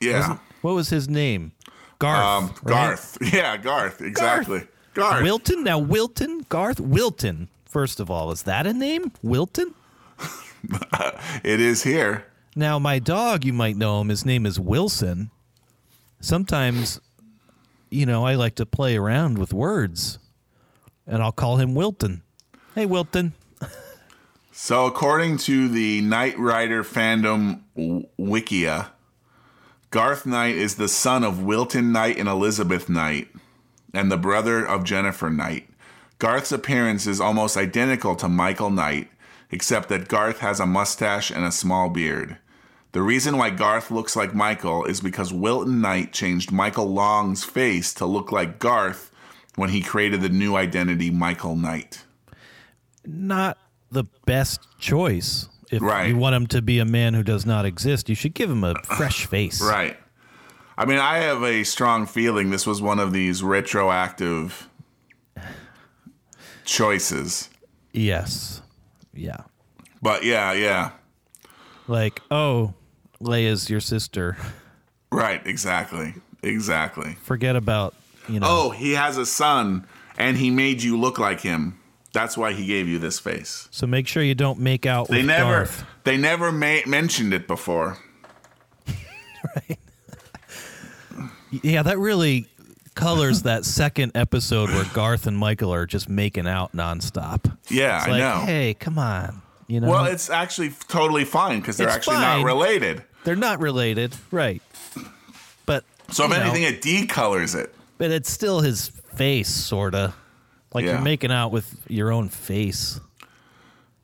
[0.00, 0.38] yeah.
[0.62, 1.52] What was his name?
[1.98, 2.20] Garth.
[2.20, 2.74] Um, right?
[2.88, 3.18] Garth.
[3.32, 4.00] Yeah, Garth.
[4.02, 4.66] Exactly.
[4.94, 5.22] Garth.
[5.22, 5.62] Wilton?
[5.64, 6.44] Now Wilton?
[6.48, 6.80] Garth?
[6.80, 7.48] Wilton.
[7.64, 9.12] First of all, is that a name?
[9.22, 9.74] Wilton?
[11.44, 12.26] It is here.
[12.58, 15.30] Now my dog, you might know him, his name is Wilson.
[16.20, 16.98] Sometimes,
[17.90, 20.18] you know, I like to play around with words.
[21.06, 22.22] And I'll call him Wilton.
[22.74, 23.34] Hey Wilton.
[24.52, 28.88] So, according to the Knight Rider fandom w- Wikia,
[29.90, 33.28] Garth Knight is the son of Wilton Knight and Elizabeth Knight,
[33.92, 35.68] and the brother of Jennifer Knight.
[36.18, 39.10] Garth's appearance is almost identical to Michael Knight,
[39.50, 42.38] except that Garth has a mustache and a small beard.
[42.96, 47.92] The reason why Garth looks like Michael is because Wilton Knight changed Michael Long's face
[47.92, 49.10] to look like Garth
[49.54, 52.06] when he created the new identity Michael Knight.
[53.04, 53.58] Not
[53.90, 55.50] the best choice.
[55.70, 56.08] If Right.
[56.08, 58.64] you want him to be a man who does not exist, you should give him
[58.64, 59.60] a fresh face.
[59.60, 59.98] Right.
[60.78, 64.70] I mean, I have a strong feeling this was one of these retroactive
[66.64, 67.50] choices.
[67.92, 68.62] Yes.
[69.12, 69.42] Yeah.
[70.00, 70.92] But yeah, yeah.
[71.88, 72.72] Like, oh,
[73.20, 74.36] Leia's your sister.
[75.10, 76.14] Right, exactly.
[76.42, 77.14] Exactly.
[77.22, 77.94] Forget about,
[78.28, 78.46] you know.
[78.48, 79.86] Oh, he has a son
[80.18, 81.78] and he made you look like him.
[82.12, 83.68] That's why he gave you this face.
[83.70, 85.84] So make sure you don't make out They with never Garth.
[86.04, 87.98] they never ma- mentioned it before.
[89.56, 89.78] right.
[91.50, 92.46] Yeah, that really
[92.94, 97.56] colors that second episode where Garth and Michael are just making out nonstop.
[97.68, 98.40] Yeah, It's I know.
[98.44, 99.42] hey, come on.
[99.68, 102.40] You know, Well, it's actually totally fine because they're actually fine.
[102.42, 103.02] not related.
[103.26, 104.62] They're not related, right?
[105.66, 107.74] But So if know, anything, it decolors it.
[107.98, 110.14] but it's still his face, sorta.
[110.72, 110.92] Like Yeah.
[110.92, 113.00] you're making out with your own face.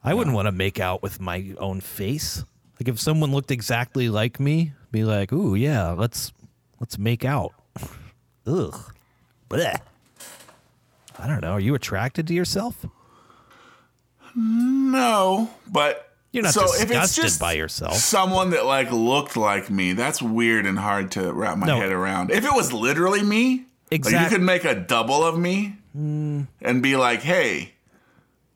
[0.05, 2.45] I wouldn't want to make out with my own face.
[2.81, 6.33] Like if someone looked exactly like me, be like, "Ooh, yeah, let's
[6.81, 7.53] let's make out."
[8.47, 8.93] Ugh.
[9.49, 9.81] Blech.
[11.19, 11.53] I don't know.
[11.53, 12.85] Are you attracted to yourself?
[14.35, 17.95] No, but You're not so if it's just by yourself.
[17.95, 21.77] Someone that like looked like me, that's weird and hard to wrap my No.
[21.77, 22.31] head around.
[22.31, 26.45] If it was literally me, like you could make a double of me hmm.
[26.63, 27.75] and be like, "Hey,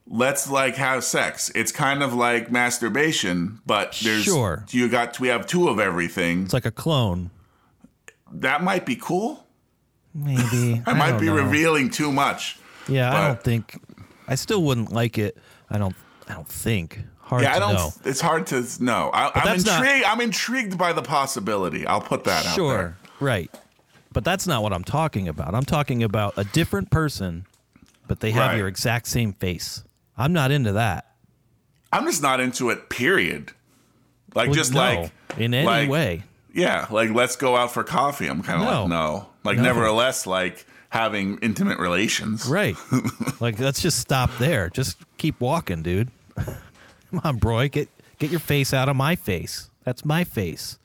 [0.06, 4.64] let's like have sex." It's kind of like masturbation, but there's Sure.
[4.70, 6.44] you got we have two of everything.
[6.44, 7.30] It's like a clone.
[8.32, 9.46] That might be cool.
[10.14, 10.82] Maybe.
[10.86, 11.36] I, might be know.
[11.36, 12.58] revealing too much.
[12.88, 13.78] Yeah, I don't think.
[14.26, 15.36] I still wouldn't like it.
[15.68, 15.94] I don't.
[16.26, 17.00] I don't think.
[17.26, 17.74] Hard Yeah, I don't.
[17.74, 17.92] know.
[18.04, 19.10] It's hard to know.
[19.12, 20.04] I, I'm that's not- intrigued.
[20.06, 21.86] I'm intrigued by the possibility.
[21.86, 22.54] I'll put that out there.
[22.54, 23.50] Sure, right.
[24.12, 25.54] But that's not what I'm talking about.
[25.54, 27.44] I'm talking about a different person,
[28.06, 28.58] but they have Right.
[28.58, 29.82] your exact same face.
[30.16, 31.14] I'm not into that.
[31.92, 32.88] I'm just not into it.
[32.90, 33.52] Period.
[34.34, 36.22] Like Well, just no, like in any like- way.
[36.54, 38.28] Yeah, like let's go out for coffee.
[38.28, 38.80] I'm kind of No.
[38.82, 39.26] like no.
[39.44, 39.62] Like No.
[39.64, 42.46] nevertheless, like having intimate relations.
[42.46, 42.76] Right.
[43.40, 44.70] like let's just stop there.
[44.70, 46.08] Just keep walking, dude.
[47.10, 47.88] Come on, Broy, get
[48.18, 49.70] get your face out of my face.
[49.84, 50.78] That's my face.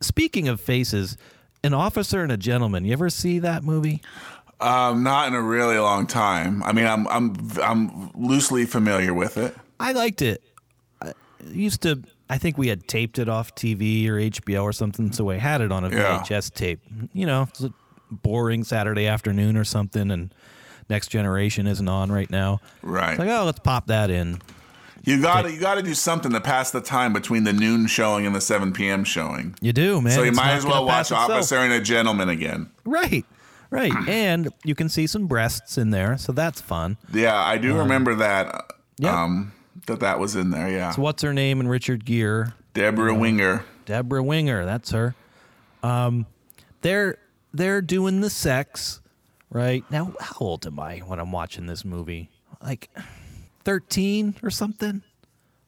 [0.00, 1.16] Speaking of faces,
[1.62, 2.84] an officer and a gentleman.
[2.84, 4.02] You ever see that movie?
[4.60, 6.62] Um, not in a really long time.
[6.62, 9.54] I mean, I'm I'm I'm loosely familiar with it.
[9.80, 10.42] I liked it.
[11.02, 11.12] I
[11.46, 12.02] used to.
[12.30, 15.60] I think we had taped it off TV or HBO or something, so I had
[15.60, 16.20] it on a Yeah.
[16.20, 16.80] VHS tape.
[17.12, 17.72] You know, it's a
[18.10, 20.32] boring Saturday afternoon or something, and
[20.88, 22.60] Next Generation isn't on right now.
[22.82, 23.10] Right.
[23.12, 24.40] It's like, oh, let's pop that in.
[25.04, 28.34] You gotta you gotta do something to pass the time between the noon showing and
[28.34, 29.04] the seven p.m.
[29.04, 29.54] showing.
[29.60, 30.14] You do, man.
[30.14, 31.12] So you It's might as well watch.
[31.12, 32.70] Officer and a Gentleman again.
[32.86, 33.26] Right,
[33.68, 33.92] right.
[34.08, 36.96] and you can see some breasts in there, so that's fun.
[37.12, 38.64] Yeah, I do remember that.
[38.96, 39.22] yeah.
[39.22, 39.52] Um,
[39.86, 40.70] that that was in there.
[40.70, 42.54] Yeah, So what's her name in Richard Gere?
[42.72, 43.62] Debra Winger.
[43.84, 45.14] Debra Winger, that's her.
[45.82, 46.24] Um,
[46.80, 47.18] they're
[47.52, 49.00] they're doing the sex,
[49.54, 49.84] right?
[49.90, 52.28] Now, how old am I when I'm watching this movie?
[52.62, 52.90] Like
[53.64, 55.02] 13 or something?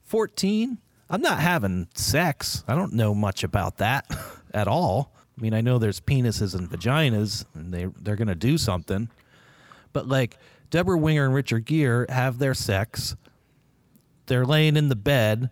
[0.04, 0.76] 14?
[1.08, 2.64] I'm not having sex.
[2.68, 4.04] I don't know much about that
[4.52, 5.12] at all.
[5.38, 9.08] I mean, I know there's penises and vaginas, and they they're gonna do something.
[9.92, 10.38] But like
[10.70, 13.16] Debra Winger and Richard Gere have their sex.
[14.26, 15.50] They're laying in the bed,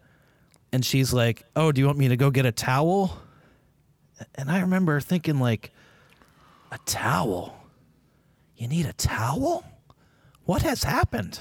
[0.72, 3.18] and she's like, "Oh, do you want me to go get a towel?"
[4.34, 5.70] And I remember thinking, like,
[6.72, 7.63] a towel.
[8.64, 9.62] You need a towel?
[10.46, 11.40] What has happened?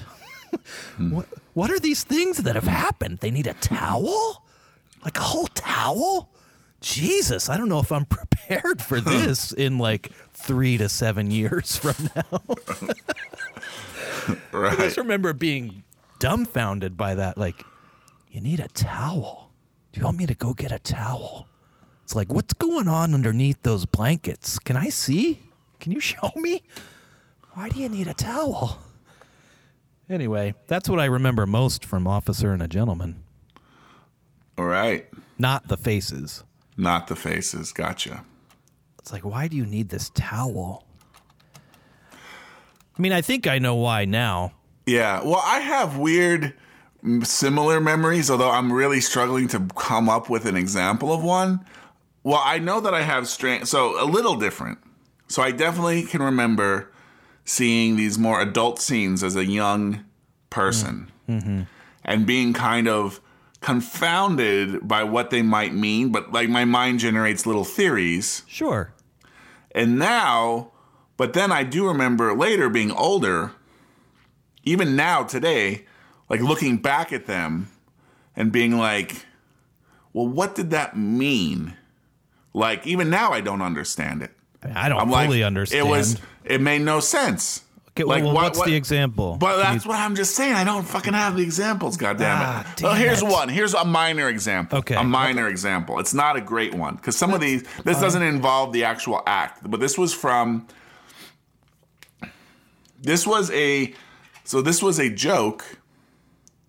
[0.96, 1.10] Hmm.
[1.10, 3.20] what What are these things that have happened?
[3.20, 4.44] They need a towel,
[5.02, 6.28] like a whole towel.
[6.82, 11.76] Jesus, I don't know if I'm prepared for this in like three to seven years
[11.82, 12.42] from now.
[14.52, 15.82] I just remember being
[16.18, 17.38] dumbfounded by that.
[17.38, 17.64] Like,
[18.30, 19.50] you need a towel.
[19.92, 21.48] Do you want me to go get a towel?
[22.02, 24.58] It's like, what's going on underneath those blankets?
[24.58, 25.40] Can I see?
[25.80, 26.62] Can you show me?
[27.54, 28.78] Why do you need a towel?
[30.10, 33.22] Anyway, that's what I remember most from Officer and a Gentleman.
[34.58, 35.08] All right.
[35.38, 36.44] Not the faces.
[36.76, 37.72] Not the faces.
[37.72, 38.24] Gotcha.
[38.98, 40.84] It's like, why do you need this towel?
[42.12, 44.52] I mean, I think I know why now.
[44.86, 45.22] Yeah.
[45.22, 46.54] Well, I have weird
[47.22, 51.64] similar memories, although I'm really struggling to come up with an example of one.
[52.22, 54.78] Well, I know that I have strange, so a little different.
[55.28, 56.90] So I definitely can remember
[57.44, 60.04] seeing these more adult scenes as a young
[60.50, 63.20] person and being kind of
[63.60, 68.42] confounded by what they might mean, but like my mind generates little theories.
[68.46, 68.92] Sure.
[69.74, 70.72] And now,
[71.16, 73.52] but then I do remember later being older,
[74.62, 75.86] even now today,
[76.28, 77.70] like looking back at them
[78.36, 79.26] and being like,
[80.12, 81.76] well, what did that mean?
[82.52, 84.30] Like, even now, I don't understand it.
[84.74, 85.86] I don't I'm fully like, understand.
[85.86, 87.62] It was, it made no sense.
[87.96, 89.36] Okay, like, well, what- what's what- the example?
[89.38, 90.54] But that's what I'm just saying.
[90.54, 91.96] I don't fucking have the examples.
[91.96, 92.82] God damn Ah, it.
[92.82, 93.28] well, here's it.
[93.28, 93.48] one.
[93.48, 94.78] Here's a minor example.
[94.80, 94.96] Okay.
[94.96, 96.00] A minor example.
[96.00, 97.62] It's not a great one because some of these.
[97.84, 100.66] This doesn't involve the actual act, but this was from.
[103.00, 103.94] This was a.
[104.44, 105.64] So this was a joke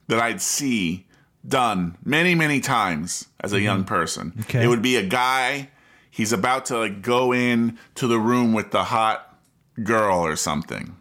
[0.08, 1.06] that I'd see
[1.48, 4.30] done many many times as a young person.
[4.32, 4.40] Mm-hmm.
[4.42, 4.64] Okay.
[4.64, 5.70] It would be a guy.
[6.10, 9.35] He's about to like go in to the room with the hot
[9.84, 10.96] girl or something.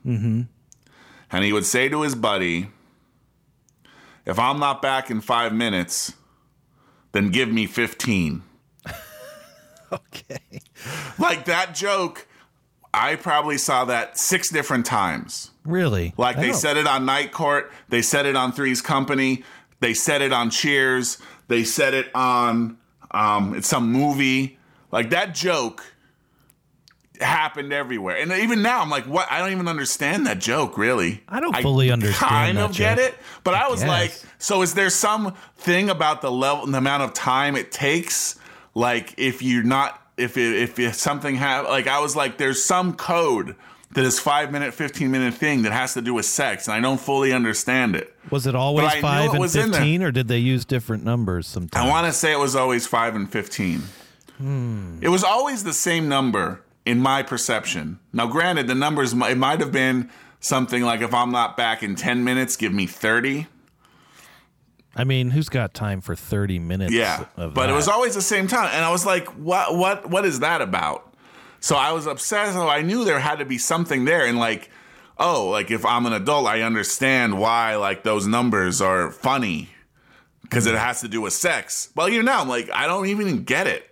[1.30, 2.68] And he would say to his buddy,
[4.26, 6.12] If I'm not back in five minutes,
[7.12, 8.42] then give me 15.
[9.92, 10.38] okay.
[11.18, 12.26] Like that joke,
[12.92, 15.50] I probably saw that six different times.
[15.64, 16.14] Really?
[16.16, 19.44] Like I they don't- said it on Night Court, they said it on Three's Company,
[19.80, 21.18] they said it on Cheers,
[21.48, 22.78] they said it on
[23.10, 24.58] um, it's some movie.
[24.90, 25.84] Like that joke
[27.20, 28.16] happened everywhere.
[28.16, 29.30] And even now I'm like, what?
[29.30, 31.22] I don't even understand that joke, really.
[31.28, 33.08] I don't fully understand Kind of get joke.
[33.08, 33.14] it,
[33.44, 33.88] but I was guess.
[33.88, 38.38] like, so is there some thing about the level, the amount of time it takes?
[38.74, 42.64] Like if you're not, if it, if, if something have, like I was like, there's
[42.64, 43.54] some code
[43.92, 46.80] that is five minute, fifteen minute thing that has to do with sex, and I
[46.80, 48.12] don't fully understand it.
[48.30, 49.80] Was it always I five it and was in there.
[49.80, 51.86] fifteen, or did they use different numbers sometimes?
[51.86, 53.82] I want to say it was always five and fifteen.
[54.38, 54.98] Hmm.
[55.00, 57.98] It was always the same number in my perception.
[58.12, 61.96] Now, granted, the numbers it might have been something like if I'm not back in
[61.96, 63.46] ten minutes, give me thirty.
[64.96, 66.92] I mean, who's got time for thirty minutes?
[66.92, 69.76] Yeah, of but it was always the same time, and I was like, "What?
[69.76, 70.08] What?
[70.08, 71.14] What is that about?"
[71.60, 72.52] So I was obsessed.
[72.52, 74.70] So I knew there had to be something there, and like,
[75.18, 79.70] oh, like if I'm an adult, I understand why like those numbers are funny
[80.42, 81.88] because it has to do with sex.
[81.96, 83.90] Well, you know, I'm like, I don't even get it.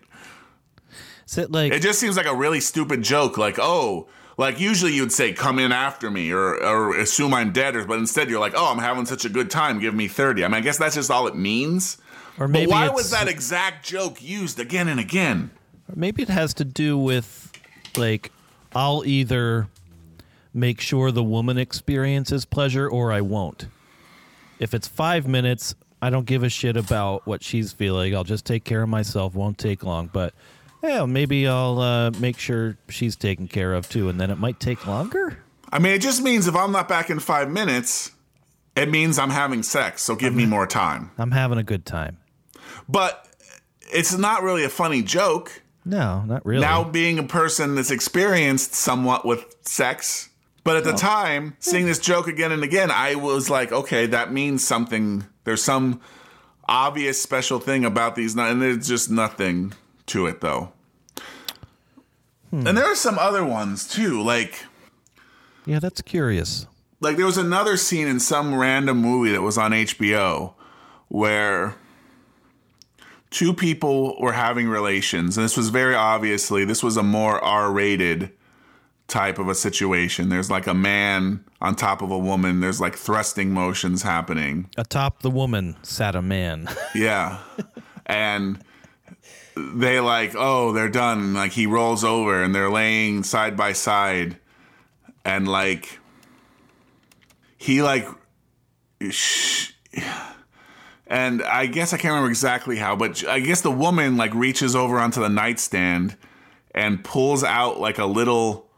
[1.36, 3.38] It like It just seems like a really stupid joke.
[3.38, 7.76] Like, oh, like usually you'd say, "Come in after me," or or assume I'm dead,
[7.76, 9.78] or but instead you're like, "Oh, I'm having such a good time.
[9.78, 10.44] Give me 30.
[10.44, 11.98] I mean, I guess that's just all it means.
[12.38, 15.50] or But maybe why was that exact joke used again and again?
[15.94, 17.52] Maybe it has to do with
[17.96, 18.32] like
[18.74, 19.68] I'll either
[20.54, 23.66] make sure the woman experiences pleasure or I won't.
[24.58, 28.14] If it's five minutes, I don't give a shit about what she's feeling.
[28.14, 29.34] I'll just take care of myself.
[29.34, 30.34] Won't take long, but
[30.82, 34.60] yeah, maybe I'll uh, make sure she's taken care of too, and then it might
[34.60, 35.38] take longer.
[35.70, 38.10] I mean, it just means if I'm not back in five minutes,
[38.76, 41.10] it means I'm having sex, so give me more time.
[41.18, 42.18] I'm having a good time.
[42.88, 43.28] But
[43.92, 45.62] it's not really a funny joke.
[45.84, 46.60] No, not really.
[46.60, 50.30] Now being a person that's experienced somewhat with sex,
[50.64, 54.32] but at the time, seeing this joke again and again, I was like, okay, that
[54.32, 55.24] means something.
[55.44, 56.00] There's some
[56.68, 59.72] obvious special thing about these, and there's just nothing
[60.12, 60.72] to it though.
[62.52, 64.64] And there are some other ones too, like
[65.64, 66.66] yeah, that's curious.
[67.00, 70.52] like there was another scene in some random movie that was on HBO
[71.08, 71.74] where
[73.30, 78.30] two people were having relations and this was very obviously this was a more R-rated
[79.08, 80.28] type of a situation.
[80.28, 84.68] There's like a man on top of a woman, there's like thrusting motions happening.
[84.76, 86.68] Atop the woman sat a man.
[86.94, 87.38] Yeah.
[88.06, 88.62] and
[89.56, 91.34] they like, oh, they're done.
[91.34, 94.38] Like he rolls over and they're laying side by side.
[95.24, 95.98] And like
[97.56, 98.06] he like
[99.10, 99.72] sh-
[101.06, 104.74] and I guess I can't remember exactly how, but I guess the woman like reaches
[104.74, 106.16] over onto the nightstand
[106.74, 108.70] and pulls out like a little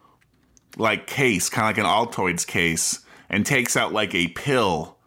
[0.76, 4.98] like case, kind of like an Altoids case, and takes out like a pill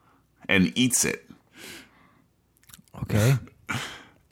[0.48, 1.30] and eats it.
[3.04, 3.36] Okay.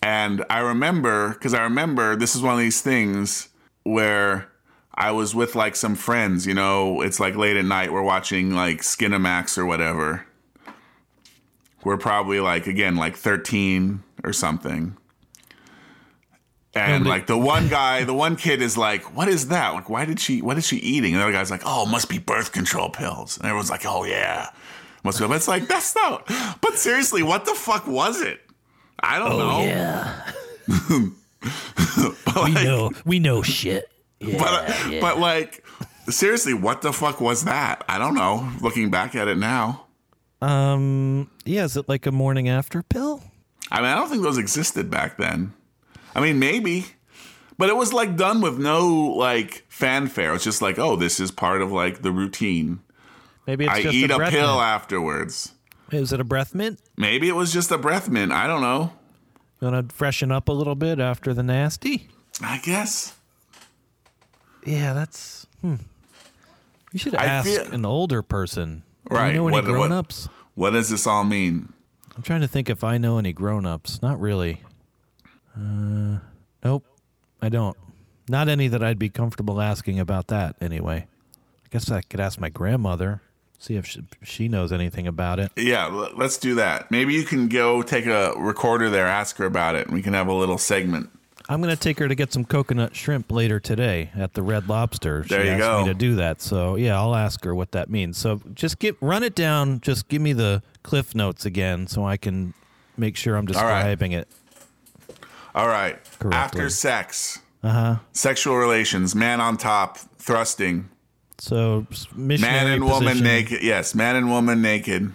[0.05, 3.49] And I remember, because I remember this is one of these things
[3.81, 4.47] where
[4.93, 8.51] I was with like some friends, you know, it's like late at night, we're watching
[8.53, 10.27] like Skinamax or whatever.
[11.83, 14.95] We're probably like, again, like 13 or something.
[16.75, 19.73] And Nobody- like the one guy, the one kid is like, "What is that?
[19.73, 20.41] Like, why did she?
[20.43, 23.37] What is she eating?" And the other guy's like, "Oh, must be birth control pills."
[23.37, 24.49] And everyone's like, "Oh yeah,
[25.03, 26.29] must be." But it's like that's not.
[26.61, 28.44] But seriously, what the fuck was it?
[28.99, 29.59] I don't know.
[29.61, 30.31] yeah.
[32.45, 32.91] we know.
[33.05, 33.89] We know shit.
[34.19, 35.63] Yeah, but but like
[36.09, 37.83] seriously, what the fuck was that?
[37.87, 38.51] I don't know.
[38.61, 39.85] Looking back at it now,
[40.41, 41.29] um.
[41.45, 41.65] Yeah.
[41.65, 43.21] Is it like a morning after pill?
[43.71, 45.53] I mean, I don't think those existed back then.
[46.13, 46.85] I mean, maybe,
[47.57, 50.33] but it was like done with no like fanfare.
[50.33, 52.79] It's just like, oh, this is part of like the routine.
[53.47, 54.61] Maybe it's I just eat a breath pill mint.
[54.61, 55.51] afterwards.
[55.91, 56.79] Is it a breath mint?
[56.97, 58.31] Maybe it was just a breath mint.
[58.31, 58.93] I don't know.
[59.61, 62.09] Gonna freshen up a little bit after the nasty.
[62.41, 63.13] I guess.
[64.65, 65.45] Yeah, that's.
[65.61, 65.75] Hmm.
[66.91, 68.83] You should I ask feel- an older person.
[69.09, 70.29] Do Right, you know any what- what- grown-ups?
[70.55, 71.71] What does this all mean?
[72.15, 74.01] I'm trying to think if I know any grown-ups.
[74.01, 74.61] Not really.
[75.55, 76.19] Uh,
[76.63, 76.85] nope,
[77.41, 77.77] I don't.
[78.29, 80.55] Not any that I'd be comfortable asking about that.
[80.61, 81.07] Anyway,
[81.65, 83.21] I guess I could ask my grandmother.
[83.59, 85.51] See if she, knows anything about it.
[85.55, 86.91] Yeah, let's do that.
[86.91, 90.13] Maybe you can go take a recorder there, ask her about it, and we can
[90.13, 91.09] have a little segment.
[91.49, 94.67] I'm going to take her to get some coconut shrimp later today at the Red
[94.69, 95.23] Lobster.
[95.23, 95.81] She There you asked go.
[95.81, 96.41] me to do that.
[96.41, 98.17] So, yeah, I'll ask her what that means.
[98.17, 99.79] So, just get run it down.
[99.81, 102.53] Just give me the cliff notes again so I can
[102.97, 103.53] make sure I'm right.
[103.53, 104.27] describing it.
[105.53, 105.97] All right.
[106.19, 106.35] Correctly.
[106.37, 107.97] After sex, Uh-huh.
[108.11, 110.89] sexual relations, man on top, thrusting,
[111.37, 111.85] So,
[112.15, 113.61] man and woman naked.
[113.61, 115.11] Yes, man and woman naked.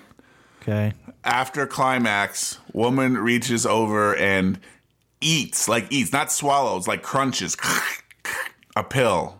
[0.62, 0.92] Okay.
[1.24, 4.58] After climax, woman reaches over and
[5.20, 7.56] eats, like eats, not swallows, like crunches
[8.76, 9.38] a pill.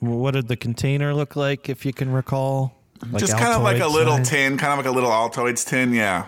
[0.00, 2.74] What did the container look like, if you can recall?
[3.10, 4.28] Like Just kind of like a little size?
[4.30, 5.92] tin, kind of like a little Altoids tin.
[5.92, 6.26] Yeah.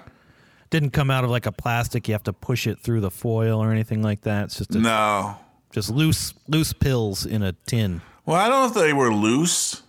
[0.71, 2.09] Didn't come out of like a plastic.
[2.09, 4.47] You have to push it through the foil or anything like that.
[4.47, 5.37] It's just a, No.
[5.73, 8.01] just loose loose pills in a tin.
[8.27, 9.83] Well, I don't know if they were loose.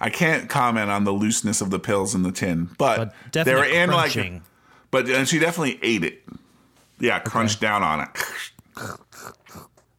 [0.00, 3.54] I can't comment on the looseness of the pills in the tin, but, But they
[3.54, 4.32] were in crunching.
[4.34, 4.42] like.
[4.90, 6.22] But and she definitely ate it.
[6.98, 8.08] Yeah, crunched down on it.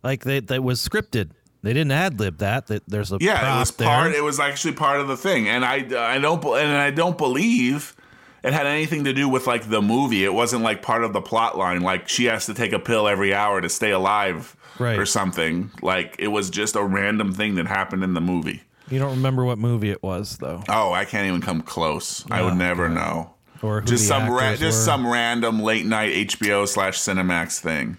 [0.04, 1.32] Like they that was scripted.
[1.64, 2.68] They didn't ad lib that.
[2.68, 3.88] That there's a Yeah, it was there.
[3.88, 4.14] part.
[4.14, 5.76] It was actually part of the thing, and I
[6.16, 7.96] I don't and I don't believe
[8.44, 10.24] it had anything to do with like the movie.
[10.26, 11.82] It wasn't like part of the plot line.
[11.82, 14.98] Like she has to take a pill every hour to stay alive, Right.
[14.98, 15.70] or something.
[15.84, 18.64] Like it was just a random thing that happened in the movie.
[18.92, 22.24] You don't remember what movie it was though, Oh, I can't even come close.
[22.30, 23.34] I would never know.
[23.62, 27.98] or who just some ra- just some random late night HBO slash Cinemax thing.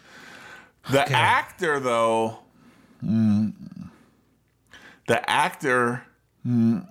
[0.91, 1.15] The Okay.
[1.15, 2.39] actor, though,
[3.05, 3.53] mm,
[5.07, 6.05] the actor,
[6.47, 6.87] mm,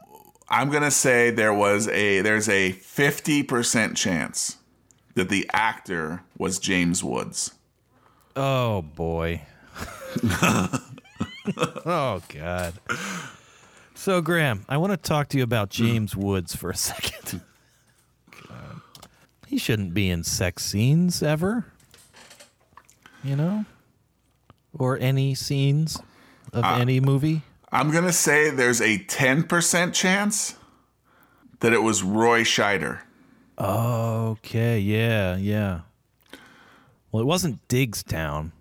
[0.49, 4.57] I'm gonna say there was a there's a fifty percent chance
[5.15, 7.51] that the actor was James Woods.
[8.35, 9.41] Oh boy.
[11.85, 12.73] oh god.
[14.01, 17.41] So Graham, I want to talk to you about James Woods for a second.
[19.47, 21.65] He shouldn't be in sex scenes ever.
[23.21, 23.65] You know?
[24.73, 26.01] Or any scenes
[26.51, 27.43] of Uh, any movie.
[27.71, 30.55] I'm gonna say there's a ten percent chance
[31.59, 33.01] that it was Roy Scheider.
[33.59, 35.81] Okay, yeah, yeah.
[37.11, 38.51] Well, it wasn't Diggstown.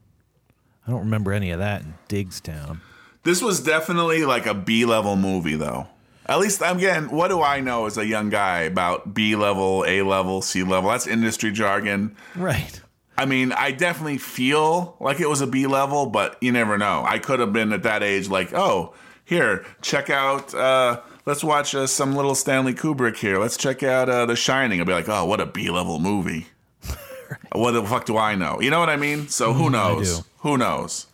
[0.87, 2.81] I don't remember any of that in Diggstown.
[3.22, 5.86] This was definitely like a B level movie, though.
[6.26, 10.02] At least, again, what do I know as a young guy about B level, A
[10.02, 10.90] level, C level?
[10.90, 12.16] That's industry jargon.
[12.36, 12.80] Right.
[13.18, 17.05] I mean, I definitely feel like it was a B level, but you never know.
[17.06, 18.94] I could have been at that age like, oh,
[19.24, 23.38] here, check out, uh, let's watch uh, some little Stanley Kubrick here.
[23.38, 24.80] Let's check out uh, The Shining.
[24.80, 26.47] I'll be like, oh, what a B level movie.
[27.52, 28.60] What the fuck do I know?
[28.60, 29.28] You know what I mean?
[29.28, 30.24] So who knows?
[30.38, 31.06] Who knows?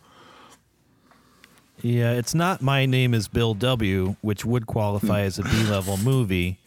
[1.81, 5.97] Yeah, it's not My Name is Bill W., which would qualify as a B level
[6.03, 6.57] movie,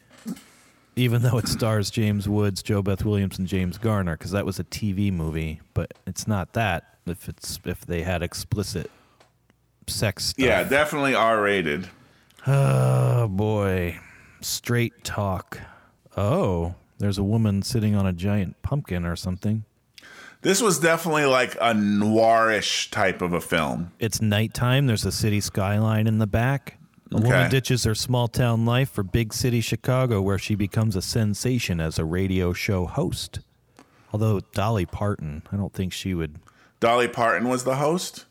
[0.97, 4.65] even though it stars James Woods, JoBeth Williams, and James Garner, because that was a
[4.65, 5.61] TV movie.
[5.75, 8.91] But it's not that if it's if they had explicit
[9.87, 10.45] sex stuff.
[10.45, 11.89] Yeah, definitely R rated.
[12.47, 13.99] Oh boy,
[14.41, 15.59] straight talk.
[16.17, 19.65] Oh, there's a woman sitting on a giant pumpkin or something.
[20.43, 23.93] This was definitely like a noirish type of a film.
[23.99, 24.87] It's nighttime.
[24.87, 26.79] There's a city skyline in the back.
[27.13, 27.25] A Okay.
[27.25, 31.81] woman ditches her small town life for big city Chicago, where she becomes a sensation
[31.81, 33.41] as a radio show host.
[34.13, 36.39] Although Dolly Parton, I don't think she would.
[36.79, 38.25] Dolly Parton was the host.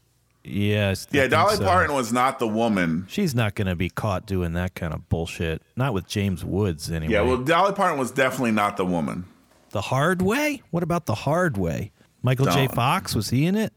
[0.43, 1.05] Yes.
[1.11, 1.63] Yeah, Dolly so.
[1.65, 3.05] Parton was not the woman.
[3.09, 5.61] She's not going to be caught doing that kind of bullshit.
[5.75, 7.13] Not with James Woods, anyway.
[7.13, 9.25] Yeah, well, Dolly Parton was definitely not the woman.
[9.71, 10.63] the hard way.
[10.71, 11.91] What about the hard way?
[12.21, 12.65] Michael J.
[12.67, 12.75] Don't.
[12.75, 13.73] Fox was he in it?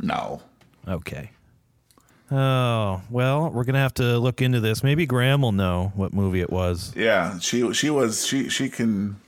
[0.00, 0.42] No.
[0.86, 1.30] Okay.
[2.30, 4.82] Oh well, we're gonna have to look into this.
[4.82, 6.92] Maybe Graham will know what movie it was.
[6.96, 9.20] Yeah, she she was she she can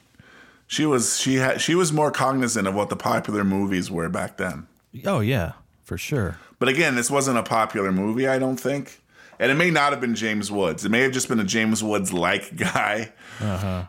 [0.66, 4.38] she was she had she was more cognizant of what the popular movies were back
[4.38, 4.66] then.
[5.04, 5.52] Oh yeah,
[5.82, 6.38] for sure.
[6.58, 9.00] But again, this wasn't a popular movie, I don't think.
[9.38, 10.84] And it may not have been James Woods.
[10.84, 13.12] It may have just been a James Woods like guy.
[13.40, 13.84] Uh-huh.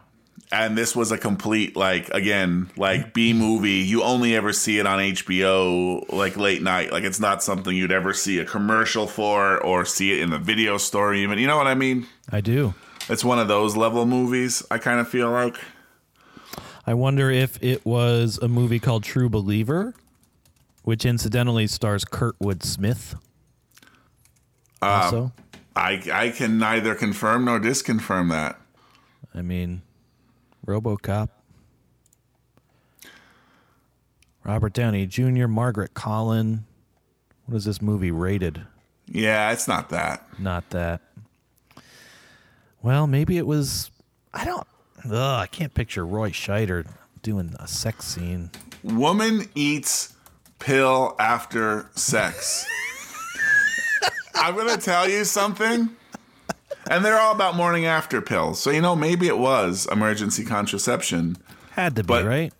[0.51, 3.80] And this was a complete like again like B movie.
[3.80, 6.91] You only ever see it on HBO like late night.
[6.91, 10.38] Like it's not something you'd ever see a commercial for or see it in the
[10.38, 11.39] video store even.
[11.39, 12.07] You know what I mean?
[12.31, 12.73] I do.
[13.09, 14.63] It's one of those level movies.
[14.69, 15.57] I kind of feel like.
[16.88, 19.95] I wonder if it was a movie called True Believer,
[20.84, 23.15] which incidentally stars Kurtwood Smith.
[24.81, 25.31] Uh, also,
[25.76, 28.59] I I can neither confirm nor disconfirm that.
[29.34, 29.81] I mean,
[30.66, 31.30] RoboCop.
[34.44, 36.66] Robert Downey Jr., Margaret Colin.
[37.46, 38.62] What is this movie rated?
[39.08, 40.28] Yeah, it's not that.
[40.40, 41.02] Not that.
[42.82, 43.90] Well, maybe it was.
[44.34, 44.68] I don't.
[45.06, 46.88] Ugh, I can't picture Roy Scheider
[47.22, 48.52] doing a sex scene.
[48.84, 50.14] Woman eats
[50.60, 52.66] pill after sex.
[54.36, 55.90] I'm gonna tell you something.
[56.90, 58.60] And they're all about morning after pills.
[58.60, 61.38] So you know, maybe it was emergency contraception.
[61.72, 62.54] Had to be But- right.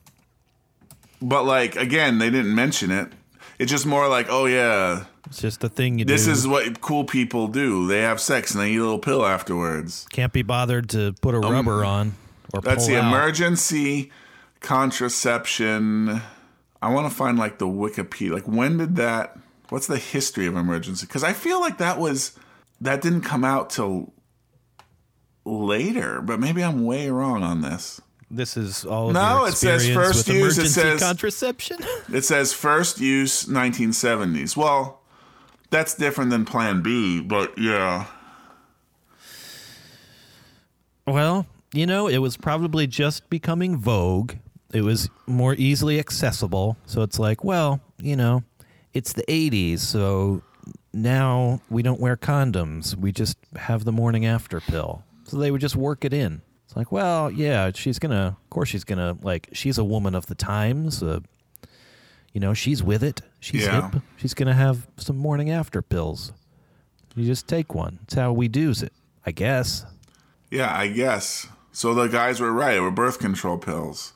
[1.22, 3.12] But like again, they didn't mention it.
[3.58, 6.32] It's just more like, oh yeah, It's just the thing you this do.
[6.32, 7.88] is what cool people do.
[7.88, 10.06] They have sex and they eat a little pill afterwards.
[10.12, 12.16] Can't be bothered to put a rubber on
[12.54, 13.08] or Um, That's the out.
[13.08, 14.12] emergency
[14.60, 16.22] contraception.
[16.82, 18.32] I want to find like the Wikipedia.
[18.34, 19.38] Like when did that?
[19.70, 21.06] What's the history of emergency?
[21.08, 22.34] Because I feel like that was
[22.82, 24.14] that didn't come out till
[25.46, 26.22] later.
[26.22, 28.02] But maybe I'm way wrong on this.
[28.32, 31.78] This is all of No, it says first use, it says- contraception.
[32.12, 34.58] It says first use 1970s.
[34.58, 35.02] Well,
[35.70, 37.22] that's different than Plan B.
[37.22, 38.08] But yeah,
[41.08, 44.34] well, you know, it was probably just becoming vogue.
[44.74, 46.78] It was more easily accessible.
[46.86, 48.44] So it's like, well, you know,
[48.94, 50.42] it's the 80s, so
[50.96, 52.96] now we don't wear condoms.
[52.96, 55.04] We just have the morning after pill.
[55.26, 56.42] So they would just work it in.
[56.66, 59.84] It's like, well, yeah, she's going to, of course, she's going to, like, she's a
[59.84, 61.04] woman of the times.
[61.04, 61.20] Uh,
[62.34, 63.22] you know, she's with it.
[63.40, 63.92] She's Yeah.
[63.92, 64.02] hip.
[64.18, 66.32] She's going to have some morning after pills.
[67.16, 68.00] You just take one.
[68.04, 68.92] It's how we do's it,
[69.26, 69.86] I guess.
[70.52, 71.48] yeah, I guess.
[71.72, 72.76] So the guys were right.
[72.78, 74.14] It were birth control pills.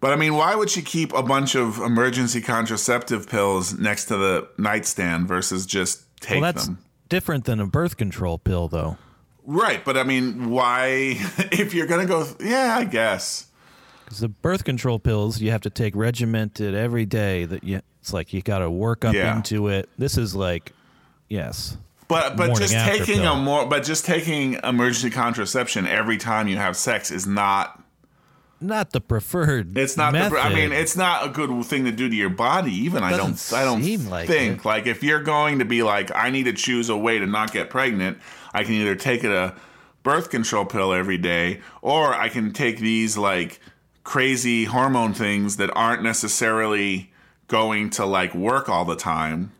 [0.00, 4.16] But I mean, why would she keep a bunch of emergency contraceptive pills next to
[4.16, 6.78] the nightstand versus just take well, that's them?
[7.10, 8.96] different than a birth control pill, though.
[9.44, 11.16] Right, but I mean, why?
[11.52, 13.48] If you're gonna go, yeah, I guess.
[14.04, 17.44] Because the birth control pills you have to take regimented every day.
[17.44, 19.36] That you, it's like you got to work up Yeah.
[19.36, 19.88] into it.
[19.98, 20.72] This is like,
[21.28, 21.76] yes,
[22.08, 23.34] But but just taking pill.
[23.34, 27.82] a more, but just taking emergency contraception every time you have sex is not.
[28.60, 29.76] Not the preferred.
[29.76, 30.12] It's not.
[30.12, 30.34] Method.
[30.34, 32.72] The, I mean, it's not a good thing to do to your body.
[32.72, 33.52] Even I don't.
[33.54, 34.64] I don't seem like think it.
[34.64, 37.52] like if you're going to be like, I need to choose a way to not
[37.52, 38.18] get pregnant.
[38.52, 39.54] I can either take a
[40.02, 43.60] birth control pill every day, or I can take these like
[44.04, 47.12] crazy hormone things that aren't necessarily
[47.48, 49.52] going to like work all the time.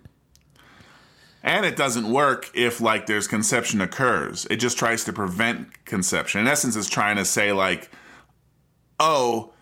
[1.43, 4.47] And it doesn't work if like there's conception occurs.
[4.51, 6.43] It just tries to prevent conception.
[6.43, 7.91] In essence, it's trying to say like,
[9.01, 9.53] oh,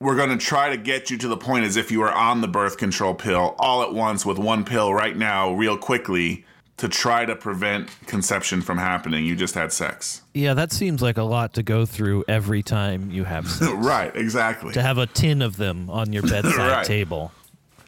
[0.00, 2.40] we're going to try to get you to the point as if you were on
[2.40, 6.44] the birth control pill all at once with one pill right now, real quickly,
[6.76, 9.24] to try to prevent conception from happening.
[9.24, 10.20] You just had sex.
[10.34, 13.70] Yeah, that seems like a lot to go through every time you have sex.
[13.72, 14.74] right, exactly.
[14.74, 16.84] to have a tin of them on your bedside Right.
[16.84, 17.32] table.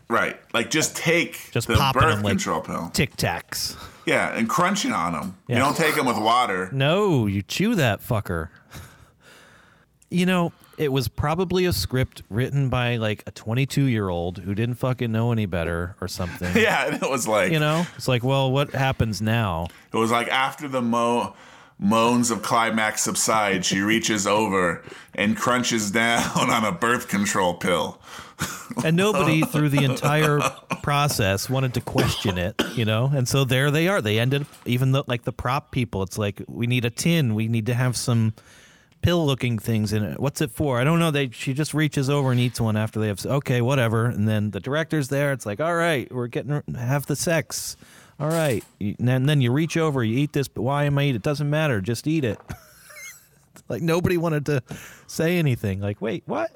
[0.08, 0.40] Right.
[0.54, 2.88] Like just take Just the birth them like control pill.
[2.94, 3.76] Tic Tacs.
[4.06, 5.36] Yeah, and crunching on them.
[5.48, 5.56] Yeah.
[5.56, 6.70] You don't take them with water.
[6.72, 8.48] No, you chew that fucker.
[10.10, 14.54] you know, it was probably a script written by like a 22 year old who
[14.54, 16.50] didn't fucking know any better or something.
[16.56, 19.68] Yeah, and it was like You know, it's like, well, what happens now?
[19.92, 21.34] it was like after the mo-
[21.78, 24.82] moans of climax subside, she reaches over
[25.14, 28.00] and crunches down on a birth control pill.
[28.84, 30.38] And nobody through the entire
[30.82, 33.10] process wanted to question it, you know?
[33.12, 34.00] And so there they are.
[34.00, 37.34] They ended, up even though, like the prop people, it's like, we need a tin.
[37.34, 38.34] We need to have some
[39.02, 40.20] pill looking things in it.
[40.20, 40.80] What's it for?
[40.80, 41.10] I don't know.
[41.10, 44.06] They She just reaches over and eats one after they have, okay, whatever.
[44.06, 45.32] And then the director's there.
[45.32, 47.76] It's like, all right, we're getting, have the sex.
[48.20, 48.64] All right.
[48.80, 51.16] And then you reach over, you eat this, but why am I eat?
[51.16, 51.80] It doesn't matter.
[51.80, 52.38] Just eat it.
[53.68, 54.62] like nobody wanted to
[55.06, 55.80] say anything.
[55.80, 56.50] Like, wait, what?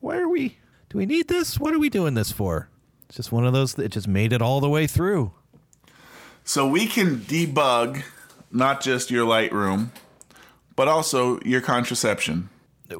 [0.00, 0.56] Why are we?
[0.88, 1.58] Do we need this?
[1.58, 2.68] What are we doing this for?
[3.08, 3.78] It's just one of those.
[3.78, 5.32] It just made it all the way through.
[6.44, 8.02] So we can debug
[8.50, 9.88] not just your Lightroom,
[10.76, 12.50] but also your contraception.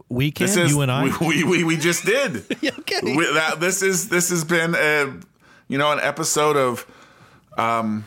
[0.09, 0.47] We can.
[0.49, 1.05] Is you and I.
[1.05, 2.37] We, we, we, we just did.
[2.65, 3.01] okay.
[3.03, 5.21] We- that, this is this has been a
[5.69, 6.87] you know an episode of
[7.57, 8.05] um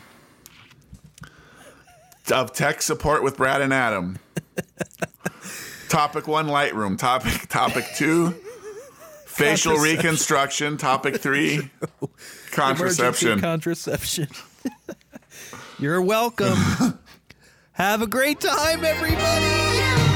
[2.30, 4.18] of tech support with Brad and Adam.
[5.88, 6.98] topic one Lightroom.
[6.98, 8.34] Topic topic two
[9.26, 10.76] facial reconstruction.
[10.76, 11.70] Topic three
[12.50, 13.38] contraception.
[13.38, 14.28] Emergency contraception.
[15.78, 16.98] You're welcome.
[17.80, 20.09] Have a great time, everybody.